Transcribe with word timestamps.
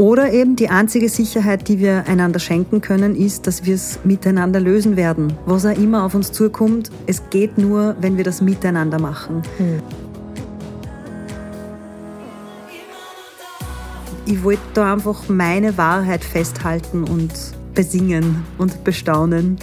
Oder 0.00 0.32
eben 0.32 0.56
die 0.56 0.70
einzige 0.70 1.10
Sicherheit, 1.10 1.68
die 1.68 1.78
wir 1.78 2.06
einander 2.06 2.38
schenken 2.38 2.80
können, 2.80 3.14
ist, 3.14 3.46
dass 3.46 3.66
wir 3.66 3.74
es 3.74 3.98
miteinander 4.02 4.58
lösen 4.58 4.96
werden. 4.96 5.34
Was 5.44 5.66
auch 5.66 5.76
immer 5.76 6.04
auf 6.04 6.14
uns 6.14 6.32
zukommt, 6.32 6.90
es 7.06 7.22
geht 7.28 7.58
nur, 7.58 7.94
wenn 8.00 8.16
wir 8.16 8.24
das 8.24 8.40
miteinander 8.40 8.98
machen. 8.98 9.42
Hm. 9.58 9.82
Ich 14.24 14.42
wollte 14.42 14.62
da 14.72 14.94
einfach 14.94 15.28
meine 15.28 15.76
Wahrheit 15.76 16.24
festhalten 16.24 17.04
und 17.04 17.34
besingen 17.74 18.42
und 18.56 18.82
bestaunen. 18.84 19.58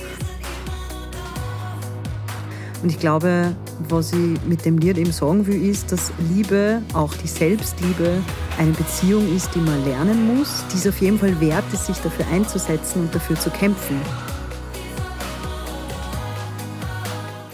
Und 2.84 2.92
ich 2.92 3.00
glaube, 3.00 3.56
was 3.90 4.14
ich 4.14 4.40
mit 4.48 4.66
dem 4.66 4.78
Lied 4.78 5.00
eben 5.00 5.12
sagen 5.12 5.48
will, 5.48 5.68
ist, 5.68 5.92
dass 5.92 6.12
Liebe, 6.32 6.84
auch 6.94 7.16
die 7.16 7.28
Selbstliebe, 7.28 8.22
eine 8.58 8.72
Beziehung 8.72 9.36
ist, 9.36 9.54
die 9.54 9.60
man 9.60 9.84
lernen 9.86 10.36
muss, 10.36 10.66
die 10.74 10.78
es 10.78 10.88
auf 10.88 11.00
jeden 11.00 11.20
Fall 11.20 11.40
wert 11.40 11.66
ist, 11.74 11.86
sich 11.86 11.98
dafür 11.98 12.26
einzusetzen 12.28 13.02
und 13.02 13.14
dafür 13.14 13.40
zu 13.40 13.50
kämpfen. 13.52 14.02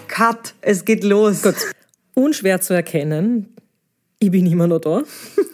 Cut, 0.07 0.53
es 0.61 0.85
geht 0.85 1.03
los. 1.03 1.41
Gut. 1.41 1.55
Unschwer 2.13 2.61
zu 2.61 2.73
erkennen, 2.73 3.53
ich 4.19 4.31
bin 4.31 4.45
immer 4.45 4.67
noch 4.67 4.79
da. 4.79 5.03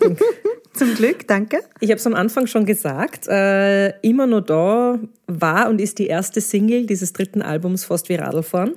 Zum 0.74 0.94
Glück, 0.96 1.28
danke. 1.28 1.62
Ich 1.80 1.90
habe 1.90 1.98
es 1.98 2.06
am 2.06 2.14
Anfang 2.14 2.46
schon 2.46 2.66
gesagt. 2.66 3.28
Äh, 3.28 3.90
immer 4.02 4.28
noch 4.28 4.42
da 4.42 5.00
war 5.28 5.70
und 5.70 5.82
ist 5.82 5.98
die 5.98 6.08
erste 6.08 6.40
Single 6.40 6.86
dieses 6.86 7.12
dritten 7.12 7.42
Albums 7.42 7.84
Fast 7.86 8.10
wie 8.10 8.16
Radlfahren. 8.16 8.76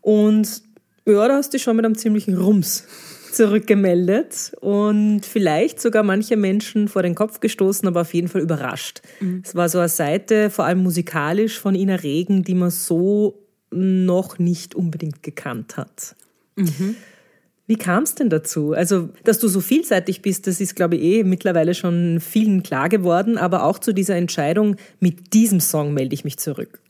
Und 0.00 0.62
ja, 1.06 1.28
da 1.28 1.36
hast 1.36 1.52
du 1.52 1.58
schon 1.58 1.76
mit 1.76 1.84
einem 1.84 1.96
ziemlichen 1.96 2.36
Rums 2.38 2.86
zurückgemeldet 3.34 4.52
und 4.60 5.26
vielleicht 5.26 5.80
sogar 5.80 6.02
manche 6.02 6.36
Menschen 6.36 6.88
vor 6.88 7.02
den 7.02 7.14
Kopf 7.14 7.40
gestoßen, 7.40 7.86
aber 7.88 8.02
auf 8.02 8.14
jeden 8.14 8.28
Fall 8.28 8.40
überrascht. 8.40 9.02
Mhm. 9.20 9.42
Es 9.44 9.54
war 9.54 9.68
so 9.68 9.78
eine 9.78 9.88
Seite, 9.88 10.50
vor 10.50 10.64
allem 10.64 10.82
musikalisch, 10.82 11.58
von 11.58 11.74
Ina 11.74 11.96
Regen, 11.96 12.44
die 12.44 12.54
man 12.54 12.70
so 12.70 13.40
noch 13.70 14.38
nicht 14.38 14.74
unbedingt 14.74 15.22
gekannt 15.22 15.76
hat. 15.76 16.14
Mhm. 16.56 16.96
Wie 17.66 17.76
kam 17.76 18.02
es 18.02 18.14
denn 18.14 18.28
dazu? 18.28 18.72
Also, 18.72 19.08
dass 19.24 19.38
du 19.38 19.48
so 19.48 19.60
vielseitig 19.60 20.20
bist, 20.20 20.46
das 20.46 20.60
ist, 20.60 20.76
glaube 20.76 20.96
ich, 20.96 21.02
eh 21.02 21.24
mittlerweile 21.24 21.74
schon 21.74 22.20
vielen 22.20 22.62
klar 22.62 22.90
geworden, 22.90 23.38
aber 23.38 23.64
auch 23.64 23.78
zu 23.78 23.94
dieser 23.94 24.16
Entscheidung, 24.16 24.76
mit 25.00 25.32
diesem 25.32 25.60
Song 25.60 25.94
melde 25.94 26.14
ich 26.14 26.24
mich 26.24 26.36
zurück. 26.38 26.80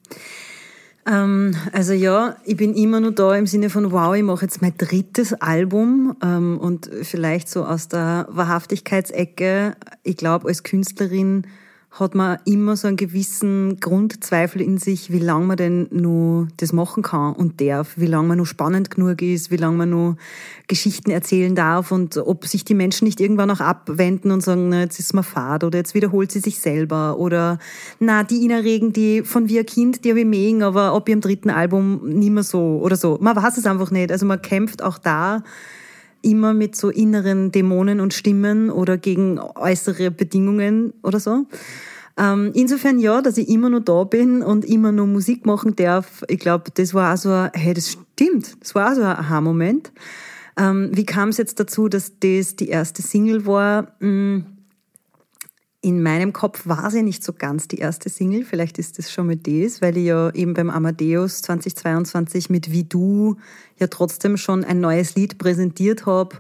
Ähm, 1.07 1.55
also 1.73 1.93
ja, 1.93 2.37
ich 2.45 2.57
bin 2.57 2.75
immer 2.75 3.01
nur 3.01 3.13
da 3.13 3.35
im 3.35 3.47
Sinne 3.47 3.71
von, 3.71 3.93
wow, 3.93 4.15
ich 4.15 4.23
mache 4.23 4.45
jetzt 4.45 4.63
mein 4.63 4.77
drittes 4.77 5.35
Album 5.35 6.17
ähm, 6.23 6.59
und 6.59 6.91
vielleicht 7.03 7.49
so 7.49 7.65
aus 7.65 7.89
der 7.89 8.27
Wahrhaftigkeitsecke. 8.31 9.77
Ich 10.03 10.17
glaube, 10.17 10.49
als 10.49 10.63
Künstlerin 10.63 11.47
hat 11.95 12.17
man 12.17 12.39
immer 12.45 12.77
so 12.77 12.89
einen 12.89 12.97
gewissen 12.97 13.79
Grundzweifel 13.79 14.61
in 14.61 14.79
sich, 14.79 15.13
wie 15.13 15.21
lange 15.21 15.47
man 15.47 15.57
denn 15.57 15.87
nur 15.93 16.49
das 16.57 16.73
machen 16.73 17.05
kann 17.05 17.35
und 17.35 17.61
darf, 17.61 17.93
wie 17.97 18.07
lange 18.07 18.27
man 18.27 18.39
nur 18.39 18.47
spannend 18.47 18.91
genug 18.91 19.23
ist, 19.23 19.53
wie 19.53 19.57
lange 19.57 19.77
man 19.77 19.91
nur 19.91 20.17
Geschichten 20.67 21.13
erzählen 21.13 21.55
darf 21.55 21.93
und 21.93 22.17
ob 22.17 22.47
sich 22.47 22.65
die 22.65 22.75
Menschen 22.75 23.05
nicht 23.05 23.21
irgendwann 23.21 23.53
auch 23.53 23.61
abwenden 23.61 24.33
und 24.33 24.41
sagen, 24.41 24.71
na, 24.71 24.81
jetzt 24.81 24.99
ist 24.99 25.15
mir 25.15 25.23
fad 25.23 25.63
oder 25.63 25.79
jetzt 25.79 25.95
wiederholt 25.95 26.33
sie 26.33 26.41
sich 26.41 26.59
selber 26.59 27.17
oder 27.17 27.61
na, 28.01 28.25
die 28.25 28.43
Ina 28.43 28.59
Regen, 28.59 28.93
die 28.93 29.23
von 29.23 29.49
wie 29.49 29.61
ein 29.61 29.67
Kind, 29.67 30.05
die 30.05 30.11
habe 30.11 30.21
ich 30.21 30.27
mögen, 30.27 30.65
aber 30.65 30.93
ab 30.95 31.09
ihrem 31.09 31.21
dritten 31.21 31.51
Album 31.51 32.01
nicht 32.09 32.31
mehr 32.31 32.43
so 32.43 32.81
oder 32.83 32.97
so. 32.97 33.19
Man 33.21 33.37
weiß 33.37 33.57
es 33.57 33.67
einfach 33.67 33.93
nicht. 33.93 34.11
Also 34.11 34.27
man 34.27 34.43
kämpft 34.43 34.83
auch 34.83 34.99
da 34.99 35.45
immer 36.25 36.55
mit 36.55 36.75
so 36.75 36.89
inneren 36.91 37.53
Dämonen 37.53 38.01
und 38.01 38.15
Stimmen 38.15 38.71
oder 38.71 38.97
gegen 38.97 39.39
äußere 39.39 40.11
Bedingungen 40.11 40.95
oder 41.03 41.21
so. 41.21 41.47
Ähm, 42.17 42.53
insofern 42.55 42.99
ja, 42.99 43.21
dass 43.23 43.39
ich 43.39 43.49
immer 43.49 43.71
noch 43.71 43.81
da 43.81 44.05
bin 44.05 44.43
und 44.43 44.65
immer 44.65 44.93
noch 44.93 45.07
Musik 45.07 45.47
machen 45.47 45.75
darf. 45.75 46.23
Ich 46.29 46.39
glaube, 46.39 46.71
das 46.73 46.95
war 46.95 47.15
auch 47.15 47.19
so 47.19 47.31
ein, 47.31 47.51
hey, 47.55 47.75
das 47.75 47.91
stimmt. 47.91 48.57
Das 48.61 48.75
war 48.75 48.91
auch 48.91 48.95
so 48.95 49.03
ein 49.03 49.17
Aha-Moment. 49.17 49.93
Ähm, 50.57 50.91
wie 50.93 51.05
kam 51.05 51.31
es 51.31 51.39
jetzt 51.39 51.59
dazu, 51.59 51.89
dass 51.89 52.19
das 52.21 52.55
die 52.55 52.69
erste 52.69 53.03
Single 53.03 53.47
war? 53.47 53.97
Hm, 53.99 54.47
in 55.81 56.03
meinem 56.03 56.33
Kopf 56.33 56.67
war 56.67 56.91
sie 56.91 57.03
nicht 57.03 57.23
so 57.23 57.35
ganz 57.35 57.69
die 57.69 57.77
erste 57.77 58.09
Single. 58.09 58.45
Vielleicht 58.45 58.79
ist 58.79 58.97
das 58.97 59.13
schon 59.13 59.27
mit 59.27 59.47
das, 59.47 59.83
weil 59.83 59.99
ich 59.99 60.07
ja 60.07 60.31
eben 60.31 60.55
beim 60.55 60.71
Amadeus 60.71 61.43
2022 61.43 62.49
mit 62.49 62.71
Wie 62.71 62.85
Du 62.85 63.37
ja 63.79 63.89
trotzdem 63.89 64.39
schon 64.39 64.65
ein 64.65 64.81
neues 64.81 65.15
Lied 65.15 65.37
präsentiert 65.37 66.07
habe 66.07 66.37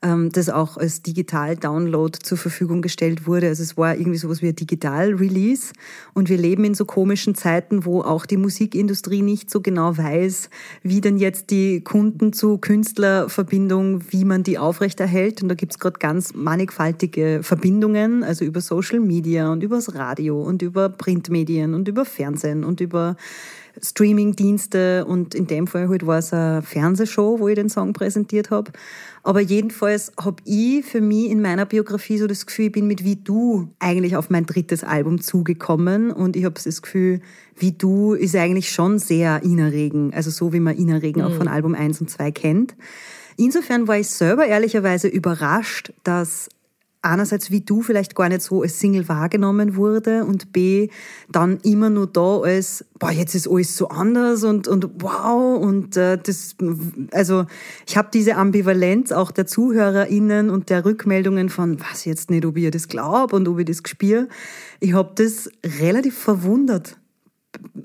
das 0.00 0.48
auch 0.48 0.76
als 0.76 1.02
Digital-Download 1.02 2.18
zur 2.22 2.38
Verfügung 2.38 2.82
gestellt 2.82 3.26
wurde. 3.26 3.48
Also 3.48 3.62
es 3.64 3.76
war 3.76 3.96
irgendwie 3.96 4.18
sowas 4.18 4.42
wie 4.42 4.48
ein 4.48 4.54
Digital-Release. 4.54 5.72
Und 6.14 6.28
wir 6.28 6.36
leben 6.36 6.64
in 6.64 6.74
so 6.74 6.84
komischen 6.84 7.34
Zeiten, 7.34 7.84
wo 7.84 8.02
auch 8.02 8.24
die 8.24 8.36
Musikindustrie 8.36 9.22
nicht 9.22 9.50
so 9.50 9.60
genau 9.60 9.96
weiß, 9.96 10.50
wie 10.82 11.00
denn 11.00 11.18
jetzt 11.18 11.50
die 11.50 11.80
Kunden 11.80 12.32
zu 12.32 12.58
Künstlerverbindung, 12.58 14.02
wie 14.10 14.24
man 14.24 14.44
die 14.44 14.58
aufrechterhält. 14.58 15.42
Und 15.42 15.48
da 15.48 15.54
gibt's 15.56 15.78
gerade 15.78 15.98
ganz 15.98 16.32
mannigfaltige 16.32 17.40
Verbindungen, 17.42 18.22
also 18.22 18.44
über 18.44 18.60
Social 18.60 19.00
Media 19.00 19.50
und 19.50 19.64
übers 19.64 19.94
Radio 19.94 20.40
und 20.40 20.62
über 20.62 20.88
Printmedien 20.88 21.74
und 21.74 21.88
über 21.88 22.04
Fernsehen 22.04 22.62
und 22.62 22.80
über 22.80 23.16
Streaming-Dienste 23.82 25.04
und 25.04 25.34
in 25.34 25.46
dem 25.46 25.66
Fall 25.66 25.88
halt 25.88 26.06
war 26.06 26.18
es 26.18 26.32
eine 26.32 26.62
Fernsehshow, 26.62 27.38
wo 27.38 27.48
ich 27.48 27.54
den 27.54 27.68
Song 27.68 27.92
präsentiert 27.92 28.50
habe. 28.50 28.72
Aber 29.22 29.40
jedenfalls 29.40 30.12
habe 30.18 30.42
ich 30.44 30.84
für 30.84 31.00
mich 31.00 31.30
in 31.30 31.42
meiner 31.42 31.66
Biografie 31.66 32.18
so 32.18 32.26
das 32.26 32.46
Gefühl, 32.46 32.66
ich 32.66 32.72
bin 32.72 32.86
mit 32.86 33.04
Wie 33.04 33.16
Du 33.16 33.68
eigentlich 33.78 34.16
auf 34.16 34.30
mein 34.30 34.46
drittes 34.46 34.84
Album 34.84 35.20
zugekommen 35.20 36.10
und 36.10 36.36
ich 36.36 36.44
habe 36.44 36.60
das 36.62 36.82
Gefühl, 36.82 37.20
Wie 37.56 37.72
Du 37.72 38.14
ist 38.14 38.34
eigentlich 38.36 38.70
schon 38.70 38.98
sehr 38.98 39.42
Ina 39.44 39.66
Regen, 39.66 40.12
also 40.14 40.30
so 40.30 40.52
wie 40.52 40.60
man 40.60 40.76
Ina 40.76 40.96
Regen 40.96 41.20
mhm. 41.20 41.26
auch 41.26 41.34
von 41.34 41.48
Album 41.48 41.74
1 41.74 42.00
und 42.00 42.10
2 42.10 42.30
kennt. 42.30 42.76
Insofern 43.36 43.86
war 43.86 43.98
ich 43.98 44.08
selber 44.08 44.46
ehrlicherweise 44.46 45.08
überrascht, 45.08 45.92
dass 46.02 46.48
einerseits 47.02 47.50
wie 47.50 47.60
du 47.60 47.82
vielleicht 47.82 48.14
gar 48.14 48.28
nicht 48.28 48.42
so 48.42 48.62
als 48.62 48.80
Single 48.80 49.08
wahrgenommen 49.08 49.76
wurde 49.76 50.24
und 50.24 50.52
B, 50.52 50.88
dann 51.30 51.58
immer 51.58 51.90
nur 51.90 52.06
da 52.06 52.40
als, 52.40 52.84
boah, 52.98 53.10
jetzt 53.10 53.34
ist 53.34 53.48
alles 53.48 53.76
so 53.76 53.88
anders 53.88 54.44
und, 54.44 54.66
und 54.68 55.02
wow 55.02 55.58
und 55.60 55.96
äh, 55.96 56.18
das, 56.18 56.56
also 57.12 57.46
ich 57.86 57.96
habe 57.96 58.08
diese 58.12 58.36
Ambivalenz 58.36 59.12
auch 59.12 59.30
der 59.30 59.46
ZuhörerInnen 59.46 60.50
und 60.50 60.70
der 60.70 60.84
Rückmeldungen 60.84 61.48
von, 61.48 61.80
was 61.80 62.04
jetzt 62.04 62.30
nicht, 62.30 62.44
ob 62.44 62.56
ich 62.56 62.70
das 62.70 62.88
glaube 62.88 63.36
und 63.36 63.46
ob 63.48 63.58
ich 63.58 63.66
das 63.66 63.82
gespür. 63.82 64.28
Ich 64.80 64.92
habe 64.92 65.12
das 65.14 65.50
relativ 65.80 66.18
verwundert 66.18 66.96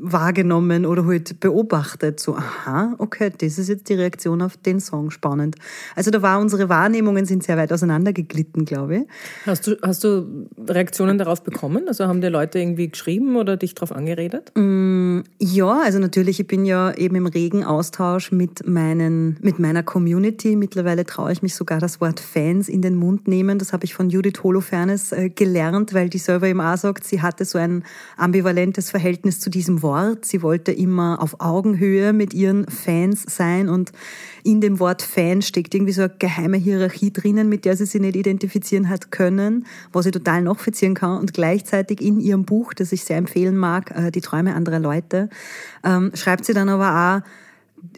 wahrgenommen 0.03 0.85
oder 0.85 1.06
halt 1.06 1.39
beobachtet. 1.39 2.19
So, 2.19 2.35
aha, 2.35 2.95
okay, 2.97 3.31
das 3.38 3.57
ist 3.57 3.69
jetzt 3.69 3.89
die 3.89 3.94
Reaktion 3.94 4.41
auf 4.41 4.57
den 4.57 4.79
Song, 4.79 5.11
spannend. 5.11 5.56
Also 5.95 6.11
da 6.11 6.22
war 6.22 6.39
unsere 6.39 6.69
Wahrnehmungen 6.69 7.25
sind 7.25 7.44
sehr 7.44 7.57
weit 7.57 7.72
auseinandergeglitten, 7.72 8.66
glaube 8.66 8.97
ich. 8.97 9.03
Hast 9.46 9.67
du, 9.67 9.78
hast 9.81 10.03
du 10.03 10.47
Reaktionen 10.67 11.17
darauf 11.17 11.43
bekommen? 11.43 11.87
Also 11.87 12.05
haben 12.08 12.22
dir 12.22 12.29
Leute 12.29 12.59
irgendwie 12.59 12.90
geschrieben 12.90 13.35
oder 13.35 13.58
dich 13.58 13.75
darauf 13.75 13.91
angeredet? 13.91 14.52
Mm, 14.55 15.22
ja, 15.40 15.81
also 15.81 15.99
natürlich, 15.99 16.40
ich 16.40 16.47
bin 16.47 16.66
ja 16.66 16.93
eben 16.93 17.16
im 17.16 17.28
regen 17.28 17.64
Austausch 17.64 18.31
mit, 18.31 18.67
meinen, 18.67 19.37
mit 19.41 19.59
meiner 19.59 19.84
Community. 19.84 20.55
Mittlerweile 20.55 21.05
traue 21.05 21.31
ich 21.31 21.41
mich 21.41 21.55
sogar 21.55 21.79
das 21.79 22.02
Wort 22.02 22.19
Fans 22.19 22.67
in 22.67 22.81
den 22.81 22.96
Mund 22.96 23.28
nehmen. 23.28 23.58
Das 23.58 23.73
habe 23.73 23.85
ich 23.85 23.93
von 23.93 24.09
Judith 24.09 24.43
Holofernes 24.43 25.11
äh, 25.11 25.29
gelernt, 25.29 25.93
weil 25.93 26.09
die 26.09 26.17
selber 26.17 26.47
eben 26.47 26.61
auch 26.61 26.78
sagt, 26.78 27.05
sie 27.05 27.22
hatte 27.22 27.46
so 27.46 27.58
ein 27.58 27.84
ambivalentes 28.17 28.90
Verhältnis 28.90 29.40
zu 29.40 29.49
diesem 29.49 29.63
Wort. 29.68 30.26
Sie 30.26 30.42
wollte 30.42 30.72
immer 30.72 31.22
auf 31.22 31.40
Augenhöhe 31.40 32.14
mit 32.14 32.34
ihren 32.34 32.68
Fans 32.68 33.24
sein 33.28 33.70
und 33.70 33.92
in 34.44 34.62
dem 34.62 34.80
Wort 34.80 35.02
Fan 35.02 35.42
steckt 35.42 35.74
irgendwie 35.74 35.94
so 35.94 36.04
eine 36.04 36.14
geheime 36.20 36.58
Hierarchie 36.58 37.12
drinnen, 37.12 37.50
mit 37.50 37.66
der 37.66 37.78
sie 37.78 37.86
sich 37.86 38.02
nicht 38.02 38.16
identifizieren 38.16 38.90
hat 38.90 39.12
können, 39.12 39.66
was 39.92 40.06
ich 40.06 40.12
total 40.12 40.42
nachvollziehen 40.42 40.94
kann. 40.94 41.20
Und 41.20 41.34
gleichzeitig 41.34 42.02
in 42.02 42.20
ihrem 42.20 42.44
Buch, 42.44 42.74
das 42.74 42.92
ich 42.92 43.04
sehr 43.04 43.18
empfehlen 43.18 43.56
mag, 43.56 43.92
äh, 43.92 44.12
Die 44.12 44.22
Träume 44.22 44.54
anderer 44.54 44.80
Leute, 44.80 45.30
ähm, 45.84 46.12
schreibt 46.14 46.46
sie 46.46 46.54
dann 46.54 46.70
aber 46.70 47.24
auch, 47.24 47.42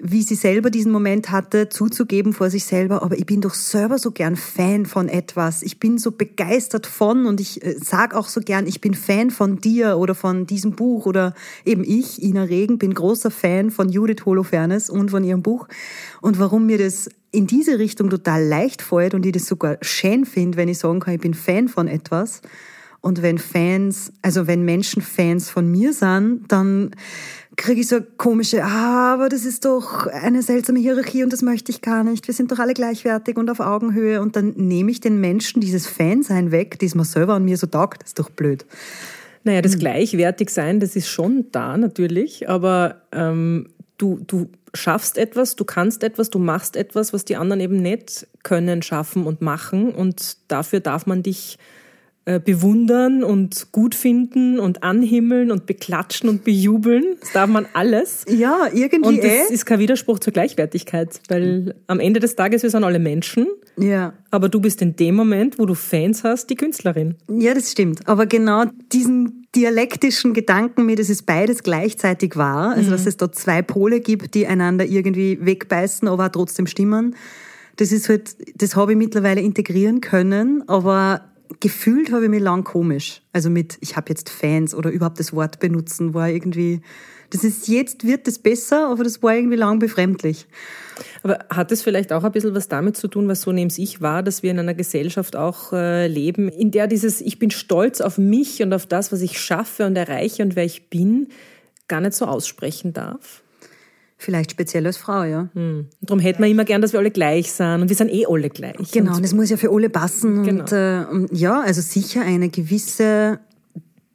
wie 0.02 0.24
sie 0.24 0.34
selber 0.34 0.72
diesen 0.72 0.92
Moment 0.92 1.30
hatte, 1.30 1.70
zuzugeben 1.70 2.34
vor 2.34 2.50
sich 2.50 2.66
selber, 2.66 3.04
aber 3.04 3.20
ich 3.20 3.28
bin 3.28 3.42
doch 3.42 3.54
selber 3.54 4.00
so 4.00 4.10
gern 4.10 4.36
Fan 4.36 4.88
von 4.88 5.08
etwas. 5.08 5.62
Ich 5.62 5.80
bin 5.80 6.00
so 6.00 6.12
begeistert 6.12 6.88
von 6.88 7.28
und 7.28 7.40
ich 7.40 7.64
äh, 7.64 7.76
sag 7.80 8.16
auch 8.16 8.28
so 8.28 8.42
gern, 8.42 8.66
ich 8.66 8.82
bin 8.82 8.96
Fan 8.96 9.30
von 9.30 9.62
dir 9.62 9.98
oder 9.98 10.16
von 10.16 10.48
diesem 10.48 10.72
Buch 10.72 11.06
oder 11.06 11.36
eben 11.66 11.84
ich, 11.84 12.24
Ina 12.24 12.44
Regen, 12.44 12.80
bin 12.80 12.96
großer 12.96 13.30
Fan 13.30 13.70
von 13.70 13.90
Judith 13.90 14.26
Holofernes 14.26 14.90
und 14.90 15.12
von 15.12 15.24
ihrem 15.24 15.44
Buch. 15.44 15.68
Und 16.20 16.40
warum 16.40 16.66
mir 16.66 16.80
das 16.80 17.08
in 17.32 17.46
diese 17.46 17.78
Richtung 17.78 18.10
total 18.10 18.44
leicht 18.44 18.82
fällt 18.82 19.14
und 19.14 19.24
ich 19.24 19.34
das 19.34 19.46
sogar 19.46 19.78
schön 19.82 20.26
finde, 20.26 20.58
wenn 20.58 20.68
ich 20.68 20.80
sagen 20.80 21.00
kann, 21.00 21.14
ich 21.14 21.22
bin 21.22 21.36
Fan 21.36 21.68
von 21.68 21.88
etwas. 21.88 22.42
Und 23.02 23.22
wenn 23.22 23.38
Fans, 23.38 24.12
also 24.24 24.48
wenn 24.48 24.66
Menschen 24.66 25.04
Fans 25.04 25.48
von 25.52 25.70
mir 25.70 25.94
sind, 25.94 26.52
dann 26.52 26.90
kriege 27.58 27.82
ich 27.82 27.88
so 27.88 28.02
komische, 28.18 28.64
ah, 28.64 29.14
aber 29.14 29.30
das 29.30 29.46
ist 29.46 29.66
doch 29.66 30.08
eine 30.08 30.42
seltsame 30.42 30.80
Hierarchie 30.80 31.24
und 31.24 31.32
das 31.32 31.42
möchte 31.42 31.72
ich 31.72 31.82
gar 31.82 32.04
nicht. 32.04 32.28
Wir 32.28 32.34
sind 32.34 32.52
doch 32.52 32.60
alle 32.60 32.74
gleichwertig 32.74 33.38
und 33.38 33.50
auf 33.50 33.60
Augenhöhe. 33.60 34.22
Und 34.22 34.36
dann 34.36 34.54
nehme 34.56 34.92
ich 34.92 35.00
den 35.00 35.20
Menschen 35.20 35.62
dieses 35.62 35.88
Fansein 35.88 36.52
weg, 36.52 36.80
das 36.80 36.96
mir 36.96 37.06
selber 37.06 37.36
an 37.36 37.46
mir 37.46 37.58
so 37.58 37.68
taugt. 37.68 38.02
Das 38.02 38.10
ist 38.10 38.20
doch 38.20 38.30
blöd. 38.30 38.66
Naja, 39.44 39.62
das 39.62 39.78
Gleichwertigsein, 39.78 40.80
das 40.80 40.96
ist 40.96 41.08
schon 41.08 41.46
da 41.52 41.78
natürlich, 41.78 42.50
aber 42.50 43.02
ähm, 43.12 43.70
du, 43.98 44.20
du 44.26 44.50
schaffst 44.74 45.18
etwas, 45.18 45.56
du 45.56 45.66
kannst 45.66 46.04
etwas, 46.04 46.32
du 46.32 46.40
machst 46.40 46.76
etwas, 46.76 47.14
was 47.14 47.26
die 47.26 47.36
anderen 47.36 47.62
eben 47.62 47.78
nicht 47.78 48.28
können, 48.44 48.82
schaffen 48.82 49.26
und 49.26 49.42
machen. 49.42 49.94
Und 49.94 50.38
dafür 50.48 50.80
darf 50.80 51.06
man 51.06 51.22
dich 51.22 51.60
bewundern 52.44 53.24
und 53.24 53.72
gut 53.72 53.94
finden 53.94 54.60
und 54.60 54.82
anhimmeln 54.82 55.52
und 55.52 55.68
beklatschen 55.68 56.28
und 56.28 56.44
bejubeln. 56.44 57.18
Das 57.20 57.34
darf 57.34 57.50
man 57.50 57.68
alles. 57.74 58.26
Ja, 58.28 58.68
irgendwie. 58.74 59.10
Und 59.10 59.18
das 59.24 59.50
eh. 59.50 59.54
ist 59.54 59.66
kein 59.66 59.78
Widerspruch 59.78 60.18
zur 60.18 60.34
Gleichwertigkeit, 60.34 61.20
weil 61.30 61.76
am 61.86 62.00
Ende 62.00 62.20
des 62.20 62.36
Tages 62.36 62.64
wir 62.64 62.72
sind 62.72 62.84
alle 62.84 62.98
Menschen. 62.98 63.48
Ja. 63.78 64.14
Aber 64.32 64.50
du 64.50 64.60
bist 64.60 64.82
in 64.82 64.96
dem 64.96 65.16
Moment, 65.16 65.60
wo 65.60 65.66
du 65.66 65.76
Fans 65.76 66.24
hast, 66.24 66.50
die 66.50 66.56
Künstlerin. 66.56 67.16
Ja, 67.30 67.54
das 67.54 67.72
stimmt. 67.72 68.08
Aber 68.08 68.26
genau 68.26 68.66
diesen 68.92 69.46
dialektischen 69.56 70.34
Gedanken 70.34 70.86
mir, 70.86 70.96
dass 70.96 71.10
es 71.10 71.24
beides 71.24 71.64
gleichzeitig 71.64 72.36
war, 72.36 72.72
also 72.72 72.90
mhm. 72.90 72.92
dass 72.92 73.06
es 73.06 73.18
da 73.18 73.32
zwei 73.32 73.62
Pole 73.62 74.02
gibt, 74.02 74.34
die 74.34 74.48
einander 74.48 74.86
irgendwie 74.86 75.38
wegbeißen, 75.42 76.08
aber 76.08 76.26
auch 76.26 76.32
trotzdem 76.32 76.68
stimmen. 76.68 77.16
Das 77.78 77.92
ist 77.92 78.10
halt, 78.10 78.36
das 78.56 78.76
habe 78.76 78.94
ich 78.94 78.98
mittlerweile 78.98 79.42
integrieren 79.42 80.02
können, 80.02 80.68
aber 80.68 81.22
gefühlt 81.60 82.12
habe 82.12 82.26
ich 82.26 82.30
mich 82.30 82.42
lang 82.42 82.64
komisch. 82.64 83.22
Also 83.34 83.50
mit, 83.50 83.78
ich 83.82 83.96
habe 83.96 84.10
jetzt 84.10 84.30
Fans 84.30 84.74
oder 84.74 84.90
überhaupt 84.90 85.20
das 85.20 85.34
Wort 85.34 85.60
benutzen, 85.60 86.14
war 86.14 86.30
irgendwie, 86.30 86.82
das 87.30 87.44
ist 87.44 87.68
jetzt 87.68 88.06
wird 88.06 88.28
es 88.28 88.40
besser, 88.40 88.90
aber 88.90 89.04
das 89.04 89.22
war 89.24 89.36
irgendwie 89.36 89.58
lang 89.58 89.80
befremdlich. 89.80 90.48
Aber 91.24 91.40
hat 91.50 91.72
es 91.72 91.82
vielleicht 91.82 92.14
auch 92.14 92.24
ein 92.24 92.32
bisschen 92.32 92.56
was 92.56 92.68
damit 92.68 92.98
zu 92.98 93.08
tun, 93.08 93.28
was 93.28 93.42
so 93.42 93.52
nehme 93.52 93.72
ich 93.76 94.02
wahr, 94.02 94.24
dass 94.24 94.44
wir 94.44 94.52
in 94.52 94.60
einer 94.60 94.74
Gesellschaft 94.74 95.36
auch 95.36 95.74
äh, 95.74 96.08
leben, 96.08 96.50
in 96.50 96.72
der 96.72 96.88
dieses 96.88 97.22
Ich 97.22 97.40
bin 97.40 97.52
stolz 97.52 98.02
auf 98.02 98.18
mich 98.18 98.62
und 98.62 98.74
auf 98.74 98.86
das, 98.86 99.12
was 99.12 99.22
ich 99.22 99.40
schaffe 99.40 99.86
und 99.86 99.96
erreiche 99.96 100.44
und 100.44 100.56
wer 100.56 100.66
ich 100.66 100.90
bin, 100.90 101.28
gar 101.88 102.02
nicht 102.02 102.14
so 102.14 102.26
aussprechen 102.26 102.94
darf? 102.94 103.44
Vielleicht 104.18 104.52
speziell 104.52 104.86
als 104.86 104.98
Frau, 104.98 105.24
ja. 105.24 105.50
Hm. 105.54 105.88
Darum 106.02 106.20
hätten 106.20 106.42
wir 106.42 106.50
immer 106.50 106.64
gern, 106.64 106.82
dass 106.82 106.94
wir 106.94 107.00
alle 107.00 107.12
gleich 107.12 107.52
sind 107.52 107.82
und 107.82 107.90
wir 107.90 107.96
sind 107.96 108.12
eh 108.12 108.26
alle 108.28 108.50
gleich. 108.50 108.92
Genau, 108.92 109.16
und 109.16 109.24
das 109.24 109.34
muss 109.34 109.50
ja 109.50 109.58
für 109.58 109.72
alle 109.72 109.90
passen. 109.90 110.44
Genau. 110.44 110.64
Und, 110.64 110.72
äh, 110.72 111.06
und 111.12 111.32
ja, 111.34 111.62
also 111.62 111.82
sicher 111.82 112.22
eine 112.22 112.50
gewisse 112.50 113.40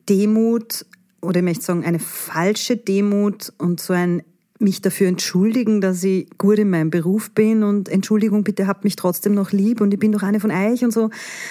Demut 0.09 0.87
oder 1.21 1.41
ich 1.41 1.45
möchte 1.45 1.65
sagen, 1.65 1.85
eine 1.85 1.99
falsche 1.99 2.77
Demut 2.77 3.53
und 3.59 3.81
so 3.81 3.93
ein 3.93 4.23
mich 4.61 4.83
dafür 4.83 5.09
entschuldigen, 5.09 5.81
dass 5.81 6.05
ich 6.05 6.29
gut 6.37 6.59
in 6.59 6.69
meinem 6.69 6.91
Beruf 6.91 7.31
bin 7.31 7.63
und 7.63 7.89
Entschuldigung, 7.89 8.45
bitte 8.45 8.67
habt 8.67 8.85
mich 8.85 8.95
trotzdem 8.95 9.33
noch 9.33 9.53
lieb 9.53 9.81
und 9.81 9.93
ich 9.93 9.99
bin 9.99 10.13
doch 10.13 10.23
eine 10.23 10.39
von 10.39 10.51
euch 10.51 10.85
und 10.85 10.93
so. 10.93 11.09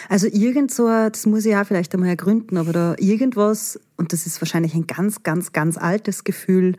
Also 0.09 0.27
irgend 0.27 0.71
so, 0.71 0.87
das 0.87 1.25
muss 1.25 1.45
ich 1.45 1.55
auch 1.55 1.65
vielleicht 1.65 1.93
einmal 1.93 2.09
ergründen, 2.09 2.57
aber 2.57 2.71
da 2.71 2.95
irgendwas, 2.99 3.79
und 3.97 4.13
das 4.13 4.27
ist 4.27 4.39
wahrscheinlich 4.41 4.75
ein 4.75 4.85
ganz, 4.85 5.23
ganz, 5.23 5.53
ganz 5.53 5.77
altes 5.77 6.23
Gefühl, 6.23 6.75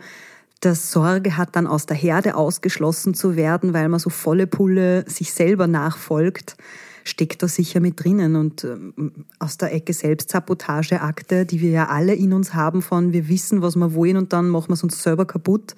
dass 0.61 0.93
Sorge 0.93 1.37
hat, 1.37 1.57
dann 1.57 1.67
aus 1.67 1.87
der 1.87 1.97
Herde 1.97 2.37
ausgeschlossen 2.37 3.15
zu 3.15 3.35
werden, 3.35 3.73
weil 3.73 3.89
man 3.89 3.99
so 3.99 4.11
volle 4.11 4.47
Pulle 4.47 5.05
sich 5.09 5.33
selber 5.33 5.67
nachfolgt, 5.67 6.57
steckt 7.05 7.43
da 7.43 7.49
sicher 7.49 7.81
mit 7.81 8.03
drinnen. 8.03 8.37
Und 8.37 8.65
ähm, 8.65 9.25
aus 9.39 9.57
der 9.57 9.75
Ecke 9.75 9.95
Selbstsabotageakte, 9.95 11.47
die 11.47 11.61
wir 11.61 11.71
ja 11.71 11.89
alle 11.89 12.15
in 12.15 12.35
uns 12.35 12.53
haben 12.55 12.83
von, 12.83 13.15
wir 13.15 13.29
wissen, 13.29 13.63
was 13.63 13.75
wir 13.77 13.95
wollen 13.95 14.19
und 14.19 14.35
dann 14.35 14.51
machen 14.51 14.69
wir 14.69 14.75
es 14.75 14.83
uns 14.83 15.03
selber 15.03 15.25
kaputt. 15.25 15.75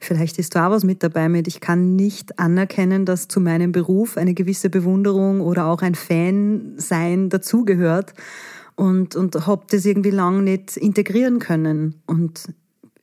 Vielleicht 0.00 0.38
ist 0.38 0.54
da 0.54 0.70
was 0.70 0.84
mit 0.84 1.02
dabei 1.02 1.28
mit, 1.28 1.48
ich 1.48 1.60
kann 1.60 1.96
nicht 1.96 2.38
anerkennen, 2.38 3.06
dass 3.06 3.28
zu 3.28 3.40
meinem 3.40 3.72
Beruf 3.72 4.16
eine 4.16 4.34
gewisse 4.34 4.70
Bewunderung 4.70 5.40
oder 5.40 5.66
auch 5.66 5.82
ein 5.82 5.94
Fan 5.94 6.74
sein 6.76 7.30
dazugehört 7.30 8.12
und, 8.76 9.16
und 9.16 9.46
habe 9.46 9.64
das 9.70 9.84
irgendwie 9.86 10.10
lang 10.10 10.44
nicht 10.44 10.76
integrieren 10.76 11.40
können. 11.40 12.00
Und 12.06 12.54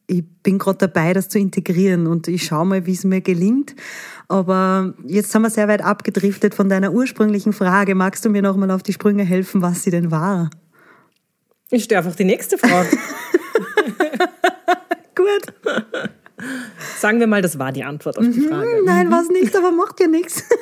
ich 0.08 0.24
bin 0.44 0.60
gerade 0.60 0.78
dabei, 0.78 1.14
das 1.14 1.30
zu 1.30 1.40
integrieren 1.40 2.08
und 2.08 2.28
ich 2.28 2.46
schaue 2.46 2.66
mal, 2.66 2.86
wie 2.86 2.94
es 2.94 3.04
mir 3.04 3.22
gelingt. 3.22 3.76
Aber 4.28 4.94
jetzt 5.06 5.34
haben 5.34 5.44
wir 5.44 5.50
sehr 5.50 5.68
weit 5.68 5.84
abgedriftet 5.84 6.56
von 6.56 6.70
deiner 6.70 6.92
ursprünglichen 6.92 7.54
Frage. 7.54 7.96
Magst 7.96 8.26
du 8.26 8.30
mir 8.30 8.42
noch 8.42 8.56
mal 8.56 8.72
auf 8.72 8.84
die 8.84 8.94
Sprünge 8.94 9.24
helfen, 9.24 9.62
was 9.62 9.84
sie 9.84 9.92
denn 9.92 10.12
war? 10.12 10.50
Ich 11.72 11.86
stelle 11.86 12.00
einfach 12.00 12.16
die 12.16 12.26
nächste 12.26 12.58
Frage. 12.58 12.90
Gut. 15.16 15.54
Sagen 17.00 17.20
wir 17.20 17.28
mal, 17.28 17.42
das 17.42 17.58
war 17.58 17.72
die 17.72 17.84
Antwort 17.84 18.18
auf 18.18 18.26
die 18.26 18.42
mhm. 18.42 18.50
Frage. 18.50 18.82
Nein, 18.86 19.12
war 19.12 19.22
es 19.22 19.30
nicht, 19.30 19.56
aber 19.56 19.72
macht 19.72 20.00
ja 20.00 20.08
nichts. 20.08 20.44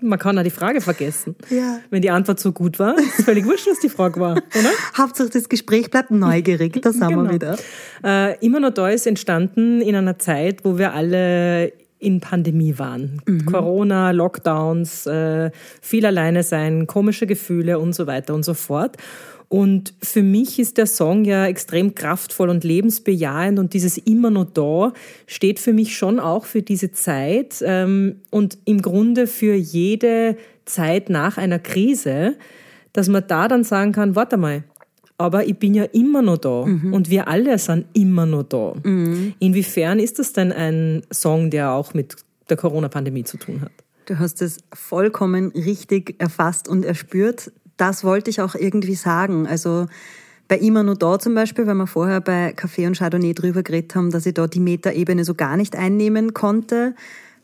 Man 0.00 0.18
kann 0.18 0.38
auch 0.38 0.42
die 0.42 0.50
Frage 0.50 0.80
vergessen. 0.80 1.36
Ja. 1.50 1.80
Wenn 1.90 2.02
die 2.02 2.10
Antwort 2.10 2.40
so 2.40 2.52
gut 2.52 2.78
war, 2.78 2.98
ist 2.98 3.24
völlig 3.24 3.44
wurscht, 3.44 3.66
was 3.68 3.80
die 3.80 3.88
Frage 3.88 4.20
war, 4.20 4.32
oder? 4.32 4.70
Hauptsache 4.98 5.30
das 5.30 5.48
Gespräch 5.48 5.90
bleibt 5.90 6.10
neugierig, 6.10 6.80
da 6.82 6.92
sind 6.92 7.08
genau. 7.08 7.24
wir 7.24 7.32
wieder. 7.32 7.56
Äh, 8.04 8.38
immer 8.44 8.60
noch 8.60 8.70
da 8.70 8.88
ist 8.88 9.06
entstanden 9.06 9.80
in 9.80 9.94
einer 9.94 10.18
Zeit, 10.18 10.64
wo 10.64 10.78
wir 10.78 10.94
alle 10.94 11.72
in 12.00 12.20
Pandemie 12.20 12.78
waren. 12.78 13.22
Mhm. 13.26 13.46
Corona, 13.46 14.10
Lockdowns, 14.10 15.06
äh, 15.06 15.50
viel 15.80 16.06
alleine 16.06 16.42
sein, 16.42 16.86
komische 16.86 17.26
Gefühle 17.26 17.78
und 17.78 17.94
so 17.94 18.06
weiter 18.06 18.34
und 18.34 18.44
so 18.44 18.54
fort. 18.54 18.96
Und 19.48 19.94
für 20.00 20.22
mich 20.22 20.60
ist 20.60 20.78
der 20.78 20.86
Song 20.86 21.24
ja 21.24 21.46
extrem 21.46 21.96
kraftvoll 21.96 22.50
und 22.50 22.62
lebensbejahend 22.62 23.58
und 23.58 23.74
dieses 23.74 23.98
immer 23.98 24.30
noch 24.30 24.44
da 24.44 24.92
steht 25.26 25.58
für 25.58 25.72
mich 25.72 25.96
schon 25.96 26.20
auch 26.20 26.44
für 26.44 26.62
diese 26.62 26.92
Zeit 26.92 27.56
ähm, 27.66 28.20
und 28.30 28.58
im 28.64 28.80
Grunde 28.80 29.26
für 29.26 29.54
jede 29.54 30.36
Zeit 30.66 31.10
nach 31.10 31.36
einer 31.36 31.58
Krise, 31.58 32.36
dass 32.92 33.08
man 33.08 33.24
da 33.26 33.48
dann 33.48 33.64
sagen 33.64 33.90
kann, 33.90 34.14
warte 34.14 34.36
mal, 34.36 34.62
aber 35.20 35.46
ich 35.46 35.58
bin 35.58 35.74
ja 35.74 35.84
immer 35.84 36.22
noch 36.22 36.38
da 36.38 36.64
mhm. 36.64 36.94
und 36.94 37.10
wir 37.10 37.28
alle 37.28 37.58
sind 37.58 37.86
immer 37.92 38.26
noch 38.26 38.44
da. 38.44 38.74
Mhm. 38.82 39.34
Inwiefern 39.38 39.98
ist 39.98 40.18
das 40.18 40.32
denn 40.32 40.50
ein 40.50 41.02
Song, 41.12 41.50
der 41.50 41.72
auch 41.72 41.92
mit 41.94 42.16
der 42.48 42.56
Corona-Pandemie 42.56 43.24
zu 43.24 43.36
tun 43.36 43.60
hat? 43.60 43.72
Du 44.06 44.18
hast 44.18 44.42
es 44.42 44.58
vollkommen 44.72 45.52
richtig 45.52 46.16
erfasst 46.18 46.68
und 46.68 46.84
erspürt 46.84 47.52
das 47.80 48.04
wollte 48.04 48.30
ich 48.30 48.40
auch 48.40 48.54
irgendwie 48.54 48.94
sagen. 48.94 49.46
Also 49.46 49.86
bei 50.48 50.58
immer 50.58 50.82
nur 50.82 50.96
da 50.96 51.18
zum 51.18 51.34
Beispiel, 51.34 51.66
weil 51.66 51.74
wir 51.74 51.86
vorher 51.86 52.20
bei 52.20 52.52
Kaffee 52.52 52.86
und 52.86 52.98
Chardonnay 52.98 53.32
drüber 53.32 53.62
geredet 53.62 53.94
haben, 53.94 54.10
dass 54.10 54.26
ich 54.26 54.34
da 54.34 54.46
die 54.46 54.60
Metaebene 54.60 55.24
so 55.24 55.34
gar 55.34 55.56
nicht 55.56 55.76
einnehmen 55.76 56.34
konnte. 56.34 56.94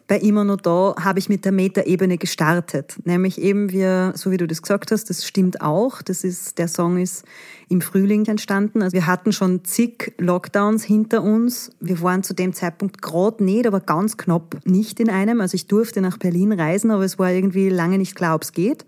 Bei 0.08 0.18
immer 0.18 0.44
nur 0.44 0.56
da 0.56 0.94
habe 1.00 1.18
ich 1.18 1.28
mit 1.28 1.44
der 1.44 1.50
Metaebene 1.50 2.16
gestartet. 2.16 2.94
Nämlich 3.04 3.40
eben 3.40 3.72
wir, 3.72 4.12
so 4.14 4.30
wie 4.30 4.36
du 4.36 4.46
das 4.46 4.62
gesagt 4.62 4.92
hast, 4.92 5.10
das 5.10 5.26
stimmt 5.26 5.60
auch. 5.60 6.00
Das 6.00 6.22
ist, 6.22 6.58
der 6.58 6.68
Song 6.68 6.98
ist 6.98 7.24
im 7.68 7.80
Frühling 7.80 8.24
entstanden. 8.26 8.82
Also 8.82 8.94
wir 8.94 9.06
hatten 9.06 9.32
schon 9.32 9.64
zig 9.64 10.14
Lockdowns 10.18 10.84
hinter 10.84 11.24
uns. 11.24 11.72
Wir 11.80 12.00
waren 12.02 12.22
zu 12.22 12.34
dem 12.34 12.52
Zeitpunkt 12.52 13.02
gerade 13.02 13.42
nicht, 13.42 13.66
aber 13.66 13.80
ganz 13.80 14.16
knapp 14.16 14.56
nicht 14.64 15.00
in 15.00 15.10
einem. 15.10 15.40
Also 15.40 15.56
ich 15.56 15.66
durfte 15.66 16.00
nach 16.00 16.18
Berlin 16.18 16.52
reisen, 16.52 16.92
aber 16.92 17.04
es 17.04 17.18
war 17.18 17.32
irgendwie 17.32 17.68
lange 17.68 17.98
nicht 17.98 18.14
klar, 18.14 18.36
ob 18.36 18.42
es 18.42 18.52
geht. 18.52 18.84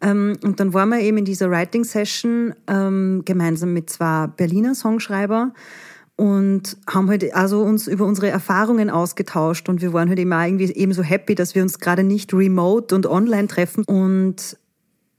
Ähm, 0.00 0.36
und 0.44 0.60
dann 0.60 0.74
waren 0.74 0.90
wir 0.90 1.00
eben 1.00 1.18
in 1.18 1.24
dieser 1.24 1.50
Writing 1.50 1.82
Session 1.82 2.54
ähm, 2.68 3.22
gemeinsam 3.24 3.72
mit 3.72 3.90
zwei 3.90 4.28
Berliner 4.28 4.76
Songschreiber 4.76 5.52
und 6.16 6.78
haben 6.88 7.08
halt 7.08 7.34
also 7.34 7.60
uns 7.62 7.86
über 7.86 8.06
unsere 8.06 8.28
Erfahrungen 8.28 8.88
ausgetauscht. 8.88 9.68
Und 9.68 9.82
wir 9.82 9.92
waren 9.92 10.08
halt 10.08 10.18
immer 10.18 10.46
irgendwie 10.46 10.72
eben 10.72 10.92
so 10.92 11.02
happy, 11.02 11.34
dass 11.34 11.54
wir 11.54 11.62
uns 11.62 11.78
gerade 11.78 12.02
nicht 12.02 12.32
remote 12.32 12.94
und 12.94 13.06
online 13.06 13.48
treffen. 13.48 13.84
Und 13.84 14.56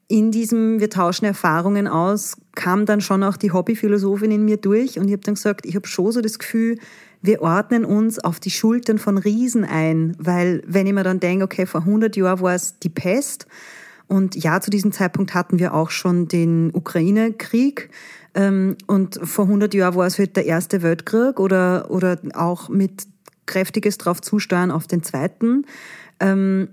in 0.07 0.31
diesem 0.31 0.79
wir 0.79 0.89
tauschen 0.89 1.25
Erfahrungen 1.25 1.87
aus 1.87 2.37
kam 2.55 2.85
dann 2.85 3.01
schon 3.01 3.23
auch 3.23 3.37
die 3.37 3.51
Hobbyphilosophin 3.51 4.31
in 4.31 4.45
mir 4.45 4.57
durch. 4.57 4.97
Und 4.97 5.07
ich 5.07 5.13
habe 5.13 5.23
dann 5.23 5.35
gesagt, 5.35 5.65
ich 5.67 5.75
habe 5.75 5.87
schon 5.87 6.11
so 6.11 6.21
das 6.21 6.39
Gefühl, 6.39 6.79
wir 7.21 7.41
ordnen 7.41 7.85
uns 7.85 8.17
auf 8.19 8.39
die 8.39 8.51
Schultern 8.51 8.97
von 8.97 9.17
Riesen 9.17 9.65
ein, 9.65 10.15
weil 10.17 10.63
wenn 10.65 10.87
ich 10.87 10.93
mir 10.93 11.03
dann 11.03 11.19
denke, 11.19 11.45
okay, 11.45 11.65
vor 11.65 11.81
100 11.81 12.15
Jahren 12.15 12.41
war 12.41 12.55
es 12.55 12.79
die 12.79 12.89
Pest, 12.89 13.47
und 14.07 14.35
ja, 14.41 14.61
zu 14.61 14.69
diesem 14.69 14.91
Zeitpunkt 14.91 15.33
hatten 15.33 15.59
wir 15.59 15.73
auch 15.73 15.89
schon 15.89 16.27
den 16.27 16.71
Ukraine-Krieg. 16.73 17.89
Ähm, 18.37 18.77
und 18.85 19.19
vor 19.23 19.45
100 19.45 19.73
Jahren 19.73 19.95
war 19.95 20.05
es 20.05 20.19
halt 20.19 20.37
der 20.37 20.45
Erste 20.45 20.83
Weltkrieg 20.83 21.39
oder, 21.39 21.89
oder 21.89 22.19
auch 22.35 22.69
mit 22.69 23.07
kräftiges 23.47 23.97
drauf 23.97 24.21
zusteuern 24.21 24.69
auf 24.69 24.85
den 24.85 25.01
Zweiten. 25.01 25.65
Ähm, 26.19 26.69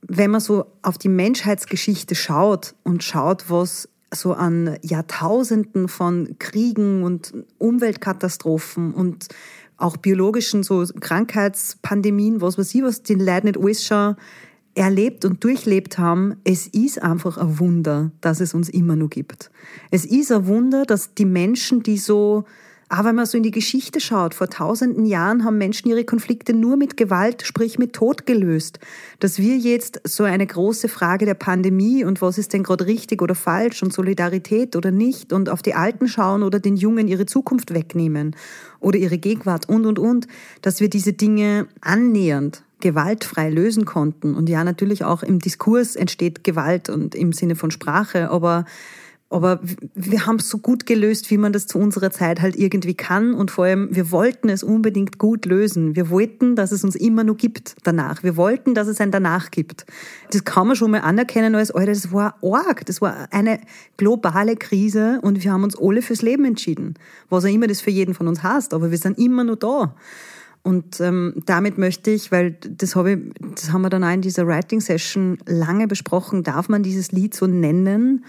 wenn 0.00 0.30
man 0.30 0.40
so 0.40 0.64
auf 0.80 0.96
die 0.96 1.10
Menschheitsgeschichte 1.10 2.14
schaut 2.14 2.74
und 2.82 3.04
schaut, 3.04 3.50
was 3.50 3.90
so 4.12 4.32
an 4.32 4.78
Jahrtausenden 4.82 5.88
von 5.88 6.36
Kriegen 6.38 7.04
und 7.04 7.34
Umweltkatastrophen 7.58 8.94
und 8.94 9.28
auch 9.76 9.98
biologischen 9.98 10.62
so 10.62 10.84
Krankheitspandemien, 11.00 12.40
was 12.40 12.56
weiß 12.56 12.74
ich, 12.74 12.82
was 12.82 13.02
den 13.02 13.20
Leuten 13.20 13.48
nicht 13.48 13.58
alles 13.58 13.84
schon 13.84 14.16
erlebt 14.74 15.24
und 15.24 15.44
durchlebt 15.44 15.98
haben, 15.98 16.36
es 16.44 16.66
ist 16.66 17.02
einfach 17.02 17.36
ein 17.36 17.58
Wunder, 17.58 18.10
dass 18.20 18.40
es 18.40 18.54
uns 18.54 18.68
immer 18.68 18.96
noch 18.96 19.10
gibt. 19.10 19.50
Es 19.90 20.04
ist 20.04 20.32
ein 20.32 20.46
Wunder, 20.46 20.84
dass 20.84 21.14
die 21.14 21.26
Menschen, 21.26 21.82
die 21.82 21.98
so 21.98 22.44
Aber 22.88 23.08
wenn 23.08 23.14
man 23.14 23.24
so 23.24 23.38
in 23.38 23.42
die 23.42 23.50
Geschichte 23.50 24.00
schaut, 24.00 24.34
vor 24.34 24.50
tausenden 24.50 25.06
Jahren 25.06 25.44
haben 25.44 25.56
Menschen 25.56 25.88
ihre 25.88 26.04
Konflikte 26.04 26.52
nur 26.52 26.76
mit 26.76 26.98
Gewalt, 26.98 27.42
sprich 27.42 27.78
mit 27.78 27.94
Tod 27.94 28.26
gelöst. 28.26 28.80
Dass 29.18 29.38
wir 29.38 29.56
jetzt 29.56 30.02
so 30.04 30.24
eine 30.24 30.46
große 30.46 30.88
Frage 30.88 31.24
der 31.24 31.32
Pandemie 31.32 32.04
und 32.04 32.20
was 32.20 32.36
ist 32.36 32.52
denn 32.52 32.62
gerade 32.62 32.84
richtig 32.84 33.22
oder 33.22 33.34
falsch 33.34 33.82
und 33.82 33.94
Solidarität 33.94 34.76
oder 34.76 34.90
nicht 34.90 35.32
und 35.32 35.48
auf 35.48 35.62
die 35.62 35.72
Alten 35.72 36.06
schauen 36.06 36.42
oder 36.42 36.60
den 36.60 36.76
Jungen 36.76 37.08
ihre 37.08 37.24
Zukunft 37.24 37.72
wegnehmen 37.72 38.36
oder 38.78 38.98
ihre 38.98 39.16
Gegenwart 39.16 39.70
und, 39.70 39.86
und, 39.86 39.98
und, 39.98 40.26
dass 40.60 40.80
wir 40.80 40.90
diese 40.90 41.14
Dinge 41.14 41.68
annähernd 41.80 42.62
gewaltfrei 42.82 43.48
lösen 43.48 43.86
konnten. 43.86 44.34
Und 44.34 44.50
ja, 44.50 44.62
natürlich 44.64 45.04
auch 45.04 45.22
im 45.22 45.38
Diskurs 45.38 45.96
entsteht 45.96 46.44
Gewalt 46.44 46.90
und 46.90 47.14
im 47.14 47.32
Sinne 47.32 47.56
von 47.56 47.70
Sprache, 47.70 48.30
aber 48.30 48.66
aber 49.32 49.60
wir 49.94 50.26
haben 50.26 50.36
es 50.36 50.50
so 50.50 50.58
gut 50.58 50.84
gelöst, 50.84 51.30
wie 51.30 51.38
man 51.38 51.54
das 51.54 51.66
zu 51.66 51.78
unserer 51.78 52.10
Zeit 52.10 52.42
halt 52.42 52.54
irgendwie 52.54 52.92
kann. 52.92 53.32
Und 53.32 53.50
vor 53.50 53.64
allem, 53.64 53.88
wir 53.90 54.10
wollten 54.10 54.50
es 54.50 54.62
unbedingt 54.62 55.16
gut 55.16 55.46
lösen. 55.46 55.96
Wir 55.96 56.10
wollten, 56.10 56.54
dass 56.54 56.70
es 56.70 56.84
uns 56.84 56.96
immer 56.96 57.24
nur 57.24 57.38
gibt 57.38 57.76
danach. 57.82 58.22
Wir 58.22 58.36
wollten, 58.36 58.74
dass 58.74 58.88
es 58.88 59.00
ein 59.00 59.10
danach 59.10 59.50
gibt. 59.50 59.86
Das 60.32 60.44
kann 60.44 60.66
man 60.66 60.76
schon 60.76 60.90
mal 60.90 61.00
anerkennen 61.00 61.54
als, 61.54 61.70
Alter, 61.70 61.92
das 61.92 62.12
war 62.12 62.36
arg. 62.42 62.84
Das 62.84 63.00
war 63.00 63.26
eine 63.30 63.58
globale 63.96 64.54
Krise 64.54 65.18
und 65.22 65.42
wir 65.42 65.50
haben 65.50 65.64
uns 65.64 65.78
alle 65.80 66.02
fürs 66.02 66.20
Leben 66.20 66.44
entschieden. 66.44 66.94
Was 67.30 67.46
auch 67.46 67.48
immer 67.48 67.68
das 67.68 67.80
für 67.80 67.90
jeden 67.90 68.12
von 68.12 68.28
uns 68.28 68.42
heißt. 68.42 68.74
Aber 68.74 68.90
wir 68.90 68.98
sind 68.98 69.18
immer 69.18 69.44
nur 69.44 69.56
da. 69.56 69.94
Und 70.62 71.00
ähm, 71.00 71.34
damit 71.44 71.76
möchte 71.76 72.10
ich, 72.10 72.30
weil 72.30 72.52
das, 72.52 72.94
habe 72.94 73.12
ich, 73.12 73.18
das 73.56 73.72
haben 73.72 73.82
wir 73.82 73.90
dann 73.90 74.04
auch 74.04 74.12
in 74.12 74.22
dieser 74.22 74.46
Writing 74.46 74.80
Session 74.80 75.38
lange 75.46 75.88
besprochen, 75.88 76.44
darf 76.44 76.68
man 76.68 76.82
dieses 76.82 77.10
Lied 77.10 77.34
so 77.34 77.46
nennen 77.46 78.24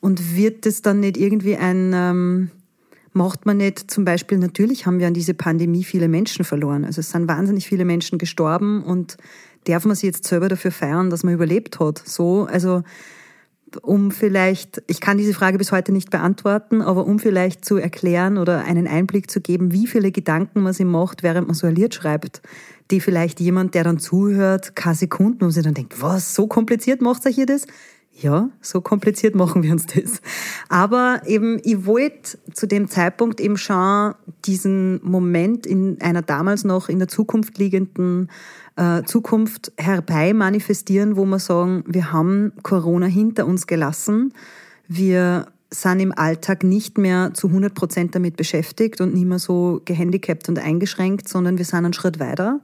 und 0.00 0.36
wird 0.36 0.66
es 0.66 0.82
dann 0.82 1.00
nicht 1.00 1.16
irgendwie 1.16 1.56
ein, 1.56 1.92
ähm, 1.94 2.50
macht 3.12 3.46
man 3.46 3.58
nicht 3.58 3.90
zum 3.90 4.04
Beispiel, 4.04 4.38
natürlich 4.38 4.86
haben 4.86 4.98
wir 4.98 5.06
an 5.06 5.14
diese 5.14 5.34
Pandemie 5.34 5.84
viele 5.84 6.08
Menschen 6.08 6.44
verloren. 6.44 6.84
Also 6.84 7.00
es 7.00 7.10
sind 7.10 7.28
wahnsinnig 7.28 7.66
viele 7.66 7.84
Menschen 7.84 8.18
gestorben 8.18 8.82
und 8.82 9.16
darf 9.64 9.84
man 9.84 9.94
sich 9.94 10.04
jetzt 10.04 10.24
selber 10.24 10.48
dafür 10.48 10.72
feiern, 10.72 11.08
dass 11.08 11.22
man 11.22 11.34
überlebt 11.34 11.78
hat. 11.78 12.02
So, 12.04 12.46
also 12.46 12.82
um 13.82 14.10
vielleicht, 14.10 14.82
ich 14.86 15.00
kann 15.00 15.18
diese 15.18 15.34
Frage 15.34 15.58
bis 15.58 15.72
heute 15.72 15.92
nicht 15.92 16.10
beantworten, 16.10 16.82
aber 16.82 17.06
um 17.06 17.18
vielleicht 17.18 17.64
zu 17.64 17.76
erklären 17.76 18.38
oder 18.38 18.64
einen 18.64 18.86
Einblick 18.86 19.30
zu 19.30 19.40
geben, 19.40 19.72
wie 19.72 19.86
viele 19.86 20.12
Gedanken 20.12 20.62
man 20.62 20.72
sich 20.72 20.86
macht, 20.86 21.22
während 21.22 21.48
man 21.48 21.54
so 21.54 21.66
ein 21.66 21.74
Lied 21.74 21.94
schreibt, 21.94 22.42
die 22.90 23.00
vielleicht 23.00 23.40
jemand, 23.40 23.74
der 23.74 23.84
dann 23.84 23.98
zuhört, 23.98 24.76
keine 24.76 24.94
Sekunden, 24.94 25.44
und 25.44 25.50
sich 25.50 25.64
dann 25.64 25.74
denkt, 25.74 26.00
was, 26.00 26.34
so 26.34 26.46
kompliziert 26.46 27.02
macht 27.02 27.26
euch 27.26 27.34
hier 27.34 27.46
das? 27.46 27.66
Ja, 28.18 28.48
so 28.62 28.80
kompliziert 28.80 29.34
machen 29.34 29.62
wir 29.62 29.72
uns 29.72 29.84
das. 29.86 30.22
Aber 30.70 31.20
eben, 31.26 31.60
ich 31.64 31.84
wollte 31.84 32.38
zu 32.54 32.66
dem 32.66 32.88
Zeitpunkt 32.88 33.40
eben 33.40 33.58
schon 33.58 34.14
diesen 34.46 35.00
Moment 35.02 35.66
in 35.66 36.00
einer 36.00 36.22
damals 36.22 36.64
noch 36.64 36.88
in 36.88 36.98
der 36.98 37.08
Zukunft 37.08 37.58
liegenden 37.58 38.28
äh, 38.76 39.02
Zukunft 39.04 39.72
herbei 39.78 40.32
manifestieren, 40.32 41.16
wo 41.16 41.24
wir 41.24 41.38
sagen, 41.38 41.84
wir 41.86 42.12
haben 42.12 42.52
Corona 42.62 43.06
hinter 43.06 43.46
uns 43.46 43.66
gelassen. 43.66 44.32
Wir 44.88 45.46
sind 45.70 46.00
im 46.00 46.16
Alltag 46.16 46.62
nicht 46.62 46.96
mehr 46.96 47.32
zu 47.34 47.48
100 47.48 47.74
Prozent 47.74 48.14
damit 48.14 48.36
beschäftigt 48.36 49.00
und 49.00 49.14
nicht 49.14 49.26
mehr 49.26 49.38
so 49.38 49.80
gehandicapt 49.84 50.48
und 50.48 50.58
eingeschränkt, 50.58 51.28
sondern 51.28 51.58
wir 51.58 51.64
sind 51.64 51.84
einen 51.84 51.92
Schritt 51.92 52.20
weiter. 52.20 52.60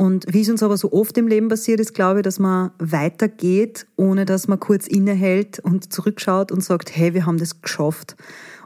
Und 0.00 0.32
wie 0.32 0.42
es 0.42 0.48
uns 0.48 0.62
aber 0.62 0.76
so 0.76 0.92
oft 0.92 1.18
im 1.18 1.26
Leben 1.26 1.48
passiert 1.48 1.80
ist, 1.80 1.92
glaube 1.92 2.20
ich, 2.20 2.22
dass 2.22 2.38
man 2.38 2.70
weitergeht, 2.78 3.88
ohne 3.96 4.26
dass 4.26 4.46
man 4.46 4.60
kurz 4.60 4.86
innehält 4.86 5.58
und 5.58 5.92
zurückschaut 5.92 6.52
und 6.52 6.62
sagt, 6.62 6.94
hey, 6.94 7.14
wir 7.14 7.26
haben 7.26 7.38
das 7.38 7.62
geschafft. 7.62 8.14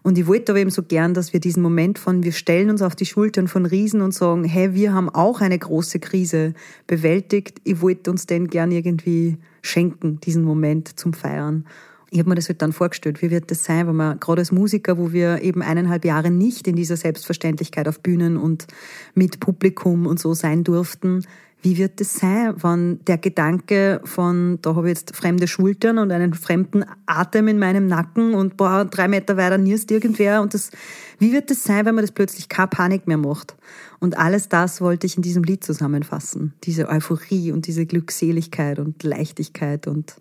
Und 0.02 0.18
ich 0.18 0.26
wollte 0.26 0.52
aber 0.52 0.60
eben 0.60 0.68
so 0.68 0.82
gern, 0.82 1.14
dass 1.14 1.32
wir 1.32 1.40
diesen 1.40 1.62
Moment 1.62 1.98
von, 1.98 2.22
wir 2.22 2.32
stellen 2.32 2.68
uns 2.68 2.82
auf 2.82 2.94
die 2.94 3.06
Schultern 3.06 3.48
von 3.48 3.64
Riesen 3.64 4.02
und 4.02 4.12
sagen, 4.12 4.44
hey, 4.44 4.74
wir 4.74 4.92
haben 4.92 5.08
auch 5.08 5.40
eine 5.40 5.58
große 5.58 6.00
Krise 6.00 6.52
bewältigt. 6.86 7.62
Ich 7.64 7.80
wollte 7.80 8.10
uns 8.10 8.26
den 8.26 8.48
gern 8.48 8.70
irgendwie 8.70 9.38
schenken, 9.62 10.20
diesen 10.20 10.44
Moment 10.44 11.00
zum 11.00 11.14
Feiern. 11.14 11.64
Ich 12.12 12.18
habe 12.18 12.28
mir 12.28 12.34
das 12.34 12.50
halt 12.50 12.60
dann 12.60 12.74
vorgestellt, 12.74 13.22
wie 13.22 13.30
wird 13.30 13.50
das 13.50 13.64
sein, 13.64 13.86
wenn 13.86 13.96
man 13.96 14.20
gerade 14.20 14.42
als 14.42 14.52
Musiker, 14.52 14.98
wo 14.98 15.12
wir 15.12 15.40
eben 15.40 15.62
eineinhalb 15.62 16.04
Jahre 16.04 16.30
nicht 16.30 16.68
in 16.68 16.76
dieser 16.76 16.98
Selbstverständlichkeit 16.98 17.88
auf 17.88 18.00
Bühnen 18.00 18.36
und 18.36 18.66
mit 19.14 19.40
Publikum 19.40 20.06
und 20.06 20.20
so 20.20 20.34
sein 20.34 20.62
durften, 20.62 21.24
wie 21.62 21.78
wird 21.78 22.00
das 22.00 22.12
sein, 22.12 22.54
wenn 22.62 23.02
der 23.06 23.16
Gedanke 23.16 24.02
von, 24.04 24.58
da 24.60 24.74
habe 24.74 24.88
ich 24.88 24.98
jetzt 24.98 25.16
fremde 25.16 25.48
Schultern 25.48 25.96
und 25.96 26.12
einen 26.12 26.34
fremden 26.34 26.84
Atem 27.06 27.48
in 27.48 27.58
meinem 27.58 27.86
Nacken 27.86 28.34
und 28.34 28.58
boah, 28.58 28.84
drei 28.84 29.08
Meter 29.08 29.38
weiter 29.38 29.56
nierst 29.56 29.90
irgendwer 29.90 30.42
und 30.42 30.52
das, 30.52 30.70
wie 31.18 31.32
wird 31.32 31.50
das 31.50 31.64
sein, 31.64 31.86
wenn 31.86 31.94
man 31.94 32.02
das 32.02 32.12
plötzlich 32.12 32.50
keine 32.50 32.68
Panik 32.68 33.06
mehr 33.06 33.16
macht? 33.16 33.56
Und 34.00 34.18
alles 34.18 34.50
das 34.50 34.82
wollte 34.82 35.06
ich 35.06 35.16
in 35.16 35.22
diesem 35.22 35.44
Lied 35.44 35.64
zusammenfassen. 35.64 36.52
Diese 36.64 36.90
Euphorie 36.90 37.52
und 37.52 37.66
diese 37.66 37.86
Glückseligkeit 37.86 38.78
und 38.78 39.02
Leichtigkeit 39.02 39.86
und 39.86 40.16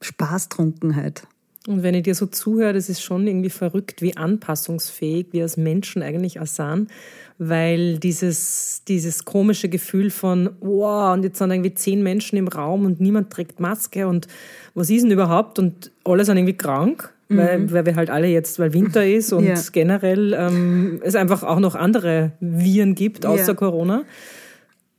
Spaßtrunkenheit. 0.00 1.28
Und 1.66 1.82
wenn 1.82 1.94
ich 1.94 2.04
dir 2.04 2.14
so 2.14 2.26
zuhöre, 2.26 2.72
das 2.72 2.88
ist 2.88 3.02
schon 3.02 3.26
irgendwie 3.26 3.50
verrückt, 3.50 4.02
wie 4.02 4.16
anpassungsfähig 4.16 5.28
wir 5.32 5.42
als 5.42 5.56
Menschen 5.56 6.02
eigentlich 6.02 6.40
auch 6.40 6.46
sind, 6.46 6.88
weil 7.38 7.98
dieses, 7.98 8.82
dieses 8.86 9.24
komische 9.24 9.68
Gefühl 9.68 10.10
von, 10.10 10.50
wow, 10.60 11.12
und 11.12 11.24
jetzt 11.24 11.38
sind 11.38 11.50
irgendwie 11.50 11.74
zehn 11.74 12.02
Menschen 12.02 12.38
im 12.38 12.48
Raum 12.48 12.84
und 12.84 13.00
niemand 13.00 13.30
trägt 13.30 13.60
Maske 13.60 14.06
und 14.06 14.28
was 14.74 14.90
ist 14.90 15.02
denn 15.02 15.10
überhaupt? 15.10 15.58
Und 15.58 15.90
alle 16.04 16.24
sind 16.24 16.36
irgendwie 16.36 16.56
krank, 16.56 17.12
mhm. 17.28 17.36
weil, 17.36 17.72
weil 17.72 17.86
wir 17.86 17.96
halt 17.96 18.10
alle 18.10 18.28
jetzt, 18.28 18.58
weil 18.58 18.72
Winter 18.72 19.04
ist 19.04 19.32
und 19.32 19.44
ja. 19.44 19.54
generell 19.72 20.34
ähm, 20.38 21.00
es 21.02 21.14
einfach 21.14 21.42
auch 21.42 21.60
noch 21.60 21.74
andere 21.74 22.32
Viren 22.40 22.94
gibt 22.94 23.26
außer 23.26 23.48
ja. 23.48 23.54
Corona. 23.54 24.04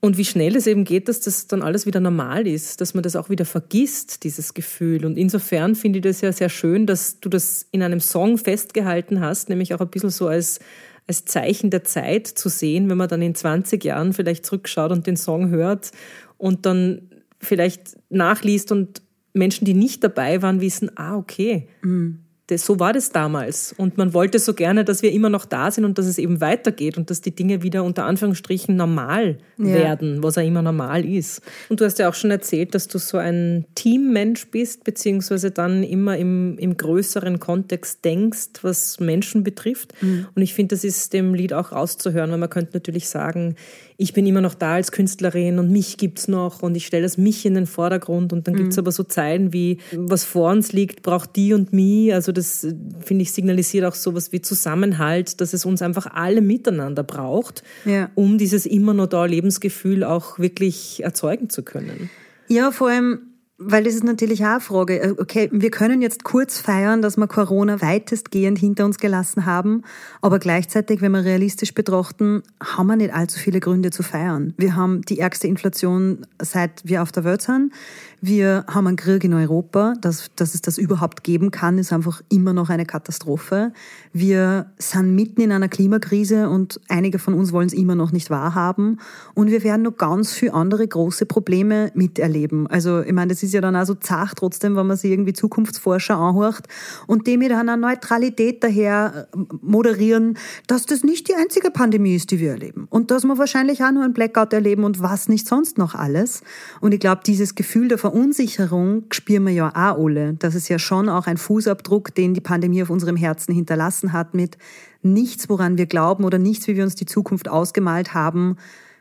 Und 0.07 0.17
wie 0.17 0.23
schnell 0.23 0.55
es 0.55 0.67
eben 0.67 0.85
geht, 0.85 1.09
dass 1.09 1.19
das 1.19 1.47
dann 1.47 1.61
alles 1.61 1.85
wieder 1.85 1.99
normal 1.99 2.47
ist, 2.47 2.79
dass 2.79 2.93
man 2.93 3.03
das 3.03 3.17
auch 3.17 3.29
wieder 3.29 3.43
vergisst, 3.43 4.23
dieses 4.23 4.53
Gefühl. 4.53 5.03
Und 5.03 5.17
insofern 5.17 5.75
finde 5.75 5.99
ich 5.99 6.03
das 6.03 6.21
ja 6.21 6.31
sehr 6.31 6.47
schön, 6.47 6.85
dass 6.85 7.19
du 7.19 7.27
das 7.27 7.67
in 7.71 7.83
einem 7.83 7.99
Song 7.99 8.37
festgehalten 8.37 9.19
hast, 9.19 9.49
nämlich 9.49 9.73
auch 9.73 9.81
ein 9.81 9.89
bisschen 9.89 10.09
so 10.09 10.27
als, 10.27 10.61
als 11.07 11.25
Zeichen 11.25 11.71
der 11.71 11.83
Zeit 11.83 12.25
zu 12.25 12.47
sehen, 12.47 12.89
wenn 12.89 12.97
man 12.97 13.09
dann 13.09 13.21
in 13.21 13.35
20 13.35 13.83
Jahren 13.83 14.13
vielleicht 14.13 14.45
zurückschaut 14.45 14.93
und 14.93 15.07
den 15.07 15.17
Song 15.17 15.49
hört 15.49 15.91
und 16.37 16.65
dann 16.65 17.09
vielleicht 17.41 17.97
nachliest 18.09 18.71
und 18.71 19.01
Menschen, 19.33 19.65
die 19.65 19.73
nicht 19.73 20.05
dabei 20.05 20.41
waren, 20.41 20.61
wissen, 20.61 20.89
ah, 20.95 21.17
okay. 21.17 21.67
Mhm 21.81 22.19
das, 22.47 22.65
so 22.65 22.79
war 22.79 22.93
das 22.93 23.11
damals. 23.11 23.75
Und 23.77 23.97
man 23.97 24.13
wollte 24.13 24.39
so 24.39 24.53
gerne, 24.53 24.85
dass 24.85 25.01
wir 25.01 25.11
immer 25.11 25.29
noch 25.29 25.45
da 25.45 25.69
sind 25.69 25.83
und 25.83 25.97
dass 25.97 26.05
es 26.05 26.17
eben 26.17 26.39
weitergeht 26.39 26.97
und 26.97 27.09
dass 27.09 27.19
die 27.19 27.35
Dinge 27.35 27.61
wieder 27.61 27.83
unter 27.83 28.05
Anführungsstrichen 28.05 28.75
normal 28.75 29.37
ja. 29.57 29.65
werden, 29.65 30.23
was 30.23 30.37
auch 30.37 30.43
immer 30.43 30.61
normal 30.61 31.05
ist. 31.05 31.41
Und 31.67 31.81
du 31.81 31.85
hast 31.85 31.99
ja 31.99 32.07
auch 32.07 32.13
schon 32.13 32.31
erzählt, 32.31 32.73
dass 32.73 32.87
du 32.87 32.99
so 32.99 33.17
ein 33.17 33.65
Teammensch 33.75 34.47
bist, 34.47 34.85
beziehungsweise 34.85 35.51
dann 35.51 35.83
immer 35.83 36.17
im, 36.17 36.57
im 36.57 36.77
größeren 36.77 37.39
Kontext 37.39 38.05
denkst, 38.05 38.61
was 38.61 39.01
Menschen 39.01 39.43
betrifft. 39.43 39.93
Mhm. 40.01 40.27
Und 40.33 40.41
ich 40.41 40.53
finde, 40.53 40.75
das 40.75 40.85
ist 40.85 41.11
dem 41.11 41.33
Lied 41.33 41.51
auch 41.51 41.73
rauszuhören, 41.73 42.31
weil 42.31 42.37
man 42.37 42.49
könnte 42.49 42.71
natürlich 42.73 43.09
sagen, 43.09 43.55
ich 43.97 44.13
bin 44.13 44.27
immer 44.27 44.41
noch 44.41 44.53
da 44.53 44.75
als 44.75 44.91
Künstlerin 44.91 45.57
und 45.57 45.71
mich 45.71 45.97
gibt's 45.97 46.27
noch 46.27 46.61
und 46.61 46.75
ich 46.75 46.85
stelle 46.85 47.03
das 47.03 47.17
mich 47.17 47.45
in 47.45 47.55
den 47.55 47.65
Vordergrund 47.65 48.31
und 48.31 48.47
dann 48.47 48.53
mhm. 48.53 48.57
gibt's 48.59 48.77
aber 48.77 48.91
so 48.91 49.03
Zeilen 49.03 49.53
wie, 49.53 49.79
was 49.91 50.23
vor 50.23 50.51
uns 50.51 50.71
liegt, 50.71 51.01
braucht 51.01 51.35
die 51.35 51.53
und 51.53 51.73
mich. 51.73 52.13
Also 52.13 52.31
das, 52.31 52.67
finde 52.99 53.23
ich, 53.23 53.31
signalisiert 53.31 53.85
auch 53.85 53.95
sowas 53.95 54.31
wie 54.31 54.41
Zusammenhalt, 54.41 55.41
dass 55.41 55.53
es 55.53 55.65
uns 55.65 55.81
einfach 55.81 56.05
alle 56.13 56.41
miteinander 56.41 57.03
braucht, 57.03 57.63
ja. 57.85 58.11
um 58.13 58.37
dieses 58.37 58.67
immer 58.67 58.93
noch 58.93 59.07
da 59.07 59.25
Lebensgefühl 59.25 60.03
auch 60.03 60.37
wirklich 60.37 61.03
erzeugen 61.03 61.49
zu 61.49 61.63
können. 61.63 62.11
Ja, 62.47 62.71
vor 62.71 62.89
allem 62.89 63.26
weil 63.59 63.83
das 63.83 63.95
ist 63.95 64.03
natürlich 64.03 64.43
auch 64.43 64.49
eine 64.49 64.59
Frage. 64.59 65.01
Äh, 65.01 65.15
okay, 65.17 65.49
wir 65.51 65.71
können 65.71 66.01
jetzt 66.01 66.23
kurz 66.23 66.59
feiern, 66.59 67.01
dass 67.01 67.17
wir 67.17 67.27
Corona 67.27 67.81
weitestgehend 67.81 68.59
hinter 68.59 68.85
uns 68.85 68.97
gelassen 68.99 69.45
haben, 69.45 69.83
aber 70.21 70.39
gleichzeitig, 70.39 71.01
wenn 71.01 71.11
wir 71.11 71.23
realistisch 71.23 71.73
betrachten, 71.73 72.43
haben 72.63 72.87
wir 72.87 72.95
nicht 72.95 73.13
allzu 73.13 73.39
viele 73.39 73.59
Gründe 73.59 73.89
zu 73.89 74.03
feiern. 74.03 74.53
Wir 74.57 74.75
haben 74.75 75.01
die 75.01 75.19
ärgste 75.19 75.47
Inflation, 75.47 76.25
seit 76.41 76.81
wir 76.83 77.01
auf 77.01 77.11
der 77.11 77.23
Welt 77.23 77.41
sind. 77.41 77.73
Wir 78.19 78.65
haben 78.67 78.87
einen 78.87 78.97
Krieg 78.97 79.23
in 79.23 79.33
Europa. 79.33 79.93
Dass, 80.01 80.29
dass 80.35 80.55
es 80.55 80.61
das 80.61 80.77
überhaupt 80.77 81.23
geben 81.23 81.51
kann, 81.51 81.77
ist 81.77 81.93
einfach 81.93 82.21
immer 82.29 82.53
noch 82.53 82.69
eine 82.69 82.85
Katastrophe. 82.85 83.71
Wir 84.11 84.71
sind 84.79 85.13
mitten 85.13 85.41
in 85.41 85.51
einer 85.51 85.67
Klimakrise 85.67 86.49
und 86.49 86.79
einige 86.87 87.19
von 87.19 87.33
uns 87.35 87.51
wollen 87.51 87.67
es 87.67 87.73
immer 87.73 87.95
noch 87.95 88.11
nicht 88.11 88.29
wahrhaben. 88.29 88.99
Und 89.35 89.51
wir 89.51 89.63
werden 89.63 89.83
noch 89.83 89.97
ganz 89.97 90.31
viele 90.33 90.53
andere 90.53 90.87
große 90.87 91.25
Probleme 91.27 91.91
miterleben. 91.93 92.65
Also, 92.67 93.01
ich 93.01 93.13
meine, 93.13 93.33
das 93.33 93.43
ist 93.43 93.53
ja 93.53 93.61
dann 93.61 93.75
auch 93.75 93.85
so 93.85 93.93
zart 93.93 94.37
trotzdem, 94.37 94.75
wenn 94.75 94.87
man 94.87 94.97
sich 94.97 95.11
irgendwie 95.11 95.33
Zukunftsforscher 95.33 96.17
anhört 96.17 96.67
und 97.05 97.27
die 97.27 97.37
mit 97.37 97.51
einer 97.51 97.77
Neutralität 97.77 98.63
daher 98.63 99.27
äh, 99.33 99.37
moderieren, 99.61 100.37
dass 100.65 100.85
das 100.85 101.03
nicht 101.03 101.27
die 101.27 101.35
einzige 101.35 101.69
Pandemie 101.69 102.15
ist, 102.15 102.31
die 102.31 102.39
wir 102.39 102.51
erleben. 102.51 102.87
Und 102.89 103.11
dass 103.11 103.23
wir 103.23 103.37
wahrscheinlich 103.37 103.83
auch 103.83 103.91
nur 103.91 104.03
ein 104.03 104.13
Blackout 104.13 104.53
erleben 104.53 104.83
und 104.83 105.01
was 105.01 105.29
nicht 105.29 105.47
sonst 105.47 105.77
noch 105.77 105.93
alles. 105.93 106.41
Und 106.81 106.93
ich 106.93 106.99
glaube, 106.99 107.21
dieses 107.25 107.53
Gefühl 107.53 107.87
davon, 107.87 108.06
Verunsicherung 108.07 109.03
spüren 109.11 109.45
wir 109.47 109.51
ja 109.51 109.69
auch 109.69 109.99
alle. 109.99 110.35
Das 110.35 110.55
ist 110.55 110.69
ja 110.69 110.79
schon 110.79 111.09
auch 111.09 111.27
ein 111.27 111.35
Fußabdruck, 111.35 112.15
den 112.15 112.33
die 112.33 112.39
Pandemie 112.39 112.81
auf 112.81 112.89
unserem 112.89 113.17
Herzen 113.17 113.53
hinterlassen 113.53 114.13
hat 114.13 114.33
mit 114.33 114.57
nichts, 115.01 115.49
woran 115.49 115.77
wir 115.77 115.87
glauben 115.87 116.23
oder 116.23 116.37
nichts, 116.37 116.69
wie 116.69 116.77
wir 116.77 116.85
uns 116.85 116.95
die 116.95 117.05
Zukunft 117.05 117.49
ausgemalt 117.49 118.13
haben, 118.13 118.55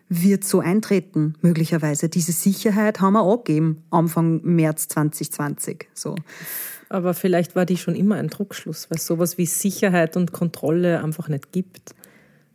wird 0.09 0.43
so 0.43 0.59
eintreten, 0.59 1.35
möglicherweise. 1.41 2.09
Diese 2.09 2.33
Sicherheit 2.33 3.01
haben 3.01 3.13
wir 3.13 3.23
auch 3.23 3.45
gegeben, 3.45 3.85
Anfang 3.91 4.41
März 4.43 4.89
2020. 4.89 5.89
So. 5.95 6.17
Aber 6.89 7.15
vielleicht 7.15 7.55
war 7.55 7.65
die 7.65 7.77
schon 7.77 7.95
immer 7.95 8.17
ein 8.17 8.27
Druckschluss, 8.27 8.91
weil 8.91 8.99
es 8.99 9.07
sowas 9.07 9.39
wie 9.39 9.47
Sicherheit 9.47 10.17
und 10.17 10.33
Kontrolle 10.33 11.01
einfach 11.01 11.29
nicht 11.29 11.53
gibt 11.53 11.95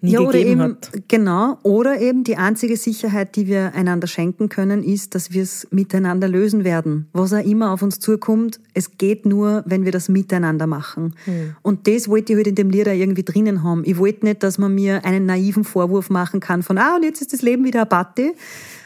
nie 0.02 0.12
ja, 0.12 0.20
oder 0.20 0.32
gegeben 0.32 0.52
eben, 0.52 0.62
hat. 0.62 0.92
Genau, 1.08 1.58
oder 1.64 2.00
eben 2.02 2.24
die 2.24 2.36
einzige 2.36 2.76
Sicherheit, 2.76 3.36
die 3.36 3.48
wir 3.48 3.74
einander 3.76 4.08
schenken 4.08 4.50
können, 4.50 4.84
ist, 4.84 5.16
dass 5.16 5.32
wir 5.32 5.44
es 5.44 5.68
miteinander 5.72 6.28
lösen 6.28 6.64
werden. 6.64 7.08
Was 7.14 7.34
auch 7.34 7.44
immer 7.44 7.72
auf 7.72 7.82
uns 7.82 8.00
zukommt, 8.00 8.60
es 8.74 8.98
geht 8.98 9.26
nur, 9.26 9.64
wenn 9.66 9.86
wir 9.86 9.92
das 9.92 10.10
miteinander 10.10 10.68
machen. 10.68 11.16
Hm. 11.26 11.56
Und 11.62 11.88
das 11.88 12.10
wollte 12.10 12.34
ich 12.34 12.38
halt 12.38 12.48
in 12.48 12.56
dem 12.56 12.70
Lied 12.70 12.88
auch 12.88 12.94
irgendwie 12.94 13.24
drinnen 13.24 13.64
haben. 13.64 13.84
Ich 13.86 13.98
wollte 13.98 14.26
nicht, 14.26 14.44
dass 14.44 14.58
man 14.58 14.74
mir 14.74 15.06
einen 15.06 15.26
naiven 15.26 15.64
Vorwurf 15.64 16.10
machen 16.10 16.40
kann 16.40 16.64
von, 16.64 16.78
ah, 16.78 16.96
und 16.96 17.04
jetzt 17.04 17.22
ist 17.22 17.34
das 17.34 17.42
Leben 17.42 17.64
wieder 17.64 17.82
eine 17.82 17.90
Party, 17.90 18.34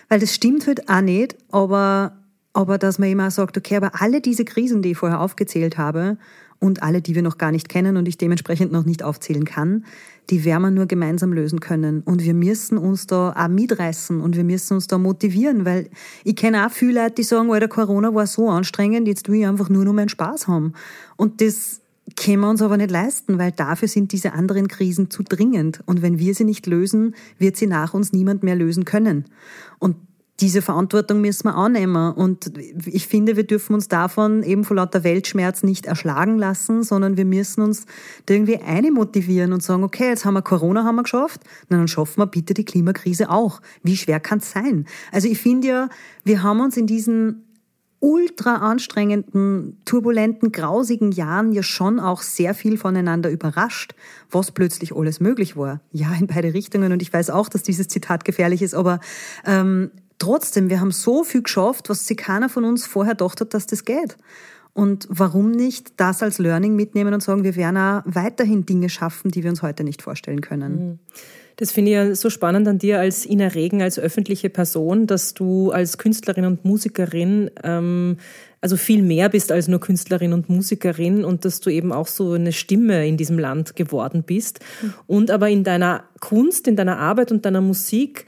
weil 0.10 0.20
das 0.20 0.34
stimmt 0.34 0.68
halt 0.68 0.90
auch 0.90 1.02
nicht, 1.02 1.36
aber, 1.52 2.18
aber 2.54 2.78
dass 2.78 3.00
man 3.00 3.10
immer 3.10 3.32
sagt, 3.32 3.58
okay, 3.58 3.78
aber 3.78 4.02
alle 4.02 4.22
diese 4.22 4.46
Krisen, 4.46 4.82
die 4.82 4.92
ich 4.92 4.98
vorher 4.98 5.22
aufgezählt 5.22 5.78
habe, 5.78 6.18
und 6.60 6.84
alle, 6.84 7.02
die 7.02 7.16
wir 7.16 7.22
noch 7.22 7.38
gar 7.38 7.52
nicht 7.52 7.70
kennen 7.70 7.98
und 7.98 8.08
ich 8.08 8.18
dementsprechend 8.18 8.72
noch 8.72 8.86
nicht 8.86 9.04
aufzählen 9.04 9.46
kann, 9.46 9.86
die 10.30 10.44
werden 10.46 10.64
wir 10.64 10.72
nur 10.72 10.86
gemeinsam 10.86 11.34
lösen 11.34 11.60
können. 11.60 12.02
Und 12.02 12.24
wir 12.24 12.34
müssen 12.34 12.78
uns 12.78 13.08
da 13.08 13.34
auch 13.38 13.48
mitreißen 13.48 14.22
und 14.22 14.36
wir 14.36 14.44
müssen 14.44 14.76
uns 14.76 14.88
da 14.88 14.98
motivieren, 14.98 15.66
weil 15.66 15.90
ich 16.24 16.36
kenne 16.36 16.66
auch 16.66 16.72
viele 16.72 17.04
Leute, 17.04 17.16
die 17.16 17.24
sagen, 17.24 17.52
Alter, 17.52 17.68
Corona 17.68 18.14
war 18.14 18.28
so 18.28 18.50
anstrengend, 18.50 19.08
jetzt 19.08 19.30
will 19.30 19.40
ich 19.40 19.48
einfach 19.48 19.70
nur 19.70 19.86
noch 19.86 19.94
meinen 19.94 20.10
Spaß 20.10 20.48
haben. 20.48 20.74
Und 21.16 21.42
das 21.42 21.82
können 22.16 22.42
wir 22.42 22.50
uns 22.50 22.62
aber 22.62 22.78
nicht 22.78 22.92
leisten, 22.92 23.38
weil 23.38 23.52
dafür 23.52 23.88
sind 23.88 24.12
diese 24.12 24.34
anderen 24.34 24.68
Krisen 24.68 25.10
zu 25.10 25.24
dringend. 25.24 25.82
Und 25.86 26.02
wenn 26.02 26.20
wir 26.20 26.34
sie 26.36 26.44
nicht 26.44 26.68
lösen, 26.68 27.16
wird 27.40 27.58
sie 27.58 27.68
nach 27.68 27.94
uns 27.94 28.14
niemand 28.14 28.44
mehr 28.44 28.56
lösen 28.56 28.86
können. 28.86 29.26
Und 29.80 29.96
diese 30.42 30.62
Verantwortung 30.62 31.22
müssen 31.22 31.46
wir 31.46 31.56
annehmen. 31.56 32.14
Und 32.14 32.52
ich 32.86 33.08
finde, 33.08 33.38
wir 33.38 33.46
dürfen 33.46 33.74
uns 33.74 33.88
davon 33.88 34.44
eben 34.44 34.66
vor 34.66 34.76
lauter 34.76 35.04
Weltschmerz 35.04 35.64
nicht 35.64 35.86
erschlagen 35.86 36.38
lassen, 36.38 36.84
sondern 36.84 37.16
wir 37.16 37.26
müssen 37.26 37.62
uns 37.62 37.86
irgendwie 38.30 38.58
eine 38.58 38.92
motivieren 38.92 39.54
und 39.54 39.64
sagen, 39.64 39.84
okay, 39.84 40.10
jetzt 40.10 40.26
haben 40.26 40.34
wir 40.34 40.42
Corona 40.42 40.84
haben 40.84 40.96
wir 40.96 41.04
geschafft, 41.04 41.42
na, 41.70 41.78
dann 41.78 41.88
schaffen 41.88 42.20
wir 42.20 42.28
bitte 42.28 42.54
die 42.54 42.66
Klimakrise 42.66 43.30
auch. 43.30 43.62
Wie 43.82 43.96
schwer 43.96 44.20
kann 44.20 44.40
es 44.40 44.52
sein? 44.52 44.86
Also 45.12 45.30
ich 45.30 45.40
finde 45.40 45.68
ja, 45.68 45.90
wir 46.26 46.44
haben 46.44 46.60
uns 46.60 46.76
in 46.76 46.88
diesen 46.88 47.46
ultra 48.00 48.58
anstrengenden, 48.58 49.82
turbulenten, 49.86 50.52
grausigen 50.52 51.12
Jahren 51.12 51.54
ja 51.54 51.64
schon 51.64 52.00
auch 52.00 52.22
sehr 52.22 52.54
viel 52.54 52.78
voneinander 52.78 53.32
überrascht, 53.32 53.96
was 54.30 54.52
plötzlich 54.52 54.94
alles 54.94 55.22
möglich 55.22 55.56
war. 55.56 55.82
Ja, 55.92 56.14
in 56.14 56.28
beide 56.28 56.54
Richtungen. 56.54 56.92
Und 56.92 57.02
ich 57.02 57.12
weiß 57.12 57.30
auch, 57.30 57.48
dass 57.48 57.64
dieses 57.64 57.88
Zitat 57.88 58.26
gefährlich 58.26 58.62
ist, 58.62 58.76
aber 58.76 59.00
ähm, 59.46 59.92
trotzdem, 60.20 60.70
wir 60.70 60.80
haben 60.80 60.92
so 60.92 61.24
viel 61.24 61.44
geschafft, 61.44 61.90
was 61.90 62.08
sich 62.08 62.18
keiner 62.18 62.50
von 62.50 62.66
uns 62.66 62.86
vorher 62.86 63.14
gedacht 63.14 63.42
hat, 63.42 63.54
dass 63.54 63.68
das 63.68 63.86
geht. 63.86 64.18
Und 64.74 65.08
warum 65.10 65.52
nicht 65.52 65.94
das 65.98 66.22
als 66.22 66.38
Learning 66.38 66.76
mitnehmen 66.76 67.14
und 67.14 67.24
sagen, 67.24 67.46
wir 67.46 67.56
werden 67.56 67.78
auch 67.78 68.02
weiterhin 68.06 68.66
Dinge 68.66 68.90
schaffen, 68.90 69.32
die 69.32 69.42
wir 69.42 69.50
uns 69.50 69.62
heute 69.62 69.86
nicht 69.86 70.02
vorstellen 70.02 70.42
können. 70.42 70.74
Mhm. 70.74 71.00
Das 71.56 71.72
finde 71.72 71.92
ich 71.92 71.96
ja 71.96 72.16
so 72.16 72.30
spannend 72.30 72.68
an 72.68 72.80
dir 72.80 73.00
als 73.00 73.26
Ina 73.26 73.48
Regen, 73.48 73.82
als 73.82 73.98
öffentliche 73.98 74.50
Person, 74.50 75.08
dass 75.08 75.34
du 75.34 75.72
als 75.72 75.98
Künstlerin 75.98 76.44
und 76.44 76.66
Musikerin 76.66 77.50
ähm, 77.64 78.18
also 78.60 78.76
viel 78.76 79.02
mehr 79.02 79.30
bist 79.30 79.52
als 79.52 79.68
nur 79.68 79.80
Künstlerin 79.80 80.34
und 80.34 80.50
Musikerin 80.50 81.24
und 81.24 81.46
dass 81.46 81.62
du 81.62 81.70
eben 81.70 81.94
auch 81.94 82.08
so 82.08 82.34
eine 82.34 82.52
Stimme 82.52 83.08
in 83.08 83.16
diesem 83.16 83.40
Land 83.40 83.76
geworden 83.76 84.24
bist. 84.24 84.60
Mhm. 84.82 84.94
Und 85.08 85.32
aber 85.32 85.50
in 85.50 85.64
deiner 85.64 86.04
Kunst, 86.20 86.68
in 86.68 86.76
deiner 86.76 86.98
Arbeit 86.98 87.32
und 87.32 87.46
deiner 87.46 87.62
Musik 87.62 88.26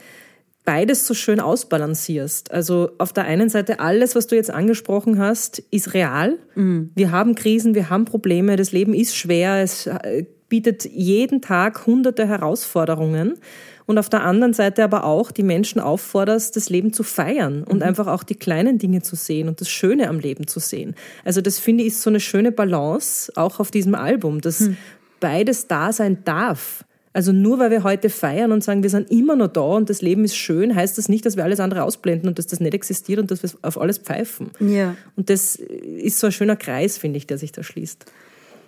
beides 0.68 1.06
so 1.06 1.14
schön 1.14 1.40
ausbalancierst. 1.40 2.52
Also 2.52 2.90
auf 2.98 3.14
der 3.14 3.24
einen 3.24 3.48
Seite 3.48 3.80
alles, 3.80 4.14
was 4.14 4.26
du 4.26 4.36
jetzt 4.36 4.50
angesprochen 4.50 5.18
hast, 5.18 5.60
ist 5.70 5.94
real. 5.94 6.36
Mhm. 6.56 6.90
Wir 6.94 7.10
haben 7.10 7.34
Krisen, 7.34 7.74
wir 7.74 7.88
haben 7.88 8.04
Probleme, 8.04 8.56
das 8.56 8.72
Leben 8.72 8.92
ist 8.92 9.16
schwer, 9.16 9.62
es 9.62 9.86
äh, 9.86 10.26
bietet 10.50 10.84
jeden 10.84 11.40
Tag 11.40 11.86
hunderte 11.86 12.28
Herausforderungen. 12.28 13.38
Und 13.86 13.96
auf 13.96 14.10
der 14.10 14.22
anderen 14.24 14.52
Seite 14.52 14.84
aber 14.84 15.04
auch 15.04 15.30
die 15.30 15.42
Menschen 15.42 15.80
aufforderst, 15.80 16.54
das 16.54 16.68
Leben 16.68 16.92
zu 16.92 17.02
feiern 17.02 17.64
und 17.64 17.76
mhm. 17.76 17.84
einfach 17.84 18.06
auch 18.06 18.22
die 18.22 18.34
kleinen 18.34 18.76
Dinge 18.76 19.00
zu 19.00 19.16
sehen 19.16 19.48
und 19.48 19.62
das 19.62 19.70
Schöne 19.70 20.10
am 20.10 20.18
Leben 20.18 20.48
zu 20.48 20.60
sehen. 20.60 20.94
Also 21.24 21.40
das 21.40 21.58
finde 21.58 21.84
ich 21.84 21.94
ist 21.94 22.02
so 22.02 22.10
eine 22.10 22.20
schöne 22.20 22.52
Balance 22.52 23.32
auch 23.36 23.58
auf 23.58 23.70
diesem 23.70 23.94
Album, 23.94 24.42
dass 24.42 24.60
mhm. 24.60 24.76
beides 25.18 25.66
da 25.66 25.94
sein 25.94 26.24
darf. 26.24 26.84
Also 27.12 27.32
nur 27.32 27.58
weil 27.58 27.70
wir 27.70 27.82
heute 27.82 28.10
feiern 28.10 28.52
und 28.52 28.62
sagen, 28.62 28.82
wir 28.82 28.90
sind 28.90 29.10
immer 29.10 29.34
noch 29.34 29.48
da 29.48 29.60
und 29.60 29.90
das 29.90 30.02
Leben 30.02 30.24
ist 30.24 30.36
schön, 30.36 30.74
heißt 30.74 30.98
das 30.98 31.08
nicht, 31.08 31.24
dass 31.26 31.36
wir 31.36 31.44
alles 31.44 31.60
andere 31.60 31.82
ausblenden 31.82 32.28
und 32.28 32.38
dass 32.38 32.46
das 32.46 32.60
nicht 32.60 32.74
existiert 32.74 33.18
und 33.18 33.30
dass 33.30 33.42
wir 33.42 33.50
auf 33.62 33.80
alles 33.80 33.98
pfeifen. 33.98 34.50
Ja. 34.60 34.96
Und 35.16 35.30
das 35.30 35.56
ist 35.56 36.20
so 36.20 36.26
ein 36.26 36.32
schöner 36.32 36.56
Kreis, 36.56 36.98
finde 36.98 37.16
ich, 37.16 37.26
der 37.26 37.38
sich 37.38 37.52
da 37.52 37.62
schließt. 37.62 38.04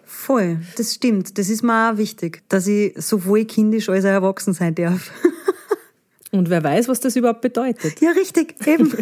Voll, 0.04 0.58
das 0.76 0.94
stimmt. 0.94 1.38
Das 1.38 1.48
ist 1.48 1.62
mir 1.62 1.92
auch 1.92 1.96
wichtig, 1.96 2.42
dass 2.48 2.66
ich 2.66 2.94
sowohl 2.96 3.44
kindisch 3.44 3.88
als 3.88 4.04
auch 4.04 4.08
erwachsen 4.08 4.54
sein 4.54 4.74
darf. 4.74 5.10
Und 6.32 6.50
wer 6.50 6.62
weiß, 6.62 6.88
was 6.88 7.00
das 7.00 7.16
überhaupt 7.16 7.40
bedeutet. 7.40 8.00
Ja, 8.00 8.10
richtig, 8.10 8.54
eben. 8.66 8.92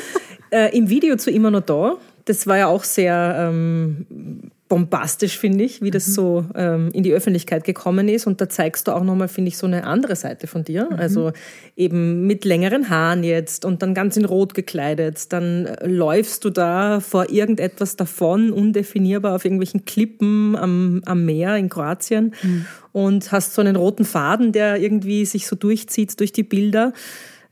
äh, 0.50 0.76
Im 0.76 0.88
Video 0.88 1.16
zu 1.16 1.30
Immer 1.30 1.50
noch 1.50 1.60
da, 1.60 1.96
das 2.24 2.46
war 2.46 2.58
ja 2.58 2.66
auch 2.66 2.84
sehr 2.84 3.48
ähm, 3.50 4.50
bombastisch, 4.68 5.38
finde 5.38 5.64
ich, 5.64 5.80
wie 5.80 5.92
das 5.92 6.08
mhm. 6.08 6.12
so 6.12 6.44
ähm, 6.56 6.90
in 6.92 7.04
die 7.04 7.12
Öffentlichkeit 7.12 7.64
gekommen 7.64 8.08
ist. 8.08 8.26
Und 8.26 8.40
da 8.40 8.48
zeigst 8.48 8.88
du 8.88 8.92
auch 8.92 9.04
nochmal, 9.04 9.28
finde 9.28 9.48
ich, 9.48 9.58
so 9.58 9.66
eine 9.66 9.84
andere 9.84 10.16
Seite 10.16 10.48
von 10.48 10.64
dir. 10.64 10.88
Mhm. 10.90 10.96
Also 10.96 11.32
eben 11.76 12.26
mit 12.26 12.44
längeren 12.44 12.90
Haaren 12.90 13.22
jetzt 13.22 13.64
und 13.64 13.82
dann 13.82 13.94
ganz 13.94 14.16
in 14.16 14.24
Rot 14.24 14.54
gekleidet. 14.54 15.32
Dann 15.32 15.66
äh, 15.66 15.86
läufst 15.86 16.44
du 16.44 16.50
da 16.50 17.00
vor 17.00 17.30
irgendetwas 17.30 17.96
davon, 17.96 18.50
undefinierbar 18.50 19.36
auf 19.36 19.44
irgendwelchen 19.44 19.84
Klippen 19.84 20.56
am, 20.56 21.02
am 21.04 21.24
Meer 21.24 21.56
in 21.56 21.68
Kroatien 21.68 22.34
mhm. 22.42 22.66
und 22.92 23.30
hast 23.30 23.54
so 23.54 23.60
einen 23.62 23.76
roten 23.76 24.04
Faden, 24.04 24.50
der 24.50 24.80
irgendwie 24.80 25.24
sich 25.26 25.46
so 25.46 25.54
durchzieht 25.54 26.18
durch 26.18 26.32
die 26.32 26.42
Bilder. 26.42 26.92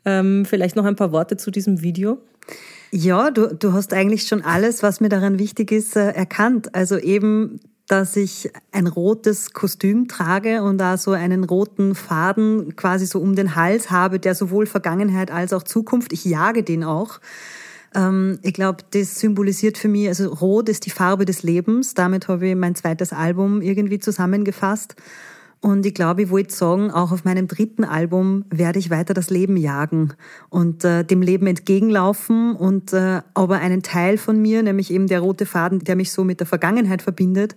Ähm, 0.05 0.45
vielleicht 0.45 0.77
noch 0.77 0.85
ein 0.85 0.97
paar 0.97 1.13
Worte 1.13 1.37
zu 1.37 1.51
diesem 1.51 1.81
Video. 1.81 2.19
Ja, 2.97 3.33
du, 3.33 3.49
du 3.49 3.73
hast 3.73 3.93
eigentlich 3.93 4.29
schon 4.29 4.43
alles, 4.43 4.85
was 4.85 5.01
mir 5.01 5.09
daran 5.09 5.41
wichtig 5.41 5.73
ist, 5.73 5.97
äh, 5.97 6.13
erkannt. 6.13 6.77
Also 6.77 6.97
eben, 6.97 7.59
dass 7.89 8.15
ich 8.15 8.53
ein 8.71 8.87
rotes 8.87 9.53
Kostüm 9.53 10.07
trage 10.07 10.63
und 10.63 10.79
da 10.79 10.97
so 10.97 11.11
einen 11.11 11.43
roten 11.43 11.97
Faden 11.97 12.77
quasi 12.77 13.07
so 13.07 13.19
um 13.19 13.35
den 13.35 13.57
Hals 13.57 13.91
habe, 13.91 14.21
der 14.21 14.37
sowohl 14.37 14.67
Vergangenheit 14.67 15.33
als 15.33 15.53
auch 15.53 15.65
Zukunft, 15.65 16.13
ich 16.13 16.25
jage 16.25 16.63
den 16.63 16.85
auch. 16.85 17.19
Ähm, 17.97 18.39
ich 18.43 18.55
glaube, 18.55 18.85
das 18.93 19.19
symbolisiert 19.19 19.77
für 19.77 19.89
mich, 19.89 20.07
also 20.07 20.33
rot 20.33 20.69
ist 20.69 20.87
die 20.87 20.91
Farbe 20.91 21.25
des 21.25 21.43
Lebens. 21.43 21.95
Damit 21.95 22.29
habe 22.29 22.47
ich 22.47 22.55
mein 22.55 22.77
zweites 22.77 23.13
Album 23.13 23.61
irgendwie 23.61 23.99
zusammengefasst. 23.99 24.95
Und 25.65 25.87
ich 25.87 25.95
glaube, 25.95 26.25
ich 26.25 26.29
wollte 26.29 26.55
sagen, 26.55 26.91
auch 26.91 27.11
auf 27.11 27.25
meinem 27.25 27.49
dritten 27.49 27.85
Album 27.85 28.45
werde 28.51 28.79
ich 28.79 28.91
weiter 28.91 29.15
das 29.15 29.31
Leben 29.31 29.57
jagen 29.57 30.13
und 30.51 30.85
äh, 30.85 31.05
dem 31.05 31.23
Leben 31.23 31.47
entgegenlaufen 31.47 32.55
und 32.55 32.93
äh, 32.93 33.23
aber 33.33 33.61
einen 33.61 33.83
Teil 33.83 34.19
von 34.19 34.43
mir, 34.43 34.63
nämlich 34.63 34.93
eben 34.93 35.07
der 35.07 35.21
rote 35.21 35.47
Faden, 35.47 35.79
der 35.79 35.97
mich 35.97 36.13
so 36.13 36.23
mit 36.23 36.41
der 36.41 36.47
Vergangenheit 36.47 37.01
verbindet, 37.01 37.57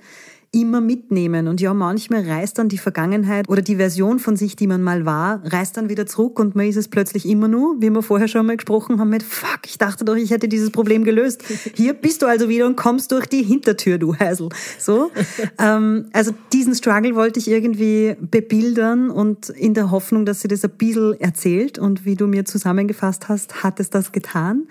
immer 0.52 0.82
mitnehmen. 0.82 1.48
Und 1.48 1.62
ja, 1.62 1.74
manchmal 1.74 2.24
reißt 2.28 2.58
dann 2.58 2.70
die 2.70 2.78
Vergangenheit 2.78 3.50
oder 3.50 3.62
die 3.62 3.76
Version 3.76 4.20
von 4.20 4.36
sich, 4.36 4.56
die 4.56 4.68
man 4.68 4.82
mal 4.82 5.06
war, 5.06 5.42
reißt 5.44 5.76
dann 5.78 5.90
wieder 5.90 6.06
zurück 6.06 6.40
und 6.40 6.56
man 6.56 6.68
ist 6.68 6.78
es 6.78 6.88
plötzlich 6.88 7.28
immer 7.28 7.48
nur, 7.48 7.82
wie 7.82 7.90
wir 7.90 8.02
vorher 8.02 8.28
schon 8.28 8.46
mal 8.46 8.56
gesprochen 8.56 9.00
haben, 9.00 9.10
mit 9.10 9.24
Fuck, 9.24 9.62
ich 9.66 9.78
dachte 9.78 10.06
doch, 10.06 10.16
ich 10.16 10.32
hätte 10.32 10.48
dieses 10.48 10.72
Problem 10.72 11.04
gelöst. 11.04 11.44
Hier 11.76 11.94
bist 11.94 12.22
du 12.22 12.28
also 12.28 12.50
wieder 12.50 12.66
und 12.66 12.78
kommst 12.78 13.12
durch 13.12 13.26
die 13.26 13.44
Hintertür, 13.44 13.98
du 13.98 14.16
Heisel. 14.16 14.50
So. 14.80 15.12
ähm, 15.60 16.06
also 16.14 16.32
diesen 16.54 16.76
Struggle 16.76 17.16
wollte 17.16 17.40
ich 17.40 17.50
irgendwie 17.50 18.16
bebildern 18.20 19.10
und 19.10 19.50
in 19.50 19.74
der 19.74 19.92
Hoffnung, 19.92 20.26
dass 20.26 20.42
sie 20.42 20.48
das 20.48 20.64
ein 20.64 20.72
bisschen 20.72 21.20
erzählt 21.20 21.78
und 21.78 22.06
wie 22.06 22.16
du 22.16 22.28
mir 22.28 22.46
zusammengefasst 22.46 23.28
hast, 23.30 23.64
hat 23.64 23.80
es 23.80 23.90
das 23.90 24.12
getan. 24.12 24.68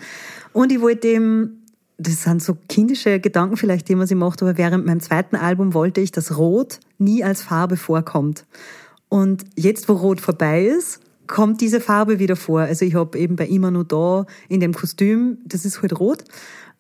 Und 0.53 0.73
ich 0.73 0.81
wollte 0.81 1.09
eben 1.09 1.65
das 1.99 2.23
sind 2.23 2.43
so 2.43 2.57
kindische 2.69 3.21
Gedanken 3.21 3.57
vielleicht, 3.57 3.89
die 3.89 3.95
man 3.95 4.07
sich 4.07 4.17
macht, 4.17 4.43
aber 4.43 4.59
während 4.59 4.85
meinem 4.87 5.01
zweiten 5.01 5.37
Album 5.37 5.75
wollte 5.75 6.01
ich, 6.01 6.13
dass 6.13 6.37
Rot 6.37 6.81
nie 6.99 7.25
als 7.25 7.43
Farbe 7.43 7.77
vorkommt. 7.77 8.45
Und 9.09 9.45
jetzt, 9.57 9.89
wo 9.89 9.95
Rot 9.95 10.21
vorbei 10.21 10.67
ist, 10.67 11.01
kommt 11.27 11.61
diese 11.61 11.81
Farbe 11.81 12.19
wieder 12.19 12.37
vor. 12.37 12.61
Also 12.61 12.85
ich 12.85 12.95
habe 12.95 13.19
eben 13.19 13.37
bei 13.37 13.47
immer 13.47 13.71
nur 13.71 13.85
da 13.85 14.27
in 14.49 14.61
dem 14.61 14.75
Kostüm, 14.75 15.39
das 15.45 15.65
ist 15.65 15.83
halt 15.83 15.99
rot. 15.99 16.25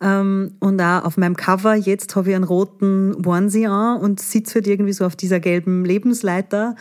Ähm, 0.00 0.52
und 0.60 0.80
auch 0.80 1.04
auf 1.04 1.16
meinem 1.16 1.36
Cover, 1.36 1.74
jetzt 1.74 2.14
habe 2.16 2.30
ich 2.30 2.36
einen 2.36 2.44
roten 2.44 3.26
Onesie 3.26 3.66
an 3.66 4.00
und 4.00 4.20
sitze 4.20 4.56
halt 4.56 4.66
irgendwie 4.66 4.92
so 4.92 5.06
auf 5.06 5.16
dieser 5.16 5.40
gelben 5.40 5.84
Lebensleiter. 5.84 6.76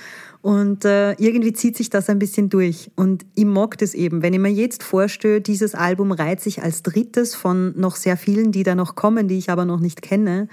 Und 0.46 0.86
äh, 0.86 1.14
irgendwie 1.14 1.54
zieht 1.54 1.76
sich 1.76 1.90
das 1.90 2.08
ein 2.08 2.20
bisschen 2.20 2.50
durch. 2.50 2.92
Und 2.96 3.26
ich 3.34 3.46
mag 3.46 3.80
das 3.80 3.96
eben. 3.96 4.22
Wenn 4.22 4.36
ich 4.36 4.40
mir 4.40 4.52
jetzt 4.52 4.84
vorstelle, 4.84 5.42
dieses 5.42 5.74
Album 5.74 6.12
reiht 6.12 6.40
sich 6.40 6.62
als 6.62 6.84
drittes 6.84 7.34
von 7.34 7.74
noch 7.76 7.96
sehr 7.96 8.16
vielen, 8.16 8.52
die 8.52 8.62
da 8.62 8.76
noch 8.76 8.94
kommen, 8.94 9.28
die 9.28 9.40
ich 9.40 9.50
aber 9.50 9.66
noch 9.66 9.80
nicht 9.80 10.04
kenne, 10.04 10.48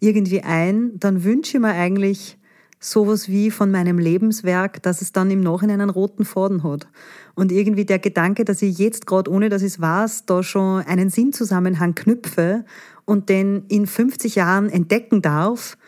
irgendwie 0.00 0.40
ein, 0.40 0.98
dann 0.98 1.22
wünsche 1.22 1.58
ich 1.58 1.62
mir 1.62 1.74
eigentlich 1.74 2.38
sowas 2.80 3.28
wie 3.28 3.52
von 3.52 3.70
meinem 3.70 4.00
Lebenswerk, 4.00 4.82
dass 4.82 5.00
es 5.00 5.12
dann 5.12 5.30
im 5.30 5.42
Nachhinein 5.42 5.80
einen 5.80 5.90
roten 5.90 6.24
Faden 6.24 6.64
hat. 6.64 6.88
Und 7.36 7.52
irgendwie 7.52 7.84
der 7.84 8.00
Gedanke, 8.00 8.44
dass 8.44 8.62
ich 8.62 8.78
jetzt 8.78 9.06
gerade, 9.06 9.30
ohne 9.30 9.48
dass 9.48 9.62
ich 9.62 9.74
es 9.74 9.80
weiß, 9.80 10.26
da 10.26 10.42
schon 10.42 10.82
einen 10.82 11.08
Sinnzusammenhang 11.08 11.94
knüpfe 11.94 12.64
und 13.04 13.28
den 13.28 13.62
in 13.68 13.86
50 13.86 14.34
Jahren 14.34 14.70
entdecken 14.70 15.22
darf, 15.22 15.78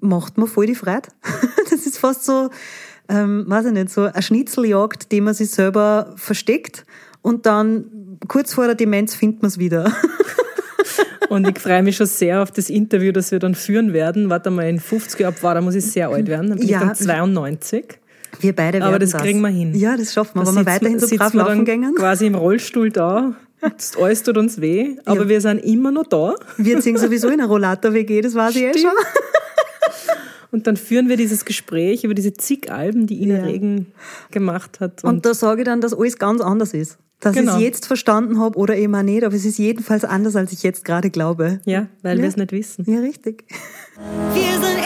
macht 0.00 0.38
mir 0.38 0.46
voll 0.46 0.66
die 0.66 0.74
Freude. 0.74 1.08
Das 1.70 1.84
ist 1.84 1.98
fast 1.98 2.24
so, 2.24 2.48
ähm, 3.10 3.44
weiß 3.46 3.66
ich 3.66 3.72
nicht, 3.72 3.90
so 3.90 4.04
eine 4.04 4.22
Schnitzeljagd, 4.22 5.12
die 5.12 5.20
man 5.20 5.34
sich 5.34 5.50
selber 5.50 6.14
versteckt 6.16 6.86
und 7.20 7.44
dann 7.44 8.18
kurz 8.26 8.54
vor 8.54 8.64
der 8.64 8.74
Demenz 8.74 9.14
findet 9.14 9.42
man 9.42 9.48
es 9.48 9.58
wieder. 9.58 9.92
Und 11.28 11.46
ich 11.46 11.58
freue 11.58 11.82
mich 11.82 11.96
schon 11.96 12.06
sehr 12.06 12.42
auf 12.42 12.50
das 12.50 12.70
Interview, 12.70 13.12
das 13.12 13.30
wir 13.32 13.38
dann 13.38 13.54
führen 13.54 13.92
werden. 13.92 14.30
Warte 14.30 14.50
mal, 14.50 14.66
in 14.66 14.80
50 14.80 15.26
ab 15.26 15.42
war, 15.42 15.54
da 15.54 15.60
muss 15.60 15.74
ich 15.74 15.84
sehr 15.84 16.08
alt 16.08 16.26
werden. 16.26 16.48
Dann 16.48 16.58
bin 16.58 16.68
ja. 16.68 16.78
ich 16.78 16.86
dann 16.86 16.94
92. 16.94 17.98
Wir 18.40 18.54
beide 18.54 18.78
werden 18.78 18.88
Aber 18.88 18.98
das, 18.98 19.10
das 19.10 19.22
kriegen 19.22 19.40
wir 19.40 19.48
hin. 19.48 19.74
Ja, 19.74 19.96
das 19.96 20.14
schaffen 20.14 20.40
wir. 20.40 20.44
Da 20.44 20.54
wenn 20.54 20.64
wir 20.64 20.66
weiterhin 20.66 20.98
so 20.98 21.16
brav 21.16 21.34
laufen 21.34 21.64
gehen. 21.64 21.94
quasi 21.94 22.26
im 22.26 22.34
Rollstuhl 22.34 22.90
da. 22.90 23.34
Das 23.60 23.96
alles 23.96 24.22
tut 24.22 24.38
uns 24.38 24.60
weh, 24.60 24.98
aber 25.04 25.22
ja. 25.22 25.28
wir 25.28 25.40
sind 25.40 25.58
immer 25.58 25.90
noch 25.90 26.06
da. 26.06 26.36
Wir 26.58 26.78
ziehen 26.80 26.96
sowieso 26.96 27.26
in 27.26 27.40
einer 27.40 27.48
Rollator-WG, 27.48 28.20
das 28.20 28.36
weiß 28.36 28.54
ich 28.54 28.62
eh 28.62 28.78
schon. 28.78 28.92
Und 30.50 30.66
dann 30.66 30.76
führen 30.76 31.08
wir 31.08 31.16
dieses 31.16 31.44
Gespräch 31.44 32.04
über 32.04 32.14
diese 32.14 32.32
zig 32.32 32.70
Alben, 32.72 33.06
die 33.06 33.22
Ina 33.22 33.38
ja. 33.38 33.44
Regen 33.44 33.92
gemacht 34.30 34.80
hat. 34.80 35.04
Und, 35.04 35.10
und 35.10 35.26
da 35.26 35.34
sage 35.34 35.62
ich 35.62 35.66
dann, 35.66 35.80
dass 35.80 35.92
alles 35.92 36.18
ganz 36.18 36.40
anders 36.40 36.72
ist. 36.72 36.98
Dass 37.20 37.34
genau. 37.34 37.52
ich 37.52 37.58
es 37.58 37.64
jetzt 37.64 37.86
verstanden 37.86 38.38
habe 38.38 38.56
oder 38.56 38.76
eben 38.76 38.94
auch 38.94 39.02
nicht, 39.02 39.24
aber 39.24 39.34
es 39.34 39.44
ist 39.44 39.58
jedenfalls 39.58 40.04
anders, 40.04 40.36
als 40.36 40.52
ich 40.52 40.62
jetzt 40.62 40.84
gerade 40.84 41.10
glaube. 41.10 41.60
Ja, 41.64 41.88
weil 42.02 42.16
ja. 42.16 42.22
wir 42.22 42.28
es 42.28 42.36
nicht 42.36 42.52
wissen. 42.52 42.84
Ja, 42.90 43.00
richtig. 43.00 43.44
Wir 44.34 44.52
sind 44.52 44.78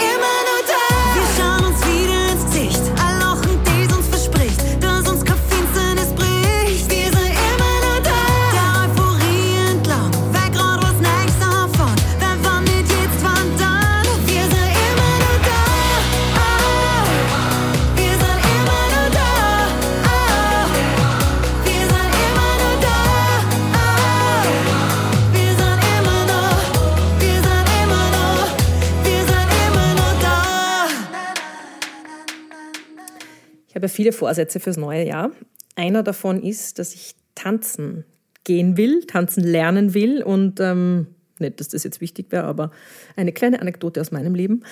habe 33.83 33.89
viele 33.89 34.13
Vorsätze 34.13 34.61
fürs 34.61 34.77
neue 34.77 35.07
Jahr. 35.07 35.31
Einer 35.75 36.03
davon 36.03 36.43
ist, 36.43 36.79
dass 36.79 36.95
ich 36.95 37.15
tanzen 37.35 38.05
gehen 38.45 38.77
will, 38.77 39.05
tanzen 39.05 39.45
lernen 39.45 39.95
will 39.95 40.23
und 40.23 40.61
ähm, 40.61 41.07
nicht, 41.39 41.61
dass 41.61 41.69
das 41.69 41.85
jetzt 41.85 42.01
wichtig 42.01 42.27
wäre, 42.31 42.45
aber 42.45 42.71
eine 43.17 43.33
kleine 43.33 43.61
Anekdote 43.61 44.01
aus 44.01 44.11
meinem 44.13 44.35
Leben. 44.35 44.63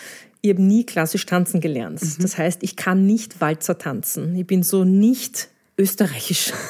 Ich 0.41 0.51
habe 0.51 0.63
nie 0.63 0.85
klassisch 0.85 1.27
tanzen 1.27 1.61
gelernt. 1.61 2.03
Mhm. 2.03 2.23
Das 2.23 2.39
heißt, 2.39 2.63
ich 2.63 2.77
kann 2.77 3.07
nicht 3.07 3.41
Walzer 3.41 3.79
tanzen. 3.79 4.35
Ich 4.37 4.47
bin 4.47 4.63
so 4.63 4.85
nicht 4.85 5.49
österreichisch. 5.77 6.53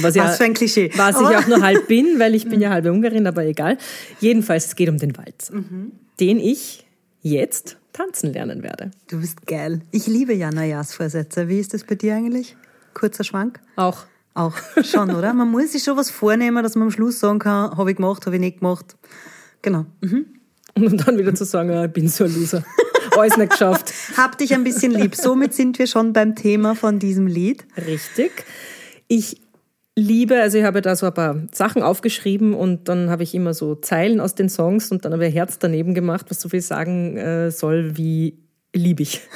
Was, 0.00 0.14
ja, 0.14 0.28
für 0.28 0.44
ein 0.44 0.54
Klischee. 0.54 0.90
Was 0.96 1.20
ich 1.20 1.26
auch 1.26 1.46
nur 1.48 1.62
halb 1.62 1.88
bin, 1.88 2.18
weil 2.18 2.34
ich 2.34 2.48
bin 2.48 2.60
ja 2.60 2.70
halbe 2.70 2.92
Ungarin, 2.92 3.26
aber 3.26 3.44
egal. 3.44 3.78
Jedenfalls, 4.20 4.66
es 4.66 4.76
geht 4.76 4.88
um 4.88 4.98
den 4.98 5.16
Walzer, 5.16 5.54
mhm. 5.54 5.92
den 6.20 6.38
ich 6.38 6.84
jetzt 7.22 7.77
tanzen 7.98 8.32
lernen 8.32 8.62
werde. 8.62 8.92
Du 9.08 9.20
bist 9.20 9.46
geil. 9.46 9.82
Ich 9.90 10.06
liebe 10.06 10.32
ja 10.32 10.50
Neujahrsvorsätze. 10.52 11.48
Wie 11.48 11.58
ist 11.58 11.74
das 11.74 11.82
bei 11.82 11.96
dir 11.96 12.14
eigentlich? 12.14 12.56
Kurzer 12.94 13.24
Schwank? 13.24 13.60
Auch. 13.76 14.04
Auch 14.34 14.56
schon, 14.84 15.10
oder? 15.10 15.34
Man 15.34 15.50
muss 15.50 15.72
sich 15.72 15.82
schon 15.82 15.96
was 15.96 16.10
vornehmen, 16.10 16.62
dass 16.62 16.76
man 16.76 16.84
am 16.84 16.90
Schluss 16.92 17.18
sagen 17.18 17.40
kann, 17.40 17.76
habe 17.76 17.90
ich 17.90 17.96
gemacht, 17.96 18.24
habe 18.26 18.36
ich 18.36 18.40
nicht 18.40 18.60
gemacht. 18.60 18.96
Genau. 19.62 19.86
Mhm. 20.00 20.26
Und 20.76 21.08
dann 21.08 21.18
wieder 21.18 21.34
zu 21.34 21.44
sagen, 21.44 21.70
ich 21.84 21.92
bin 21.92 22.08
so 22.08 22.24
ein 22.24 22.32
Loser. 22.32 22.62
Alles 23.18 23.36
nicht 23.36 23.50
geschafft. 23.50 23.92
Hab 24.16 24.38
dich 24.38 24.54
ein 24.54 24.62
bisschen 24.62 24.92
lieb. 24.92 25.16
Somit 25.16 25.54
sind 25.54 25.76
wir 25.80 25.88
schon 25.88 26.12
beim 26.12 26.36
Thema 26.36 26.76
von 26.76 27.00
diesem 27.00 27.26
Lied. 27.26 27.66
Richtig. 27.76 28.44
Ich 29.08 29.40
liebe, 29.98 30.40
also 30.40 30.58
ich 30.58 30.64
habe 30.64 30.80
da 30.80 30.96
so 30.96 31.06
ein 31.06 31.14
paar 31.14 31.42
Sachen 31.52 31.82
aufgeschrieben 31.82 32.54
und 32.54 32.88
dann 32.88 33.10
habe 33.10 33.22
ich 33.22 33.34
immer 33.34 33.52
so 33.52 33.74
Zeilen 33.74 34.20
aus 34.20 34.34
den 34.34 34.48
Songs 34.48 34.90
und 34.90 35.04
dann 35.04 35.12
habe 35.12 35.24
ich 35.24 35.32
ein 35.32 35.34
Herz 35.34 35.58
daneben 35.58 35.94
gemacht, 35.94 36.26
was 36.28 36.40
so 36.40 36.48
viel 36.48 36.60
sagen 36.60 37.16
äh, 37.16 37.50
soll 37.50 37.96
wie 37.96 38.38
liebe 38.74 39.02
ich. 39.02 39.20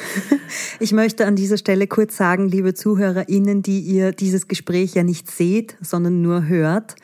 Ich 0.80 0.92
möchte 0.92 1.26
an 1.26 1.36
dieser 1.36 1.56
Stelle 1.56 1.86
kurz 1.86 2.16
sagen, 2.16 2.48
liebe 2.48 2.74
ZuhörerInnen, 2.74 3.62
die 3.62 3.80
ihr 3.80 4.10
dieses 4.10 4.48
Gespräch 4.48 4.94
ja 4.94 5.04
nicht 5.04 5.30
seht, 5.30 5.76
sondern 5.80 6.22
nur 6.22 6.46
hört, 6.46 6.96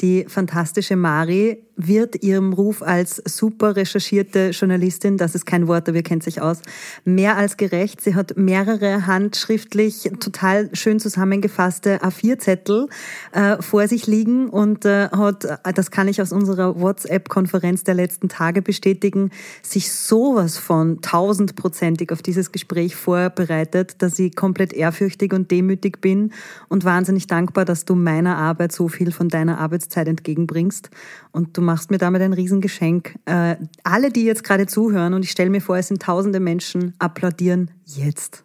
die 0.00 0.24
fantastische 0.28 0.96
Mari 0.96 1.58
wird 1.86 2.22
ihrem 2.22 2.52
Ruf 2.52 2.82
als 2.82 3.22
super 3.24 3.76
recherchierte 3.76 4.50
Journalistin, 4.50 5.16
das 5.16 5.34
ist 5.34 5.46
kein 5.46 5.66
Wort, 5.66 5.88
aber 5.88 5.98
ihr 5.98 6.02
kennt 6.02 6.22
sich 6.22 6.40
aus, 6.40 6.58
mehr 7.04 7.36
als 7.36 7.56
gerecht. 7.56 8.00
Sie 8.00 8.14
hat 8.14 8.36
mehrere 8.36 9.06
handschriftlich 9.06 10.10
total 10.20 10.68
schön 10.74 11.00
zusammengefasste 11.00 12.02
A4-Zettel 12.02 12.88
äh, 13.32 13.60
vor 13.62 13.88
sich 13.88 14.06
liegen 14.06 14.48
und 14.48 14.84
äh, 14.84 15.08
hat, 15.10 15.46
das 15.74 15.90
kann 15.90 16.08
ich 16.08 16.20
aus 16.20 16.32
unserer 16.32 16.80
WhatsApp-Konferenz 16.80 17.84
der 17.84 17.94
letzten 17.94 18.28
Tage 18.28 18.62
bestätigen, 18.62 19.30
sich 19.62 19.92
sowas 19.92 20.58
von 20.58 21.00
tausendprozentig 21.00 22.12
auf 22.12 22.22
dieses 22.22 22.52
Gespräch 22.52 22.96
vorbereitet, 22.96 23.96
dass 23.98 24.18
ich 24.18 24.36
komplett 24.36 24.72
ehrfürchtig 24.72 25.32
und 25.32 25.50
demütig 25.50 26.00
bin 26.00 26.32
und 26.68 26.84
wahnsinnig 26.84 27.26
dankbar, 27.26 27.64
dass 27.64 27.84
du 27.84 27.94
meiner 27.94 28.36
Arbeit 28.36 28.72
so 28.72 28.88
viel 28.88 29.12
von 29.12 29.28
deiner 29.28 29.58
Arbeitszeit 29.90 30.08
entgegenbringst 30.08 30.90
und 31.32 31.56
du 31.56 31.62
machst 31.62 31.90
mir 31.90 31.98
damit 31.98 32.22
ein 32.22 32.32
Riesengeschenk. 32.32 33.16
Äh, 33.26 33.56
alle, 33.82 34.10
die 34.10 34.24
jetzt 34.24 34.44
gerade 34.44 34.66
zuhören, 34.66 35.14
und 35.14 35.24
ich 35.24 35.30
stelle 35.30 35.50
mir 35.50 35.60
vor, 35.60 35.76
es 35.76 35.88
sind 35.88 36.02
tausende 36.02 36.40
Menschen, 36.40 36.94
applaudieren 36.98 37.70
jetzt. 37.84 38.44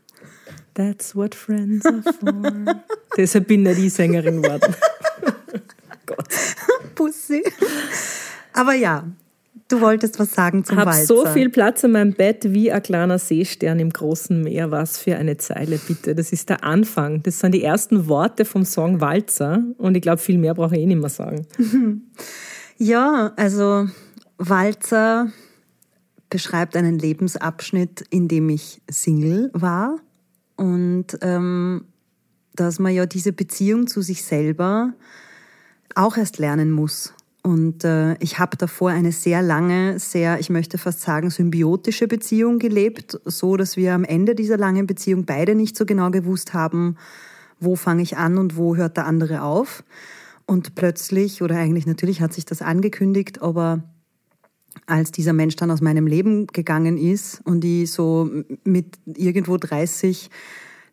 That's 0.74 1.16
what 1.16 1.36
friends 1.36 1.86
are 1.86 2.02
for. 2.04 2.84
Deshalb 3.18 3.48
bin 3.48 3.66
ich 3.66 3.78
die 3.78 3.90
Sängerin 3.90 4.42
geworden. 4.42 4.76
Gott. 6.06 6.28
Pussy. 6.96 7.44
Aber 8.54 8.74
ja, 8.74 9.06
du 9.68 9.82
wolltest 9.82 10.20
was 10.20 10.34
sagen 10.34 10.64
zum 10.64 10.78
Hab 10.78 10.88
Walzer. 10.88 11.06
so 11.06 11.26
viel 11.28 11.50
Platz 11.50 11.84
in 11.84 11.92
meinem 11.92 12.14
Bett 12.14 12.54
wie 12.54 12.72
ein 12.72 12.82
kleiner 12.84 13.20
Seestern 13.20 13.80
im 13.80 13.90
großen 13.90 14.42
Meer. 14.42 14.72
Was 14.72 14.98
für 14.98 15.16
eine 15.18 15.38
Zeile, 15.38 15.78
bitte. 15.78 16.16
Das 16.16 16.32
ist 16.32 16.50
der 16.50 16.64
Anfang. 16.64 17.24
Das 17.24 17.40
sind 17.40 17.54
die 17.54 17.64
ersten 17.64 18.08
Worte 18.08 18.46
vom 18.46 18.66
Song 18.66 19.02
Walzer. 19.02 19.64
Und 19.78 19.96
ich 19.96 20.02
glaube, 20.02 20.20
viel 20.20 20.38
mehr 20.38 20.54
brauche 20.54 20.76
ich 20.76 20.82
eh 20.82 20.86
nicht 20.86 21.00
mehr 21.00 21.10
sagen. 21.10 21.46
Ja, 22.78 23.32
also 23.38 23.88
Walzer 24.38 25.32
beschreibt 26.30 26.76
einen 26.76 27.00
Lebensabschnitt, 27.00 28.04
in 28.10 28.28
dem 28.28 28.50
ich 28.50 28.82
Single 28.90 29.50
war 29.54 29.98
und 30.58 31.18
ähm, 31.22 31.86
dass 32.54 32.80
man 32.80 32.94
ja 32.94 33.06
diese 33.06 33.32
Beziehung 33.32 33.88
zu 33.88 34.02
sich 34.02 34.24
selber 34.24 34.94
auch 35.94 36.18
erst 36.18 36.38
lernen 36.38 36.72
muss. 36.72 37.14
Und 37.46 37.84
äh, 37.84 38.16
ich 38.16 38.40
habe 38.40 38.58
davor 38.58 38.90
eine 38.90 39.12
sehr 39.12 39.44
lange, 39.44 40.00
sehr, 40.00 40.40
ich 40.40 40.50
möchte 40.50 40.80
fast 40.80 41.02
sagen, 41.02 41.30
symbiotische 41.30 42.08
Beziehung 42.08 42.58
gelebt, 42.58 43.20
so 43.24 43.56
dass 43.56 43.78
wir 43.78 43.94
am 43.94 44.04
Ende 44.04 44.34
dieser 44.34 44.58
langen 44.58 44.88
Beziehung 44.88 45.26
beide 45.26 45.54
nicht 45.54 45.78
so 45.78 45.86
genau 45.86 46.10
gewusst 46.10 46.56
haben, 46.56 46.98
wo 47.60 47.76
fange 47.76 48.02
ich 48.02 48.18
an 48.18 48.40
und 48.40 48.58
wo 48.58 48.76
hört 48.76 48.98
der 48.98 49.06
andere 49.06 49.44
auf. 49.44 49.84
Und 50.48 50.74
plötzlich, 50.74 51.44
oder 51.44 51.58
eigentlich 51.58 51.86
natürlich 51.86 52.20
hat 52.20 52.34
sich 52.34 52.46
das 52.46 52.64
angekündigt, 52.64 53.44
aber 53.44 53.84
als 54.88 55.12
dieser 55.12 55.34
Mensch 55.34 55.56
dann 55.56 55.70
aus 55.70 55.82
meinem 55.82 56.08
Leben 56.08 56.48
gegangen 56.48 56.98
ist 56.98 57.42
und 57.44 57.64
ich 57.64 57.92
so 57.92 58.28
mit 58.64 58.98
irgendwo 59.06 59.58
30 59.58 60.32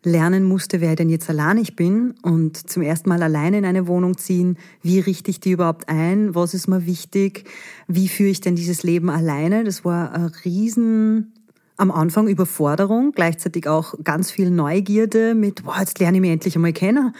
lernen 0.03 0.43
musste, 0.43 0.81
wer 0.81 0.95
denn 0.95 1.09
jetzt 1.09 1.29
allein 1.29 1.57
ich 1.57 1.75
bin 1.75 2.15
und 2.21 2.69
zum 2.69 2.83
ersten 2.83 3.09
Mal 3.09 3.23
alleine 3.23 3.57
in 3.57 3.65
eine 3.65 3.87
Wohnung 3.87 4.17
ziehen, 4.17 4.57
wie 4.81 4.99
richte 4.99 5.31
ich 5.31 5.39
die 5.39 5.51
überhaupt 5.51 5.89
ein, 5.89 6.35
was 6.35 6.53
ist 6.53 6.67
mir 6.67 6.85
wichtig, 6.85 7.45
wie 7.87 8.07
führe 8.07 8.29
ich 8.29 8.41
denn 8.41 8.55
dieses 8.55 8.83
Leben 8.83 9.09
alleine, 9.09 9.63
das 9.63 9.85
war 9.85 10.13
ein 10.13 10.31
riesen 10.45 11.33
am 11.77 11.91
Anfang 11.91 12.27
Überforderung, 12.27 13.13
gleichzeitig 13.13 13.67
auch 13.67 13.95
ganz 14.03 14.31
viel 14.31 14.51
Neugierde 14.51 15.35
mit, 15.35 15.65
wow, 15.65 15.79
jetzt 15.79 15.99
lerne 15.99 16.17
ich 16.17 16.21
mich 16.21 16.31
endlich 16.31 16.55
einmal 16.55 16.73
kennen 16.73 17.15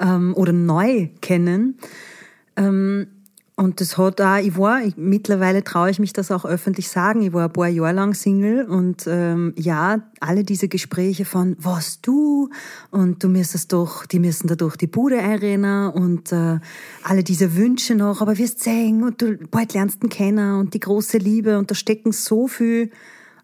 ähm, 0.00 0.34
oder 0.34 0.52
neu 0.52 1.08
kennen. 1.20 1.78
Ähm, 2.56 3.06
und 3.62 3.80
das 3.80 3.96
hat 3.96 4.20
auch, 4.20 4.38
ich 4.38 4.58
war, 4.58 4.82
ich, 4.82 4.96
mittlerweile 4.96 5.62
traue 5.62 5.88
ich 5.88 6.00
mich 6.00 6.12
das 6.12 6.32
auch 6.32 6.44
öffentlich 6.44 6.88
sagen, 6.88 7.22
ich 7.22 7.32
war 7.32 7.44
ein 7.44 7.52
paar 7.52 7.68
Jahre 7.68 7.92
lang 7.92 8.12
Single 8.12 8.64
und 8.64 9.04
ähm, 9.06 9.54
ja, 9.56 10.02
alle 10.18 10.42
diese 10.42 10.66
Gespräche 10.66 11.24
von, 11.24 11.56
was 11.60 12.00
du 12.00 12.50
und 12.90 13.22
du 13.22 13.28
müsstest 13.28 13.72
doch, 13.72 14.04
die 14.04 14.18
müssen 14.18 14.48
da 14.48 14.56
durch 14.56 14.76
die 14.76 14.88
Bude 14.88 15.20
einrennen 15.20 15.90
und 15.90 16.32
äh, 16.32 16.58
alle 17.04 17.22
diese 17.22 17.54
Wünsche 17.54 17.94
noch, 17.94 18.20
aber 18.20 18.36
wirst 18.36 18.64
sehen 18.64 19.04
und 19.04 19.22
du 19.22 19.38
bald 19.48 19.74
lernst 19.74 20.02
ihn 20.02 20.08
kennen 20.08 20.58
und 20.58 20.74
die 20.74 20.80
große 20.80 21.18
Liebe 21.18 21.56
und 21.56 21.70
da 21.70 21.76
stecken 21.76 22.10
so 22.10 22.48
viel 22.48 22.90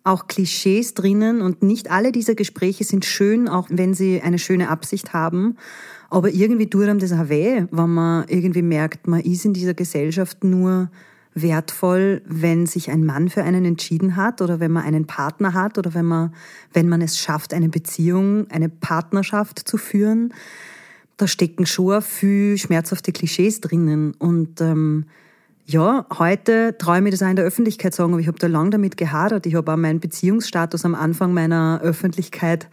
auch 0.03 0.27
Klischees 0.27 0.95
drinnen 0.95 1.41
und 1.41 1.63
nicht 1.63 1.93
alle 1.93 2.11
dieser 2.11 2.35
Gespräche 2.35 2.83
sind 2.83 3.05
schön, 3.05 3.49
auch 3.49 3.69
wenn 3.71 3.95
sie 3.95 4.21
eine 4.21 4.41
schöne 4.41 4.69
Absicht 4.69 5.13
haben. 5.13 5.57
Aber 6.11 6.31
irgendwie 6.31 6.71
tut 6.71 6.85
einem 6.85 6.99
das 6.99 7.12
auch 7.12 7.29
weh, 7.29 7.64
wenn 7.71 7.90
man 7.90 8.27
irgendwie 8.29 8.62
merkt, 8.62 9.07
man 9.07 9.21
ist 9.21 9.44
in 9.44 9.53
dieser 9.53 9.75
Gesellschaft 9.75 10.42
nur 10.42 10.90
wertvoll, 11.35 12.23
wenn 12.27 12.66
sich 12.66 12.90
ein 12.90 13.05
Mann 13.05 13.29
für 13.29 13.44
einen 13.44 13.64
entschieden 13.64 14.16
hat 14.16 14.40
oder 14.40 14.61
wenn 14.61 14.73
man 14.73 14.85
einen 14.85 15.07
Partner 15.07 15.53
hat 15.53 15.79
oder 15.79 15.94
wenn 15.94 16.07
man, 16.07 16.35
wenn 16.73 16.88
man 16.88 17.03
es 17.03 17.18
schafft, 17.18 17.55
eine 17.55 17.68
Beziehung, 17.68 18.51
eine 18.51 18.68
Partnerschaft 18.68 19.68
zu 19.68 19.77
führen. 19.77 20.33
Da 21.16 21.27
stecken 21.27 21.66
schon 21.66 22.01
viel 22.03 22.57
schmerzhafte 22.59 23.12
Klischees 23.12 23.61
drinnen. 23.61 24.14
Und 24.14 24.61
ähm, 24.61 25.07
ja, 25.66 26.07
heute 26.18 26.77
traue 26.79 26.99
ich 26.99 27.03
mir 27.03 27.11
das 27.11 27.23
auch 27.23 27.29
in 27.29 27.37
der 27.37 27.44
Öffentlichkeit 27.44 27.94
sagen, 27.94 28.12
aber 28.12 28.21
ich 28.21 28.29
habe 28.29 28.38
da 28.38 28.47
lang 28.47 28.71
damit 28.71 28.97
gehadert. 28.97 29.44
Ich 29.44 29.55
habe 29.55 29.73
auch 29.73 29.77
meinen 29.77 30.01
Beziehungsstatus 30.01 30.85
am 30.85 30.94
Anfang 30.94 31.35
meiner 31.35 31.81
Öffentlichkeit 31.83 32.68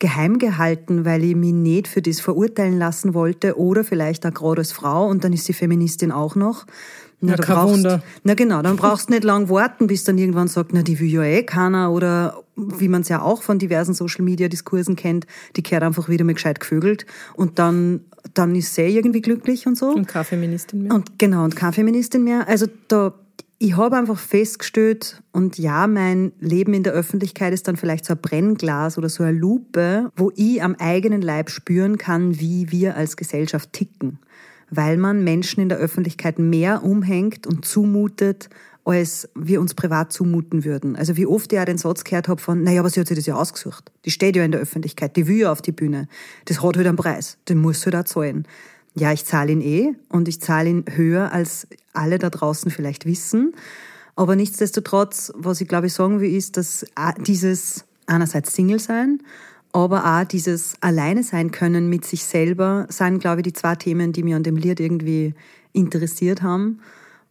geheim 0.00 0.38
gehalten, 0.38 1.04
weil 1.04 1.22
ich 1.22 1.36
mich 1.36 1.52
nicht 1.52 1.86
für 1.86 2.02
das 2.02 2.20
verurteilen 2.20 2.78
lassen 2.78 3.14
wollte 3.14 3.56
oder 3.56 3.84
vielleicht 3.84 4.26
auch 4.26 4.34
gerade 4.34 4.60
als 4.60 4.72
Frau 4.72 5.06
und 5.06 5.22
dann 5.22 5.32
ist 5.32 5.44
sie 5.44 5.52
Feministin 5.52 6.10
auch 6.10 6.34
noch. 6.34 6.66
Na, 7.20 7.36
da 7.36 7.42
kein 7.42 7.54
brauchst, 7.54 7.74
Wunder. 7.74 8.02
Na 8.24 8.34
genau, 8.34 8.62
dann 8.62 8.76
brauchst 8.76 9.08
du 9.08 9.12
nicht 9.12 9.24
lang 9.24 9.50
warten, 9.50 9.86
bis 9.86 10.04
dann 10.04 10.16
irgendwann 10.16 10.48
sagt, 10.48 10.72
na 10.72 10.82
die 10.82 10.98
will 10.98 11.08
ja 11.08 11.22
eh 11.22 11.42
keiner 11.42 11.92
oder 11.92 12.42
wie 12.56 12.88
man 12.88 13.02
es 13.02 13.10
ja 13.10 13.20
auch 13.20 13.42
von 13.42 13.58
diversen 13.58 13.92
Social 13.92 14.24
Media 14.24 14.48
Diskursen 14.48 14.96
kennt, 14.96 15.26
die 15.56 15.62
kehrt 15.62 15.82
einfach 15.82 16.08
wieder 16.08 16.24
mal 16.24 16.32
gescheit 16.34 16.60
gevögelt 16.60 17.04
und 17.34 17.58
dann 17.58 18.00
dann 18.34 18.54
ist 18.54 18.74
sie 18.74 18.82
irgendwie 18.82 19.22
glücklich 19.22 19.66
und 19.66 19.78
so. 19.78 19.88
Und 19.88 20.06
keine 20.06 20.24
Feministin 20.24 20.82
mehr. 20.82 20.94
Und 20.94 21.18
genau, 21.18 21.44
und 21.44 21.56
keine 21.56 21.72
Feministin 21.72 22.22
mehr. 22.22 22.46
Also 22.48 22.66
da, 22.88 23.14
ich 23.62 23.76
habe 23.76 23.98
einfach 23.98 24.18
festgestellt, 24.18 25.22
und 25.32 25.58
ja, 25.58 25.86
mein 25.86 26.32
Leben 26.40 26.72
in 26.72 26.82
der 26.82 26.94
Öffentlichkeit 26.94 27.52
ist 27.52 27.68
dann 27.68 27.76
vielleicht 27.76 28.06
so 28.06 28.14
ein 28.14 28.20
Brennglas 28.20 28.96
oder 28.96 29.10
so 29.10 29.22
eine 29.22 29.36
Lupe, 29.36 30.10
wo 30.16 30.32
ich 30.34 30.62
am 30.62 30.76
eigenen 30.76 31.20
Leib 31.20 31.50
spüren 31.50 31.98
kann, 31.98 32.40
wie 32.40 32.72
wir 32.72 32.96
als 32.96 33.18
Gesellschaft 33.18 33.74
ticken. 33.74 34.18
Weil 34.70 34.96
man 34.96 35.24
Menschen 35.24 35.60
in 35.60 35.68
der 35.68 35.76
Öffentlichkeit 35.76 36.38
mehr 36.38 36.82
umhängt 36.84 37.46
und 37.46 37.66
zumutet, 37.66 38.48
als 38.86 39.28
wir 39.34 39.60
uns 39.60 39.74
privat 39.74 40.10
zumuten 40.10 40.64
würden. 40.64 40.96
Also 40.96 41.18
wie 41.18 41.26
oft 41.26 41.52
ich 41.52 41.60
auch 41.60 41.64
den 41.66 41.76
Satz 41.76 42.02
gehört 42.04 42.28
habe 42.28 42.40
von, 42.40 42.62
naja, 42.62 42.80
aber 42.80 42.88
sie 42.88 43.00
hat 43.00 43.08
sich 43.08 43.18
das 43.18 43.26
ja 43.26 43.34
ausgesucht. 43.34 43.92
Die 44.06 44.10
steht 44.10 44.36
ja 44.36 44.44
in 44.44 44.52
der 44.52 44.60
Öffentlichkeit, 44.62 45.16
die 45.16 45.26
will 45.26 45.36
ja 45.36 45.52
auf 45.52 45.60
die 45.60 45.72
Bühne. 45.72 46.08
Das 46.46 46.62
hat 46.62 46.78
halt 46.78 46.86
einen 46.86 46.96
Preis, 46.96 47.36
den 47.46 47.58
muss 47.58 47.84
halt 47.84 47.94
auch 47.94 48.04
zahlen. 48.04 48.46
Ja, 48.94 49.12
ich 49.12 49.24
zahle 49.24 49.52
ihn 49.52 49.60
eh 49.60 49.94
und 50.08 50.28
ich 50.28 50.40
zahle 50.40 50.68
ihn 50.68 50.84
höher, 50.88 51.32
als 51.32 51.68
alle 51.92 52.18
da 52.18 52.30
draußen 52.30 52.70
vielleicht 52.70 53.06
wissen. 53.06 53.54
Aber 54.16 54.36
nichtsdestotrotz, 54.36 55.32
was 55.34 55.60
ich 55.60 55.68
glaube 55.68 55.86
ich 55.86 55.94
sagen 55.94 56.20
will, 56.20 56.34
ist, 56.34 56.56
dass 56.56 56.84
auch 56.94 57.12
dieses 57.14 57.84
einerseits 58.06 58.52
Single 58.54 58.80
sein, 58.80 59.22
aber 59.72 60.04
auch 60.04 60.24
dieses 60.24 60.74
Alleine 60.80 61.22
sein 61.22 61.52
können 61.52 61.88
mit 61.88 62.04
sich 62.04 62.24
selber, 62.24 62.86
sind, 62.88 63.20
glaube 63.20 63.40
ich, 63.40 63.44
die 63.44 63.52
zwei 63.52 63.76
Themen, 63.76 64.12
die 64.12 64.24
mir 64.24 64.36
an 64.36 64.42
dem 64.42 64.56
Lied 64.56 64.80
irgendwie 64.80 65.34
interessiert 65.72 66.42
haben. 66.42 66.80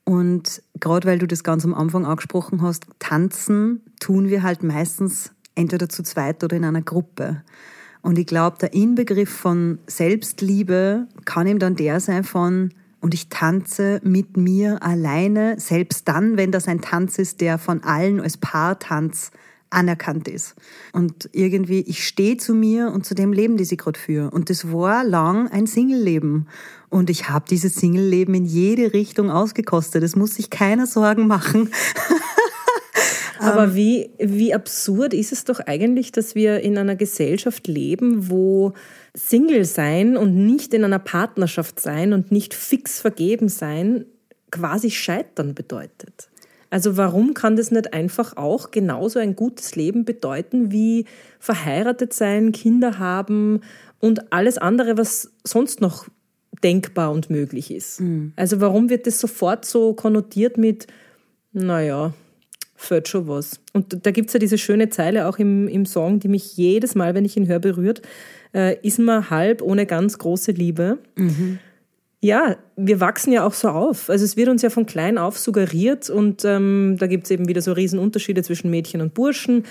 Und 0.06 0.64
gerade 0.80 1.08
weil 1.08 1.20
du 1.20 1.28
das 1.28 1.44
ganz 1.44 1.66
am 1.66 1.76
Anfang 1.76 2.06
angesprochen 2.06 2.62
hast, 2.62 2.86
tanzen 2.98 3.82
tun 4.00 4.30
wir 4.30 4.42
halt 4.42 4.64
meistens 4.64 5.32
entweder 5.56 5.90
zu 5.90 6.02
zweit 6.04 6.44
oder 6.44 6.56
in 6.56 6.64
einer 6.64 6.82
Gruppe. 6.82 7.44
Und 8.02 8.18
ich 8.18 8.26
glaube, 8.26 8.58
der 8.60 8.74
Inbegriff 8.74 9.30
von 9.30 9.80
Selbstliebe 9.88 11.08
kann 11.26 11.48
ihm 11.48 11.60
dann 11.60 11.76
der 11.76 12.00
sein 12.00 12.24
von, 12.24 12.74
und 13.02 13.14
ich 13.14 13.30
tanze 13.30 14.02
mit 14.04 14.36
mir 14.36 14.84
alleine, 14.84 15.60
selbst 15.60 16.08
dann, 16.08 16.38
wenn 16.38 16.52
das 16.52 16.68
ein 16.68 16.82
Tanz 16.82 17.18
ist, 17.18 17.40
der 17.40 17.58
von 17.58 17.84
allen 17.84 18.20
als 18.20 18.38
Paartanz 18.38 19.32
anerkannt 19.70 20.28
ist. 20.28 20.56
Und 20.94 21.30
irgendwie, 21.32 21.82
ich 21.82 22.06
stehe 22.06 22.38
zu 22.38 22.54
mir 22.54 22.92
und 22.92 23.06
zu 23.06 23.16
dem 23.16 23.32
Leben, 23.32 23.58
das 23.58 23.72
ich 23.72 23.78
gerade 23.78 24.00
führe. 24.00 24.32
Und 24.32 24.50
das 24.50 24.72
war 24.72 25.04
lang 25.04 25.48
ein 25.50 25.68
Single-Leben. 25.68 26.48
Und 26.90 27.10
ich 27.10 27.30
habe 27.30 27.46
dieses 27.50 27.76
Single-Leben 27.76 28.34
in 28.34 28.46
jede 28.46 28.94
Richtung 28.94 29.30
ausgekostet. 29.30 30.04
Es 30.04 30.16
muss 30.16 30.36
sich 30.36 30.50
keiner 30.50 30.88
Sorgen 30.88 31.28
machen. 31.28 31.70
Aber 33.40 33.76
wie, 33.76 34.12
wie 34.20 34.54
absurd 34.54 35.14
ist 35.14 35.32
es 35.32 35.46
doch 35.46 35.60
eigentlich, 35.62 36.12
dass 36.12 36.36
wir 36.36 36.60
in 36.60 36.78
einer 36.78 36.96
Gesellschaft 36.96 37.68
leben, 37.68 38.30
wo 38.30 38.74
Single 39.16 39.66
sein 39.66 40.18
und 40.18 40.36
nicht 40.36 40.74
in 40.74 40.84
einer 40.84 41.00
Partnerschaft 41.00 41.80
sein 41.80 42.14
und 42.14 42.32
nicht 42.32 42.54
fix 42.54 43.00
vergeben 43.00 43.50
sein 43.50 44.06
quasi 44.52 44.92
scheitern 44.92 45.54
bedeutet. 45.56 46.30
Also 46.70 46.98
warum 46.98 47.34
kann 47.34 47.56
das 47.56 47.72
nicht 47.72 47.94
einfach 47.94 48.38
auch 48.38 48.72
genauso 48.72 49.20
ein 49.20 49.36
gutes 49.36 49.76
Leben 49.76 50.06
bedeuten 50.06 50.72
wie 50.72 51.06
verheiratet 51.40 52.14
sein, 52.14 52.52
Kinder 52.52 53.00
haben 53.00 53.62
und 54.00 54.32
alles 54.32 54.58
andere, 54.58 54.98
was 54.98 55.32
sonst 55.44 55.82
noch 55.82 56.08
denkbar 56.64 57.12
und 57.12 57.30
möglich 57.30 57.72
ist? 57.72 58.00
Also 58.36 58.62
warum 58.62 58.90
wird 58.90 59.08
das 59.08 59.20
sofort 59.20 59.66
so 59.66 59.94
konnotiert 59.94 60.58
mit, 60.58 60.86
naja, 61.54 62.14
fällt 62.80 63.08
schon 63.08 63.28
was. 63.28 63.60
Und 63.74 64.06
da 64.06 64.12
gibt's 64.12 64.34
ja 64.34 64.40
diese 64.40 64.58
schöne 64.58 64.90
Zeile 64.90 65.28
auch 65.28 65.38
im, 65.38 65.68
im 65.68 65.86
Song, 65.86 66.20
die 66.20 66.28
mich 66.28 66.56
jedes 66.58 66.96
Mal, 66.96 67.14
wenn 67.14 67.26
ich 67.26 67.36
ihn 67.38 67.48
höre, 67.48 67.60
berührt. 67.60 68.02
Äh, 68.54 68.78
ist 68.82 69.00
man 69.00 69.30
halb 69.30 69.62
ohne 69.62 69.86
ganz 69.86 70.18
große 70.18 70.52
Liebe. 70.52 70.98
Ja, 72.22 72.58
wir 72.76 73.00
wachsen 73.00 73.32
ja 73.32 73.46
auch 73.46 73.54
so 73.54 73.70
auf. 73.70 74.10
Also 74.10 74.26
es 74.26 74.36
wird 74.38 74.50
uns 74.50 74.62
ja 74.62 74.70
von 74.70 74.86
klein 74.86 75.18
auf 75.18 75.38
suggeriert 75.38 76.10
und 76.10 76.44
ähm, 76.46 76.96
da 77.00 77.08
gibt's 77.08 77.30
eben 77.32 77.48
wieder 77.48 77.62
so 77.62 77.74
Riesenunterschiede 77.74 78.44
zwischen 78.44 78.70
Mädchen 78.72 79.02
und 79.02 79.14
Burschen. 79.14 79.66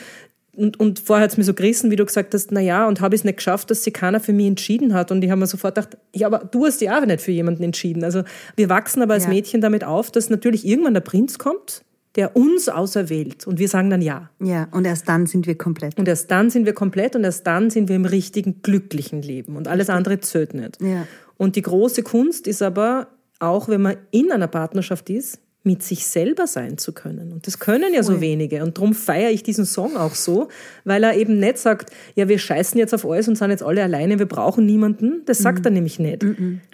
Und, 0.55 0.81
und 0.81 0.99
vorher 0.99 1.25
hat's 1.25 1.37
mir 1.37 1.45
so 1.45 1.55
gerissen, 1.55 1.91
wie 1.91 1.97
du 1.97 2.05
gesagt 2.05 2.35
hast, 2.35 2.51
na 2.53 2.61
ja, 2.61 2.89
und 2.89 3.01
habe 3.01 3.15
ich 3.15 3.21
es 3.21 3.25
nicht 3.25 3.37
geschafft, 3.37 3.71
dass 3.71 3.85
sich 3.85 3.95
keiner 3.95 4.19
für 4.19 4.33
mich 4.33 4.47
entschieden 4.47 4.93
hat. 4.93 5.11
Und 5.13 5.23
ich 5.23 5.31
habe 5.31 5.41
mir 5.41 5.47
sofort 5.47 5.77
gedacht, 5.77 5.97
ja, 6.15 6.27
aber 6.27 6.39
du 6.39 6.67
hast 6.67 6.81
dich 6.81 6.91
auch 6.91 7.05
nicht 7.05 7.21
für 7.21 7.31
jemanden 7.33 7.63
entschieden. 7.63 8.03
Also 8.03 8.23
wir 8.57 8.69
wachsen 8.69 9.03
aber 9.03 9.15
als 9.15 9.25
Ja. 9.25 9.31
Mädchen 9.31 9.61
damit 9.61 9.85
auf, 9.85 10.11
dass 10.11 10.31
natürlich 10.31 10.67
irgendwann 10.67 10.95
der 10.95 11.01
Prinz 11.01 11.39
kommt, 11.39 11.85
der 12.17 12.37
uns 12.37 12.69
auserwählt. 12.69 13.47
Und 13.47 13.59
wir 13.59 13.69
sagen 13.69 13.91
dann 13.91 14.03
ja. 14.03 14.31
Ja, 14.41 14.69
und 14.73 14.85
erst 14.85 15.09
dann 15.09 15.27
sind 15.27 15.47
wir 15.47 15.57
komplett. 15.57 15.99
Und 15.99 16.09
erst 16.09 16.31
dann 16.31 16.51
sind 16.51 16.67
wir 16.67 16.73
komplett 16.73 17.15
und 17.15 17.25
erst 17.25 17.47
dann 17.47 17.71
sind 17.71 17.89
wir 17.89 17.97
im 17.97 18.05
richtigen, 18.05 18.63
glücklichen 18.63 19.23
Leben. 19.23 19.57
Und 19.57 19.69
alles 19.69 19.91
andere 19.91 20.21
zählt 20.21 20.55
nicht. 20.55 20.81
Ja. 20.81 21.07
Und 21.37 21.57
die 21.57 21.63
große 21.63 22.03
Kunst 22.03 22.47
ist 22.47 22.63
aber, 22.63 23.09
auch 23.39 23.69
wenn 23.69 23.83
man 23.83 23.97
in 24.11 24.33
einer 24.33 24.49
Partnerschaft 24.49 25.11
ist, 25.11 25.41
mit 25.65 25.83
sich 25.83 26.07
selber 26.07 26.47
sein 26.47 26.79
zu 26.79 26.93
können. 26.93 27.33
Und 27.33 27.47
das 27.47 27.59
können 27.59 27.93
ja 27.93 28.03
so 28.03 28.13
Voll. 28.13 28.23
wenige. 28.23 28.63
Und 28.63 28.79
darum 28.79 28.95
feiere 28.95 29.31
ich 29.31 29.43
diesen 29.43 29.67
Song 29.67 29.97
auch 29.97 30.15
so, 30.15 30.49
weil 30.85 31.05
er 31.05 31.15
eben 31.15 31.39
nicht 31.39 31.59
sagt, 31.59 31.91
ja, 32.15 32.29
wir 32.29 32.39
scheißen 32.39 32.79
jetzt 32.79 32.95
auf 32.95 33.05
alles 33.05 33.29
und 33.29 33.37
sind 33.37 33.51
jetzt 33.51 33.63
alle 33.63 33.83
alleine, 33.83 34.19
wir 34.19 34.27
brauchen 34.27 34.65
niemanden. 34.65 35.23
Das 35.27 35.39
sagt 35.39 35.67
er 35.67 35.71
nämlich 35.71 35.99
nicht. 35.99 36.25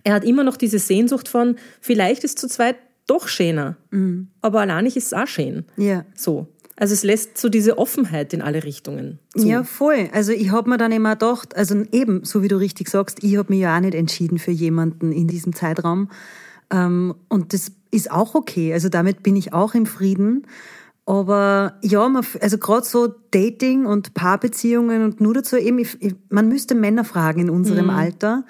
Er 0.05 0.15
hat 0.15 0.25
immer 0.25 0.45
noch 0.45 0.57
diese 0.57 0.79
Sehnsucht 0.79 1.29
von, 1.29 1.57
vielleicht 1.81 2.25
ist 2.25 2.39
zu 2.39 2.47
zweit 2.47 2.77
doch 3.07 3.29
schöner, 3.29 3.77
aber 4.41 4.61
alleinig 4.61 4.97
ist 4.97 5.07
es 5.07 5.13
auch 5.13 5.27
schön. 5.27 5.65
Ja. 5.77 6.05
So. 6.15 6.49
Also 6.77 6.93
es 6.93 7.05
lässt 7.05 7.39
so 7.39 7.49
diese 7.49 7.79
Offenheit 7.79 8.33
in 8.33 8.43
alle 8.43 8.65
Richtungen 8.65 9.21
zu. 9.37 9.47
Ja, 9.47 9.63
voll. 9.63 10.09
Also 10.13 10.33
ich 10.33 10.51
habe 10.51 10.69
mir 10.69 10.77
dann 10.77 10.91
immer 10.91 11.13
gedacht, 11.13 11.57
also 11.57 11.85
eben, 11.93 12.25
so 12.25 12.43
wie 12.43 12.49
du 12.49 12.57
richtig 12.57 12.89
sagst, 12.89 13.23
ich 13.23 13.37
habe 13.37 13.53
mich 13.53 13.61
ja 13.61 13.77
auch 13.77 13.81
nicht 13.81 13.95
entschieden 13.95 14.39
für 14.39 14.51
jemanden 14.51 15.13
in 15.13 15.29
diesem 15.29 15.55
Zeitraum. 15.55 16.11
Ähm, 16.71 17.15
und 17.29 17.53
das 17.53 17.71
ist 17.93 18.11
auch 18.11 18.35
okay. 18.35 18.73
Also 18.73 18.89
damit 18.89 19.23
bin 19.23 19.37
ich 19.37 19.53
auch 19.53 19.75
im 19.75 19.87
Frieden. 19.87 20.47
Aber 21.07 21.79
ja, 21.83 22.09
man, 22.09 22.25
also 22.41 22.59
gerade 22.59 22.85
so 22.85 23.15
Dating 23.31 23.87
und 23.87 24.15
Paarbeziehungen 24.15 25.05
und 25.05 25.21
nur 25.21 25.35
dazu 25.35 25.57
eben, 25.57 25.79
ich, 25.79 26.03
ich, 26.03 26.15
man 26.29 26.49
müsste 26.49 26.75
Männer 26.75 27.05
fragen 27.05 27.41
in 27.41 27.51
unserem 27.51 27.91
Alter. 27.91 28.45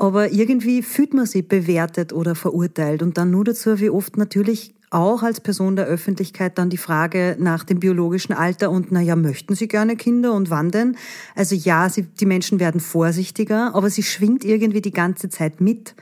Aber 0.00 0.32
irgendwie 0.32 0.80
fühlt 0.80 1.12
man 1.12 1.26
sich 1.26 1.46
bewertet 1.46 2.14
oder 2.14 2.34
verurteilt. 2.34 3.02
Und 3.02 3.18
dann 3.18 3.30
nur 3.30 3.44
dazu, 3.44 3.80
wie 3.80 3.90
oft 3.90 4.16
natürlich 4.16 4.74
auch 4.88 5.22
als 5.22 5.42
Person 5.42 5.76
der 5.76 5.84
Öffentlichkeit 5.84 6.56
dann 6.56 6.70
die 6.70 6.78
Frage 6.78 7.36
nach 7.38 7.64
dem 7.64 7.80
biologischen 7.80 8.32
Alter 8.32 8.70
und, 8.70 8.90
na 8.90 9.02
ja, 9.02 9.14
möchten 9.14 9.54
Sie 9.54 9.68
gerne 9.68 9.96
Kinder 9.96 10.32
und 10.32 10.48
wann 10.48 10.70
denn? 10.70 10.96
Also 11.36 11.54
ja, 11.54 11.90
sie, 11.90 12.04
die 12.04 12.24
Menschen 12.24 12.60
werden 12.60 12.80
vorsichtiger, 12.80 13.74
aber 13.74 13.90
sie 13.90 14.02
schwingt 14.02 14.42
irgendwie 14.42 14.80
die 14.80 14.90
ganze 14.90 15.28
Zeit 15.28 15.60
mit. 15.60 15.94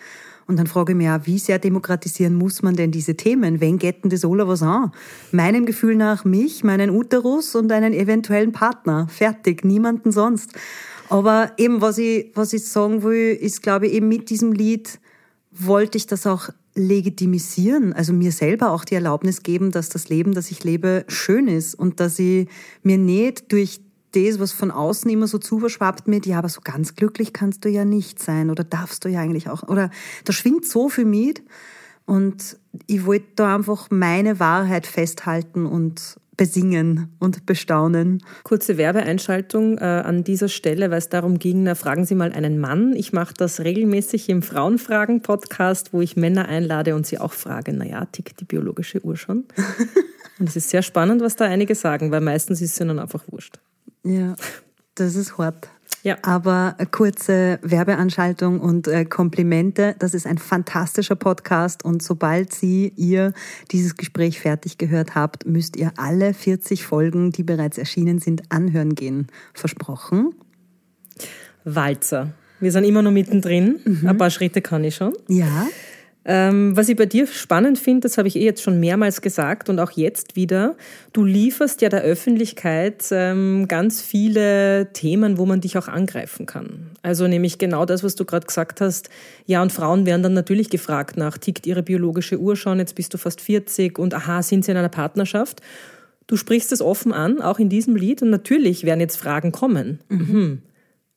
Und 0.49 0.59
dann 0.59 0.67
frage 0.67 0.93
ich 0.93 0.97
mich 0.97 1.11
auch, 1.11 1.21
wie 1.25 1.39
sehr 1.39 1.59
demokratisieren 1.59 2.35
muss 2.35 2.63
man 2.63 2.75
denn 2.75 2.91
diese 2.91 3.17
Themen? 3.17 3.61
Wen 3.61 3.79
geht 3.79 4.03
denn 4.03 4.11
das 4.11 4.25
alle 4.25 4.49
was 4.49 4.63
an? 4.63 4.93
Meinem 5.31 5.67
Gefühl 5.67 5.95
nach 5.95 6.25
mich, 6.25 6.65
meinen 6.65 6.89
Uterus 6.89 7.55
und 7.55 7.71
einen 7.71 7.93
eventuellen 7.93 8.53
Partner. 8.53 9.07
Fertig, 9.11 9.63
niemanden 9.63 10.11
sonst. 10.11 10.55
Aber 11.11 11.53
eben, 11.59 11.83
was 11.83 11.99
ich, 11.99 12.33
was 12.35 12.55
ich 12.55 12.65
sagen 12.67 13.03
will, 13.03 13.35
ist, 13.35 13.63
glaube 13.63 13.87
ich, 13.87 13.93
eben 13.93 14.09
mit 14.09 14.31
diesem 14.31 14.53
Lied 14.53 14.99
wollte 15.51 15.99
ich 15.99 16.07
das 16.07 16.27
auch 16.27 16.49
legitimisieren, 16.75 17.93
also 17.93 18.13
mir 18.13 18.33
selber 18.33 18.71
auch 18.71 18.85
die 18.85 18.95
Erlaubnis 18.95 19.43
geben, 19.43 19.73
dass 19.73 19.89
das 19.89 20.09
Leben, 20.09 20.33
das 20.33 20.51
ich 20.51 20.63
lebe, 20.65 21.05
schön 21.09 21.49
ist 21.49 21.75
und 21.75 22.01
dass 22.01 22.19
ich 22.19 22.49
mir 22.83 22.99
nicht 22.99 23.51
durch 23.53 23.81
das, 24.13 24.39
was 24.39 24.53
von 24.53 24.71
außen 24.71 25.11
immer 25.11 25.27
so 25.27 25.39
zuverschwappt 25.39 26.09
mit, 26.09 26.27
ja, 26.27 26.39
aber 26.39 26.49
so 26.49 26.61
ganz 26.63 26.95
glücklich 26.95 27.33
kannst 27.33 27.65
du 27.65 27.69
ja 27.69 27.85
nicht 27.85 28.23
sein 28.23 28.51
oder 28.51 28.65
darfst 28.65 29.05
du 29.05 29.09
ja 29.09 29.21
eigentlich 29.21 29.49
auch, 29.49 29.63
oder 29.69 29.91
da 30.25 30.33
schwingt 30.33 30.67
so 30.67 30.89
viel 30.89 31.05
mit 31.05 31.43
und 32.07 32.57
ich 32.87 33.05
wollte 33.05 33.27
da 33.37 33.55
einfach 33.55 33.89
meine 33.91 34.41
Wahrheit 34.41 34.87
festhalten 34.87 35.67
und 35.67 36.17
besingen 36.39 37.15
und 37.19 37.45
bestaunen. 37.45 38.23
Kurze 38.45 38.79
Werbeeinschaltung 38.79 39.77
äh, 39.77 39.83
an 39.83 40.25
dieser 40.25 40.49
Stelle, 40.49 40.91
weil 40.91 40.99
es 40.99 41.11
darum 41.11 41.39
ging, 41.39 41.65
na, 41.65 41.75
fragen 41.75 42.07
Sie 42.07 42.15
mal 42.15 42.33
einen 42.33 42.59
Mann. 42.59 42.95
Ich 42.97 43.13
mache 43.13 43.35
das 43.37 43.61
regelmäßig 43.61 44.31
im 44.31 44.41
Frauenfragen-Podcast, 44.41 45.93
wo 45.93 46.01
ich 46.01 46.17
Männer 46.17 46.49
einlade 46.49 46.95
und 46.95 47.07
sie 47.07 47.19
auch 47.19 47.33
frage, 47.33 47.75
naja, 47.75 48.07
tickt 48.07 48.41
die 48.41 48.45
biologische 48.45 49.05
Uhr 49.05 49.17
schon? 49.17 49.45
und 50.39 50.49
es 50.49 50.57
ist 50.57 50.71
sehr 50.71 50.83
spannend, 50.83 51.21
was 51.21 51.37
da 51.37 51.45
einige 51.45 51.75
sagen, 51.75 52.11
weil 52.11 52.21
meistens 52.23 52.63
ist 52.63 52.73
es 52.73 52.81
ihnen 52.81 53.01
einfach 53.01 53.25
wurscht. 53.27 53.59
Ja, 54.09 54.35
das 54.95 55.17
ist 55.17 55.39
hart. 55.39 55.69
Ja. 56.03 56.17
Aber 56.23 56.77
kurze 56.91 57.59
Werbeanschaltung 57.63 58.61
und 58.61 58.89
äh, 58.89 59.05
Komplimente. 59.05 59.97
Das 59.99 60.15
ist 60.15 60.27
ein 60.27 60.39
fantastischer 60.39 61.17
Podcast 61.17 61.85
und 61.85 62.03
sobald 62.03 62.53
Sie, 62.53 62.93
ihr 62.97 63.33
dieses 63.73 63.97
Gespräch 63.97 64.41
fertig 64.41 64.79
gehört 64.79 65.15
habt, 65.15 65.47
müsst 65.47 65.77
ihr 65.77 65.93
alle 65.97 66.35
40 66.35 66.85
Folgen, 66.85 67.33
die 67.33 67.43
bereits 67.43 67.79
erschienen 67.79 68.21
sind, 68.21 68.43
anhören 68.51 68.95
gehen. 68.95 69.27
Versprochen? 69.55 70.35
Walzer. 71.65 72.33
Wir 72.61 72.73
sind 72.73 72.85
immer 72.85 73.03
noch 73.03 73.13
mittendrin. 73.13 73.81
Ein 74.05 74.17
paar 74.17 74.31
Schritte 74.31 74.63
kann 74.63 74.85
ich 74.85 74.95
schon. 74.97 75.15
Ja. 75.29 75.67
Ähm, 76.31 76.77
was 76.77 76.91
ich 76.91 76.97
bei 76.97 77.07
dir 77.07 77.27
spannend 77.27 77.79
finde, 77.79 78.01
das 78.01 78.19
habe 78.19 78.29
ich 78.29 78.37
eh 78.37 78.45
jetzt 78.45 78.63
schon 78.63 78.79
mehrmals 78.79 79.23
gesagt 79.23 79.71
und 79.71 79.81
auch 79.81 79.93
jetzt 79.93 80.37
wieder, 80.37 80.77
du 81.15 81.25
lieferst 81.25 81.81
ja 81.81 81.89
der 81.89 82.03
Öffentlichkeit 82.03 83.07
ähm, 83.13 83.67
ganz 83.67 84.03
viele 84.03 84.93
Themen, 84.93 85.39
wo 85.39 85.47
man 85.47 85.63
dich 85.63 85.79
auch 85.79 85.89
angreifen 85.89 86.45
kann. 86.45 86.91
Also 87.01 87.27
nämlich 87.27 87.57
genau 87.57 87.87
das, 87.87 88.05
was 88.05 88.15
du 88.15 88.27
gerade 88.27 88.47
gesagt 88.47 88.83
hast. 88.83 89.09
Ja, 89.47 89.63
und 89.63 89.73
Frauen 89.73 90.05
werden 90.05 90.23
dann 90.23 90.35
natürlich 90.35 90.69
gefragt 90.69 91.17
nach, 91.17 91.39
tickt 91.39 91.67
ihre 91.67 91.83
biologische 91.83 92.39
Uhr 92.39 92.57
schon, 92.57 92.79
jetzt 92.79 92.95
bist 92.95 93.15
du 93.15 93.17
fast 93.17 93.41
40 93.41 93.99
und 93.99 94.13
aha, 94.13 94.43
sind 94.43 94.67
sie 94.67 94.73
in 94.73 94.77
einer 94.77 94.91
Partnerschaft? 94.91 95.63
Du 96.27 96.37
sprichst 96.37 96.73
es 96.73 96.83
offen 96.83 97.15
an, 97.15 97.41
auch 97.41 97.59
in 97.59 97.71
diesem 97.71 97.97
Lied 97.97 98.21
und 98.21 98.29
natürlich 98.29 98.85
werden 98.85 99.01
jetzt 99.01 99.17
Fragen 99.17 99.51
kommen. 99.51 100.01
Mhm. 100.11 100.61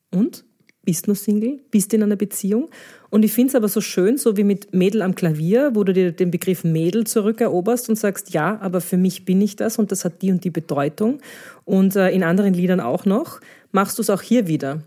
Und? 0.09 0.45
Bist 0.83 1.05
du 1.05 1.13
Single? 1.13 1.59
Bist 1.69 1.91
du 1.91 1.97
in 1.97 2.03
einer 2.03 2.15
Beziehung? 2.15 2.69
Und 3.11 3.23
ich 3.23 3.33
finde 3.33 3.49
es 3.49 3.55
aber 3.55 3.67
so 3.67 3.81
schön, 3.81 4.17
so 4.17 4.37
wie 4.37 4.43
mit 4.43 4.73
Mädel 4.73 5.01
am 5.01 5.15
Klavier, 5.15 5.71
wo 5.73 5.83
du 5.83 5.93
dir 5.93 6.13
den 6.13 6.31
Begriff 6.31 6.63
Mädel 6.63 7.05
zurückeroberst 7.05 7.89
und 7.89 7.97
sagst, 7.97 8.33
ja, 8.33 8.57
aber 8.61 8.81
für 8.81 8.97
mich 8.97 9.25
bin 9.25 9.41
ich 9.41 9.57
das 9.57 9.77
und 9.77 9.91
das 9.91 10.05
hat 10.05 10.21
die 10.21 10.31
und 10.31 10.43
die 10.45 10.49
Bedeutung. 10.49 11.19
Und 11.65 11.95
äh, 11.95 12.09
in 12.09 12.23
anderen 12.23 12.53
Liedern 12.53 12.79
auch 12.79 13.05
noch, 13.05 13.41
machst 13.73 13.97
du 13.97 14.01
es 14.01 14.09
auch 14.09 14.21
hier 14.21 14.47
wieder. 14.47 14.81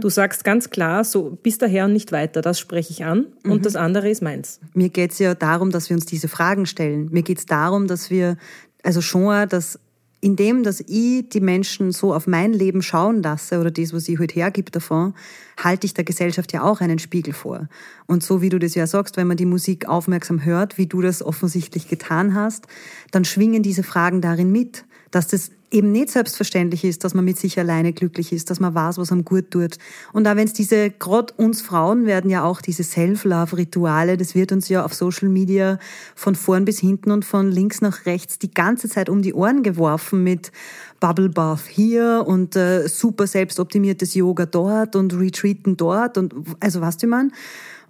Du 0.00 0.08
sagst 0.08 0.44
ganz 0.44 0.70
klar, 0.70 1.04
so 1.04 1.38
bis 1.42 1.58
daher 1.58 1.84
und 1.84 1.92
nicht 1.92 2.12
weiter, 2.12 2.42
das 2.42 2.58
spreche 2.58 2.92
ich 2.92 3.04
an 3.04 3.26
und 3.44 3.64
das 3.64 3.76
andere 3.76 4.10
ist 4.10 4.22
meins. 4.22 4.60
Mir 4.74 4.88
geht 4.88 5.12
es 5.12 5.18
ja 5.18 5.34
darum, 5.34 5.70
dass 5.70 5.88
wir 5.88 5.96
uns 5.96 6.04
diese 6.04 6.28
Fragen 6.28 6.66
stellen. 6.66 7.08
Mir 7.12 7.22
geht 7.22 7.38
es 7.38 7.46
darum, 7.46 7.86
dass 7.86 8.10
wir, 8.10 8.36
also 8.82 9.00
schon, 9.00 9.48
dass 9.48 9.78
indem, 10.22 10.62
dass 10.62 10.80
ich 10.80 11.28
die 11.28 11.40
Menschen 11.40 11.90
so 11.90 12.14
auf 12.14 12.28
mein 12.28 12.52
Leben 12.52 12.80
schauen 12.80 13.22
lasse 13.22 13.58
oder 13.58 13.72
das, 13.72 13.92
was 13.92 14.08
ich 14.08 14.20
heute 14.20 14.36
hergibt 14.36 14.74
davon, 14.74 15.14
halte 15.62 15.84
ich 15.84 15.94
der 15.94 16.04
Gesellschaft 16.04 16.52
ja 16.52 16.62
auch 16.62 16.80
einen 16.80 17.00
Spiegel 17.00 17.34
vor. 17.34 17.68
Und 18.06 18.22
so 18.22 18.40
wie 18.40 18.48
du 18.48 18.60
das 18.60 18.76
ja 18.76 18.86
sagst, 18.86 19.16
wenn 19.16 19.26
man 19.26 19.36
die 19.36 19.46
Musik 19.46 19.88
aufmerksam 19.88 20.44
hört, 20.44 20.78
wie 20.78 20.86
du 20.86 21.02
das 21.02 21.24
offensichtlich 21.24 21.88
getan 21.88 22.34
hast, 22.34 22.68
dann 23.10 23.24
schwingen 23.24 23.64
diese 23.64 23.82
Fragen 23.82 24.20
darin 24.20 24.52
mit, 24.52 24.84
dass 25.10 25.26
das 25.26 25.50
eben 25.72 25.92
nicht 25.92 26.10
selbstverständlich 26.10 26.84
ist, 26.84 27.04
dass 27.04 27.14
man 27.14 27.24
mit 27.24 27.38
sich 27.38 27.58
alleine 27.58 27.92
glücklich 27.92 28.32
ist, 28.32 28.50
dass 28.50 28.60
man 28.60 28.74
weiß, 28.74 28.98
was 28.98 29.10
einem 29.10 29.24
gut 29.24 29.50
tut. 29.50 29.78
Und 30.12 30.28
auch 30.28 30.36
wenn 30.36 30.46
es 30.46 30.52
diese, 30.52 30.90
gerade 30.90 31.32
uns 31.36 31.62
Frauen 31.62 32.06
werden 32.06 32.30
ja 32.30 32.44
auch 32.44 32.60
diese 32.60 32.84
Self-Love-Rituale, 32.84 34.16
das 34.16 34.34
wird 34.34 34.52
uns 34.52 34.68
ja 34.68 34.84
auf 34.84 34.94
Social 34.94 35.28
Media 35.28 35.78
von 36.14 36.34
vorn 36.34 36.64
bis 36.64 36.78
hinten 36.78 37.10
und 37.10 37.24
von 37.24 37.50
links 37.50 37.80
nach 37.80 38.06
rechts 38.06 38.38
die 38.38 38.52
ganze 38.52 38.88
Zeit 38.88 39.08
um 39.08 39.22
die 39.22 39.34
Ohren 39.34 39.62
geworfen 39.62 40.22
mit 40.22 40.52
Bubble 41.00 41.28
Bath 41.28 41.66
hier 41.68 42.24
und 42.26 42.54
äh, 42.54 42.86
super 42.88 43.26
selbstoptimiertes 43.26 44.14
Yoga 44.14 44.46
dort 44.46 44.94
und 44.94 45.14
Retreaten 45.14 45.76
dort 45.76 46.18
und 46.18 46.34
also 46.60 46.80
was 46.80 46.96
du 46.96 47.06
man. 47.06 47.32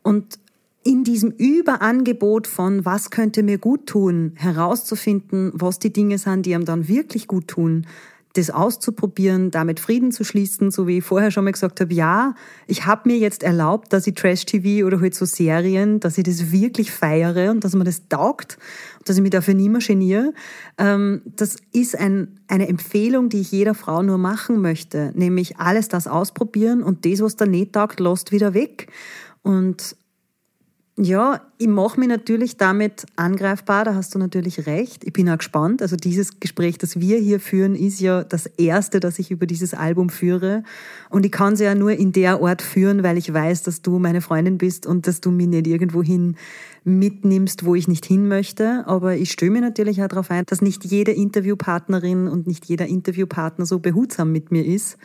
Und 0.03 0.39
in 0.85 1.05
diesem 1.05 1.31
Überangebot 1.31 2.47
von, 2.47 2.85
was 2.85 3.11
könnte 3.11 3.43
mir 3.43 3.59
gut 3.59 3.87
tun, 3.87 4.33
herauszufinden, 4.37 5.53
was 5.55 5.79
die 5.79 5.93
Dinge 5.93 6.19
sind, 6.19 6.47
die 6.47 6.55
einem 6.55 6.65
dann 6.65 6.89
wirklich 6.89 7.29
gut 7.29 7.49
tun, 7.49 7.87
das 8.35 8.51
auszuprobieren, 8.51 9.51
damit 9.51 9.79
Frieden 9.79 10.11
zu 10.11 10.25
schließen, 10.25 10.71
so 10.71 10.87
wie 10.87 10.99
ich 10.99 11.05
vorher 11.05 11.31
schon 11.31 11.45
mal 11.45 11.53
gesagt 11.53 11.81
habe, 11.81 11.93
ja, 11.93 12.35
ich 12.67 12.87
habe 12.87 13.11
mir 13.11 13.19
jetzt 13.19 13.43
erlaubt, 13.43 13.93
dass 13.93 14.07
ich 14.07 14.15
Trash-TV 14.15 14.87
oder 14.87 15.01
halt 15.01 15.15
so 15.15 15.27
Serien, 15.27 16.01
dass 16.01 16.17
ich 16.17 16.25
das 16.25 16.51
wirklich 16.51 16.91
feiere 16.91 17.51
und 17.51 17.63
dass 17.63 17.75
mir 17.75 17.85
das 17.85 18.09
taugt, 18.09 18.59
dass 19.05 19.17
ich 19.17 19.23
mich 19.23 19.33
dafür 19.33 19.55
nie 19.55 19.69
mehr 19.69 19.83
geniere. 19.83 20.33
Ähm, 20.79 21.23
das 21.37 21.57
ist 21.73 21.99
ein, 21.99 22.41
eine 22.49 22.69
Empfehlung, 22.69 23.29
die 23.29 23.41
ich 23.41 23.53
jeder 23.53 23.75
Frau 23.75 24.03
nur 24.03 24.19
machen 24.19 24.61
möchte, 24.61 25.13
nämlich 25.15 25.59
alles 25.59 25.89
das 25.89 26.07
ausprobieren 26.07 26.83
und 26.83 27.05
das, 27.05 27.21
was 27.21 27.37
da 27.37 27.45
nicht 27.45 27.75
taugt, 27.75 28.01
lasst 28.01 28.33
wieder 28.33 28.55
weg. 28.55 28.91
Und 29.43 29.97
ja, 30.99 31.41
ich 31.57 31.69
mache 31.69 31.99
mich 31.99 32.09
natürlich 32.09 32.59
damit 32.59 33.07
angreifbar, 33.17 33.87
da 33.87 33.95
hast 33.95 34.15
du 34.15 34.19
natürlich 34.19 34.67
recht. 34.67 35.05
Ich 35.05 35.13
bin 35.15 35.31
auch 35.31 35.39
gespannt. 35.39 35.81
Also 35.81 35.97
dieses 35.97 36.39
Gespräch, 36.39 36.77
das 36.77 37.01
wir 37.01 37.17
hier 37.19 37.41
führen, 37.41 37.75
ist 37.75 37.99
ja 38.01 38.25
das 38.25 38.45
erste, 38.45 39.01
das 39.01 39.19
ich 39.19 39.31
über 39.31 39.47
dieses 39.47 39.73
Album 39.73 40.11
führe. 40.11 40.65
Und 41.09 41.25
ich 41.25 41.33
kann 41.33 41.55
es 41.55 41.61
ja 41.61 41.75
nur 41.75 41.93
in 41.93 42.13
der 42.13 42.43
Ort 42.43 42.61
führen, 42.61 43.03
weil 43.03 43.17
ich 43.17 43.33
weiß, 43.33 43.63
dass 43.63 43.81
du 43.81 43.99
meine 43.99 44.21
Freundin 44.21 44.59
bist 44.59 44.87
und 44.87 45.07
dass 45.07 45.23
du 45.23 45.31
mich 45.31 45.47
nicht 45.47 45.67
irgendwohin 45.67 46.37
mitnimmst, 46.85 47.65
wo 47.65 47.75
ich 47.75 47.89
nicht 47.89 48.05
hin 48.05 48.29
möchte. 48.29 48.85
Aber 48.87 49.17
ich 49.17 49.33
störe 49.33 49.51
mir 49.51 49.63
natürlich 49.63 50.03
auch 50.03 50.09
darauf 50.09 50.31
ein, 50.31 50.45
dass 50.45 50.61
nicht 50.61 50.85
jede 50.85 51.13
Interviewpartnerin 51.13 52.29
und 52.29 52.47
nicht 52.47 52.67
jeder 52.67 52.87
Interviewpartner 52.87 53.65
so 53.65 53.79
behutsam 53.79 54.31
mit 54.31 54.53
mir 54.53 54.67
ist 54.67 54.99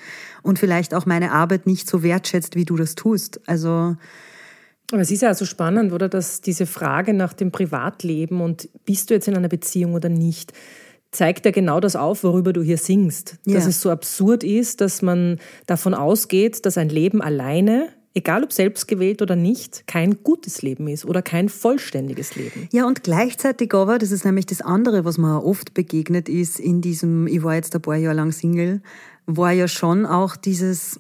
und 0.44 0.60
vielleicht 0.60 0.94
auch 0.94 1.06
meine 1.06 1.32
Arbeit 1.32 1.66
nicht 1.66 1.90
so 1.90 2.04
wertschätzt, 2.04 2.58
wie 2.58 2.66
du 2.66 2.76
das 2.76 2.96
tust. 2.96 3.40
Also 3.48 3.96
Aber 4.92 5.02
es 5.02 5.12
ist 5.12 5.22
ja 5.22 5.34
so 5.34 5.46
spannend, 5.46 5.92
oder, 5.92 6.08
dass 6.08 6.40
diese 6.42 6.66
Frage 6.66 7.14
nach 7.14 7.34
dem 7.34 7.52
Privatleben 7.52 8.40
und 8.42 8.70
bist 8.86 9.10
du 9.10 9.14
jetzt 9.16 9.28
in 9.28 9.36
einer 9.36 9.50
Beziehung 9.50 9.94
oder 9.94 10.08
nicht, 10.10 10.54
zeigt 11.12 11.46
ja 11.46 11.52
genau 11.52 11.80
das 11.80 11.96
auf, 11.96 12.24
worüber 12.24 12.54
du 12.54 12.62
hier 12.62 12.78
singst. 12.78 13.38
Dass 13.46 13.64
Ja. 13.64 13.70
es 13.70 13.82
so 13.82 13.90
absurd 13.90 14.44
ist, 14.44 14.82
dass 14.82 15.02
man 15.02 15.40
davon 15.66 15.94
ausgeht, 15.94 16.66
dass 16.66 16.78
ein 16.78 16.90
Leben 16.90 17.22
alleine, 17.22 17.90
egal 18.14 18.44
ob 18.44 18.54
selbst 18.54 18.88
gewählt 18.88 19.22
oder 19.22 19.36
nicht, 19.36 19.88
kein 19.88 20.24
gutes 20.24 20.62
Leben 20.62 20.88
ist 20.88 21.06
oder 21.06 21.22
kein 21.22 21.50
vollständiges 21.50 22.36
Leben. 22.36 22.68
Ja, 22.72 22.86
und 22.88 23.04
gleichzeitig 23.04 23.74
aber, 23.74 23.98
das 23.98 24.12
ist 24.12 24.26
nämlich 24.26 24.46
das 24.46 24.62
andere, 24.62 25.04
was 25.06 25.18
mir 25.18 25.44
oft 25.44 25.74
begegnet 25.74 26.30
ist 26.30 26.60
in 26.60 26.82
diesem, 26.82 27.28
ich 27.28 27.44
war 27.44 27.56
jetzt 27.56 27.76
ein 27.76 27.82
paar 27.82 27.96
Jahre 27.96 28.16
lang 28.16 28.32
Single, 28.32 28.82
war 29.26 29.52
ja 29.52 29.68
schon 29.68 30.06
auch 30.06 30.36
dieses, 30.38 31.00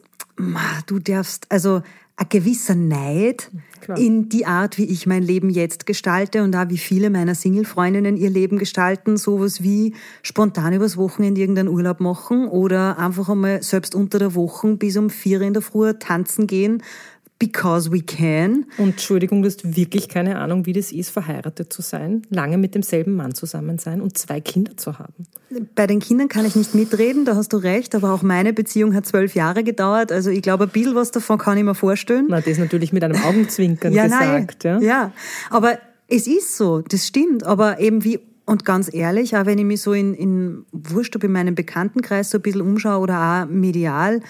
du 0.87 0.99
darfst, 0.99 1.45
also 1.49 1.81
ein 2.17 2.29
gewisser 2.29 2.75
Neid 2.75 3.51
Klar. 3.79 3.97
in 3.97 4.27
die 4.27 4.47
Art, 4.47 4.79
wie 4.79 4.85
ich 4.85 5.05
mein 5.05 5.21
Leben 5.21 5.51
jetzt 5.51 5.85
gestalte 5.85 6.43
und 6.43 6.55
auch 6.55 6.69
wie 6.69 6.79
viele 6.79 7.11
meiner 7.11 7.35
Single-Freundinnen 7.35 8.17
ihr 8.17 8.31
Leben 8.31 8.57
gestalten, 8.57 9.17
sowas 9.17 9.61
wie 9.61 9.93
spontan 10.23 10.73
übers 10.73 10.97
Wochenende 10.97 11.39
irgendeinen 11.39 11.69
Urlaub 11.69 11.99
machen 11.99 12.47
oder 12.47 12.97
einfach 12.97 13.29
einmal 13.29 13.61
selbst 13.61 13.93
unter 13.93 14.17
der 14.17 14.33
Woche 14.33 14.75
bis 14.75 14.97
um 14.97 15.11
vier 15.11 15.41
in 15.41 15.53
der 15.53 15.61
Früh 15.61 15.93
tanzen 15.93 16.47
gehen, 16.47 16.81
because 17.39 17.91
we 17.91 18.01
can. 18.01 18.65
Und 18.77 18.89
Entschuldigung, 18.89 19.41
du 19.41 19.47
hast 19.47 19.75
wirklich 19.75 20.09
keine 20.09 20.39
Ahnung, 20.39 20.65
wie 20.65 20.73
das 20.73 20.91
ist, 20.91 21.09
verheiratet 21.09 21.71
zu 21.71 21.81
sein, 21.81 22.23
lange 22.29 22.57
mit 22.57 22.75
demselben 22.75 23.15
Mann 23.15 23.35
zusammen 23.35 23.77
sein 23.77 24.01
und 24.01 24.17
zwei 24.17 24.41
Kinder 24.41 24.75
zu 24.77 24.97
haben. 24.99 25.25
Bei 25.75 25.87
den 25.87 25.99
Kindern 25.99 26.27
kann 26.27 26.45
ich 26.45 26.55
nicht 26.55 26.75
mitreden, 26.75 27.25
da 27.25 27.35
hast 27.35 27.53
du 27.53 27.57
recht, 27.57 27.95
aber 27.95 28.13
auch 28.13 28.21
meine 28.21 28.53
Beziehung 28.53 28.93
hat 28.93 29.05
zwölf 29.05 29.35
Jahre 29.35 29.63
gedauert. 29.63 30.11
Also 30.11 30.29
ich 30.29 30.41
glaube, 30.41 30.65
ein 30.65 30.69
bisschen 30.69 30.95
was 30.95 31.11
davon 31.11 31.37
kann 31.37 31.57
ich 31.57 31.63
mir 31.63 31.75
vorstellen. 31.75 32.25
Na, 32.29 32.41
das 32.41 32.57
natürlich 32.57 32.91
mit 32.93 33.03
einem 33.03 33.21
Augenzwinkern 33.23 33.93
ja, 33.93 34.03
gesagt. 34.03 34.63
nein. 34.63 34.81
ja. 34.81 34.87
ja, 34.87 35.11
aber 35.49 35.77
es 36.07 36.27
ist 36.27 36.57
so, 36.57 36.81
das 36.81 37.05
stimmt. 37.05 37.43
Aber 37.43 37.79
eben 37.79 38.03
wie, 38.03 38.19
und 38.45 38.65
ganz 38.65 38.93
ehrlich, 38.93 39.35
auch 39.35 39.45
wenn 39.45 39.57
ich 39.59 39.65
mich 39.65 39.81
so 39.81 39.93
in, 39.93 40.13
in 40.13 40.65
wurscht, 40.71 41.15
ob 41.15 41.23
in 41.23 41.31
meinem 41.31 41.55
Bekanntenkreis 41.55 42.29
so 42.29 42.37
ein 42.37 42.41
bisschen 42.41 42.61
umschaue 42.61 42.99
oder 42.99 43.43
auch 43.43 43.49
medial 43.49 44.21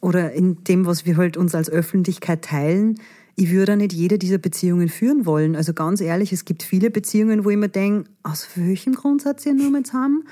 oder 0.00 0.32
in 0.32 0.64
dem, 0.64 0.86
was 0.86 1.06
wir 1.06 1.16
halt 1.16 1.36
uns 1.36 1.54
als 1.54 1.70
Öffentlichkeit 1.70 2.42
teilen, 2.42 2.98
ich 3.36 3.50
würde 3.50 3.76
nicht 3.76 3.92
jede 3.92 4.18
dieser 4.18 4.38
Beziehungen 4.38 4.88
führen 4.88 5.24
wollen. 5.24 5.54
Also 5.54 5.72
ganz 5.72 6.00
ehrlich, 6.00 6.32
es 6.32 6.44
gibt 6.44 6.64
viele 6.64 6.90
Beziehungen, 6.90 7.44
wo 7.44 7.50
ich 7.50 7.56
mir 7.56 7.68
denke, 7.68 8.10
aus 8.24 8.48
welchem 8.56 8.94
Grund 8.94 9.24
hat 9.24 9.40
sie 9.40 9.52
nur 9.52 9.70
mit 9.70 9.86
zusammen? 9.86 10.24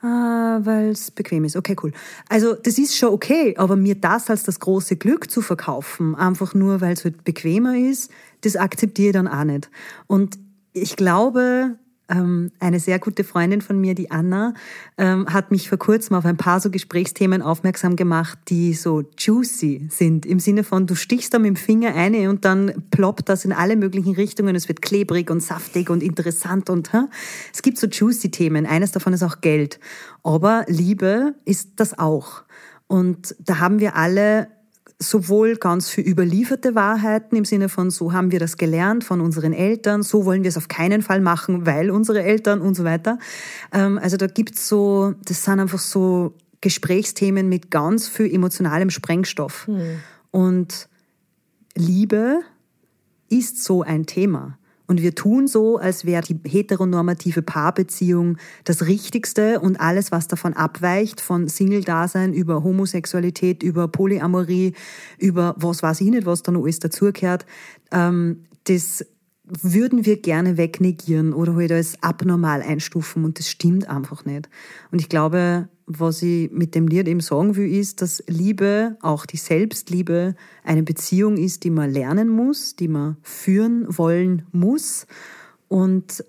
Ah, 0.00 0.58
weil 0.64 0.88
es 0.88 1.12
bequem 1.12 1.44
ist. 1.44 1.54
Okay, 1.54 1.76
cool. 1.80 1.92
Also 2.28 2.54
das 2.54 2.78
ist 2.78 2.96
schon 2.96 3.10
okay, 3.10 3.54
aber 3.56 3.76
mir 3.76 3.94
das 3.94 4.28
als 4.28 4.42
das 4.42 4.58
große 4.58 4.96
Glück 4.96 5.30
zu 5.30 5.40
verkaufen, 5.40 6.16
einfach 6.16 6.54
nur 6.54 6.80
weil 6.80 6.94
es 6.94 7.04
halt 7.04 7.22
bequemer 7.22 7.78
ist, 7.78 8.10
das 8.40 8.56
akzeptiere 8.56 9.10
ich 9.10 9.12
dann 9.12 9.28
auch 9.28 9.44
nicht. 9.44 9.70
Und 10.08 10.40
ich 10.72 10.96
glaube, 10.96 11.78
eine 12.58 12.80
sehr 12.80 12.98
gute 12.98 13.24
Freundin 13.24 13.60
von 13.60 13.80
mir, 13.80 13.94
die 13.94 14.10
Anna, 14.10 14.54
ähm, 14.98 15.32
hat 15.32 15.50
mich 15.50 15.68
vor 15.68 15.78
kurzem 15.78 16.16
auf 16.16 16.24
ein 16.24 16.36
paar 16.36 16.60
so 16.60 16.70
Gesprächsthemen 16.70 17.42
aufmerksam 17.42 17.96
gemacht, 17.96 18.38
die 18.48 18.74
so 18.74 19.02
juicy 19.18 19.88
sind. 19.90 20.26
Im 20.26 20.40
Sinne 20.40 20.64
von, 20.64 20.86
du 20.86 20.94
stichst 20.94 21.34
da 21.34 21.38
mit 21.38 21.48
dem 21.48 21.56
Finger 21.56 21.94
eine 21.94 22.28
und 22.28 22.44
dann 22.44 22.84
ploppt 22.90 23.28
das 23.28 23.44
in 23.44 23.52
alle 23.52 23.76
möglichen 23.76 24.14
Richtungen. 24.14 24.54
Es 24.54 24.68
wird 24.68 24.82
klebrig 24.82 25.30
und 25.30 25.42
saftig 25.42 25.90
und 25.90 26.02
interessant 26.02 26.70
und 26.70 26.92
hä? 26.92 27.04
es 27.52 27.62
gibt 27.62 27.78
so 27.78 27.86
juicy 27.86 28.30
Themen. 28.30 28.66
Eines 28.66 28.92
davon 28.92 29.12
ist 29.12 29.22
auch 29.22 29.40
Geld. 29.40 29.80
Aber 30.22 30.64
Liebe 30.68 31.34
ist 31.44 31.70
das 31.76 31.98
auch. 31.98 32.42
Und 32.86 33.34
da 33.38 33.58
haben 33.58 33.80
wir 33.80 33.96
alle 33.96 34.48
sowohl 34.98 35.56
ganz 35.56 35.88
für 35.88 36.00
überlieferte 36.00 36.74
Wahrheiten 36.74 37.36
im 37.36 37.44
Sinne 37.44 37.68
von, 37.68 37.90
so 37.90 38.12
haben 38.12 38.30
wir 38.32 38.38
das 38.38 38.56
gelernt 38.56 39.04
von 39.04 39.20
unseren 39.20 39.52
Eltern, 39.52 40.02
so 40.02 40.24
wollen 40.24 40.42
wir 40.42 40.48
es 40.48 40.56
auf 40.56 40.68
keinen 40.68 41.02
Fall 41.02 41.20
machen, 41.20 41.66
weil 41.66 41.90
unsere 41.90 42.22
Eltern 42.22 42.60
und 42.60 42.74
so 42.74 42.84
weiter. 42.84 43.18
Ähm, 43.72 43.98
also 43.98 44.16
da 44.16 44.26
gibt's 44.26 44.68
so, 44.68 45.14
das 45.24 45.44
sind 45.44 45.60
einfach 45.60 45.78
so 45.78 46.34
Gesprächsthemen 46.60 47.48
mit 47.48 47.70
ganz 47.70 48.08
viel 48.08 48.32
emotionalem 48.32 48.90
Sprengstoff. 48.90 49.66
Und 50.30 50.88
Liebe 51.74 52.40
ist 53.28 53.62
so 53.64 53.82
ein 53.82 54.06
Thema. 54.06 54.58
Und 54.92 55.00
wir 55.00 55.14
tun 55.14 55.48
so, 55.48 55.78
als 55.78 56.04
wäre 56.04 56.22
die 56.22 56.38
heteronormative 56.46 57.40
Paarbeziehung 57.40 58.36
das 58.64 58.86
Richtigste 58.86 59.58
und 59.58 59.80
alles, 59.80 60.12
was 60.12 60.28
davon 60.28 60.52
abweicht, 60.52 61.22
von 61.22 61.48
Single-Dasein 61.48 62.34
über 62.34 62.62
Homosexualität, 62.62 63.62
über 63.62 63.88
Polyamorie, 63.88 64.74
über 65.16 65.54
was 65.56 65.82
weiß 65.82 66.02
ich 66.02 66.10
nicht, 66.10 66.26
was 66.26 66.42
da 66.42 66.52
noch 66.52 66.64
alles 66.64 66.78
dazugehört, 66.78 67.46
ähm, 67.90 68.44
das 68.64 69.06
würden 69.44 70.04
wir 70.04 70.20
gerne 70.20 70.58
wegnegieren 70.58 71.32
oder 71.32 71.56
halt 71.56 71.72
als 71.72 72.02
abnormal 72.02 72.60
einstufen 72.60 73.24
und 73.24 73.38
das 73.38 73.48
stimmt 73.48 73.88
einfach 73.88 74.26
nicht. 74.26 74.50
Und 74.90 75.00
ich 75.00 75.08
glaube, 75.08 75.70
was 75.86 76.22
ich 76.22 76.50
mit 76.50 76.74
dem 76.74 76.86
Lied 76.88 77.08
eben 77.08 77.20
sagen 77.20 77.56
will, 77.56 77.70
ist, 77.72 78.02
dass 78.02 78.22
Liebe, 78.26 78.96
auch 79.00 79.26
die 79.26 79.36
Selbstliebe, 79.36 80.34
eine 80.64 80.82
Beziehung 80.82 81.36
ist, 81.36 81.64
die 81.64 81.70
man 81.70 81.90
lernen 81.90 82.28
muss, 82.28 82.76
die 82.76 82.88
man 82.88 83.16
führen 83.22 83.86
wollen 83.88 84.42
muss 84.52 85.06
und 85.68 86.24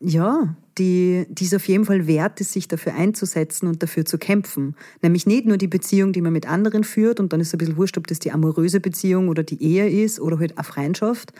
ja, 0.00 0.56
die, 0.78 1.26
die 1.28 1.44
es 1.44 1.54
auf 1.54 1.68
jeden 1.68 1.84
Fall 1.84 2.06
wert 2.06 2.40
ist, 2.40 2.52
sich 2.52 2.66
dafür 2.66 2.94
einzusetzen 2.94 3.68
und 3.68 3.82
dafür 3.82 4.04
zu 4.04 4.18
kämpfen. 4.18 4.74
Nämlich 5.02 5.26
nicht 5.26 5.46
nur 5.46 5.58
die 5.58 5.68
Beziehung, 5.68 6.12
die 6.12 6.22
man 6.22 6.32
mit 6.32 6.48
anderen 6.48 6.84
führt, 6.84 7.20
und 7.20 7.32
dann 7.32 7.40
ist 7.40 7.48
es 7.48 7.54
ein 7.54 7.58
bisschen 7.58 7.76
wurscht, 7.76 7.98
ob 7.98 8.06
das 8.06 8.18
die 8.18 8.32
amoröse 8.32 8.80
Beziehung 8.80 9.28
oder 9.28 9.42
die 9.42 9.62
Ehe 9.62 9.88
ist 10.04 10.18
oder 10.20 10.38
halt 10.38 10.56
eine 10.56 10.64
Freundschaft. 10.64 11.32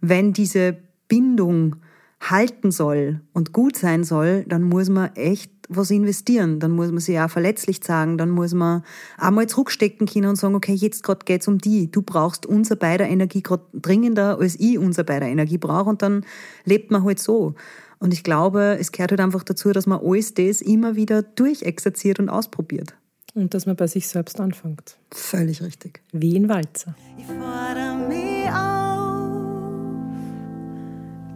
Wenn 0.00 0.32
diese 0.32 0.78
Bindung 1.06 1.76
halten 2.20 2.70
soll 2.70 3.20
und 3.32 3.52
gut 3.52 3.76
sein 3.76 4.04
soll, 4.04 4.44
dann 4.48 4.62
muss 4.62 4.88
man 4.88 5.14
echt 5.14 5.52
was 5.68 5.90
investieren. 5.90 6.60
Dann 6.60 6.72
muss 6.72 6.90
man 6.90 7.00
sich 7.00 7.18
auch 7.18 7.30
verletzlich 7.30 7.80
sagen. 7.82 8.18
Dann 8.18 8.30
muss 8.30 8.54
man 8.54 8.82
einmal 9.16 9.46
zurückstecken 9.46 10.06
können 10.06 10.30
und 10.30 10.36
sagen, 10.36 10.54
okay, 10.54 10.74
jetzt 10.74 11.02
gerade 11.02 11.24
geht's 11.24 11.48
um 11.48 11.58
die. 11.58 11.90
Du 11.90 12.02
brauchst 12.02 12.46
unser 12.46 12.76
beider 12.76 13.08
Energie 13.08 13.42
gerade 13.42 13.64
dringender, 13.74 14.38
als 14.38 14.58
ich 14.58 14.78
unser 14.78 15.04
beider 15.04 15.26
Energie 15.26 15.58
brauche. 15.58 15.90
Und 15.90 16.02
dann 16.02 16.24
lebt 16.64 16.90
man 16.90 17.04
halt 17.04 17.18
so. 17.18 17.54
Und 17.98 18.12
ich 18.12 18.22
glaube, 18.22 18.76
es 18.78 18.92
gehört 18.92 19.10
halt 19.10 19.20
einfach 19.20 19.42
dazu, 19.42 19.72
dass 19.72 19.86
man 19.86 20.00
alles 20.02 20.34
das 20.34 20.60
immer 20.60 20.96
wieder 20.96 21.22
durchexerziert 21.22 22.18
und 22.20 22.28
ausprobiert. 22.28 22.94
Und 23.34 23.54
dass 23.54 23.66
man 23.66 23.76
bei 23.76 23.86
sich 23.86 24.08
selbst 24.08 24.40
anfängt. 24.40 24.96
Völlig 25.12 25.62
richtig. 25.62 26.00
Wie 26.12 26.36
ein 26.36 26.48
Walzer. 26.48 26.94
Ich 27.18 27.26
fordere 27.26 28.08
mich 28.08 28.48
auf, 28.48 28.96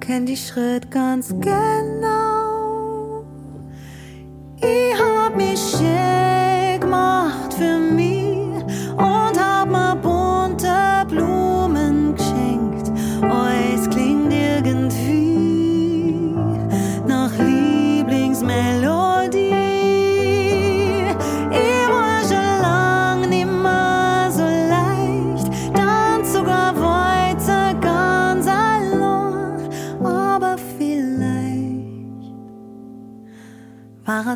kenn 0.01 0.26
die 0.26 0.37
Schritt 0.37 0.91
ganz 0.91 1.28
genau. 1.41 2.32
Ich 4.64 4.94
hab 4.94 5.01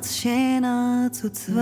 schöner 0.04 1.10
zu 1.12 1.32
zweit. 1.32 1.56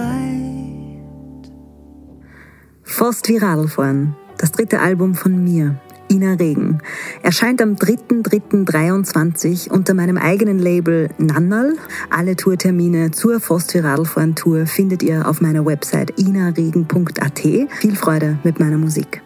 Fast 2.83 3.29
viral 3.29 3.69
fahren. 3.69 4.17
Das 4.39 4.51
dritte 4.53 4.81
Album 4.81 5.15
von 5.15 5.43
mir, 5.43 5.81
Ina 6.11 6.35
Regen, 6.35 6.81
erscheint 7.23 7.63
am 7.63 7.75
3.3.23 7.75 9.71
unter 9.71 9.95
meinem 9.95 10.19
eigenen 10.19 10.59
Label 10.59 11.09
Nannal. 11.19 11.77
Alle 12.11 12.37
Tourtermine 12.37 13.11
zur 13.11 13.41
Fast 13.41 13.73
viral 13.75 14.05
fahren 14.05 14.35
Tour 14.35 14.67
findet 14.67 15.03
ihr 15.03 15.29
auf 15.29 15.41
meiner 15.41 15.65
Website 15.65 16.19
inaregen.at. 16.19 17.39
Viel 17.39 17.97
Freude 17.97 18.39
mit 18.43 18.59
meiner 18.61 18.79
Musik. 18.79 19.24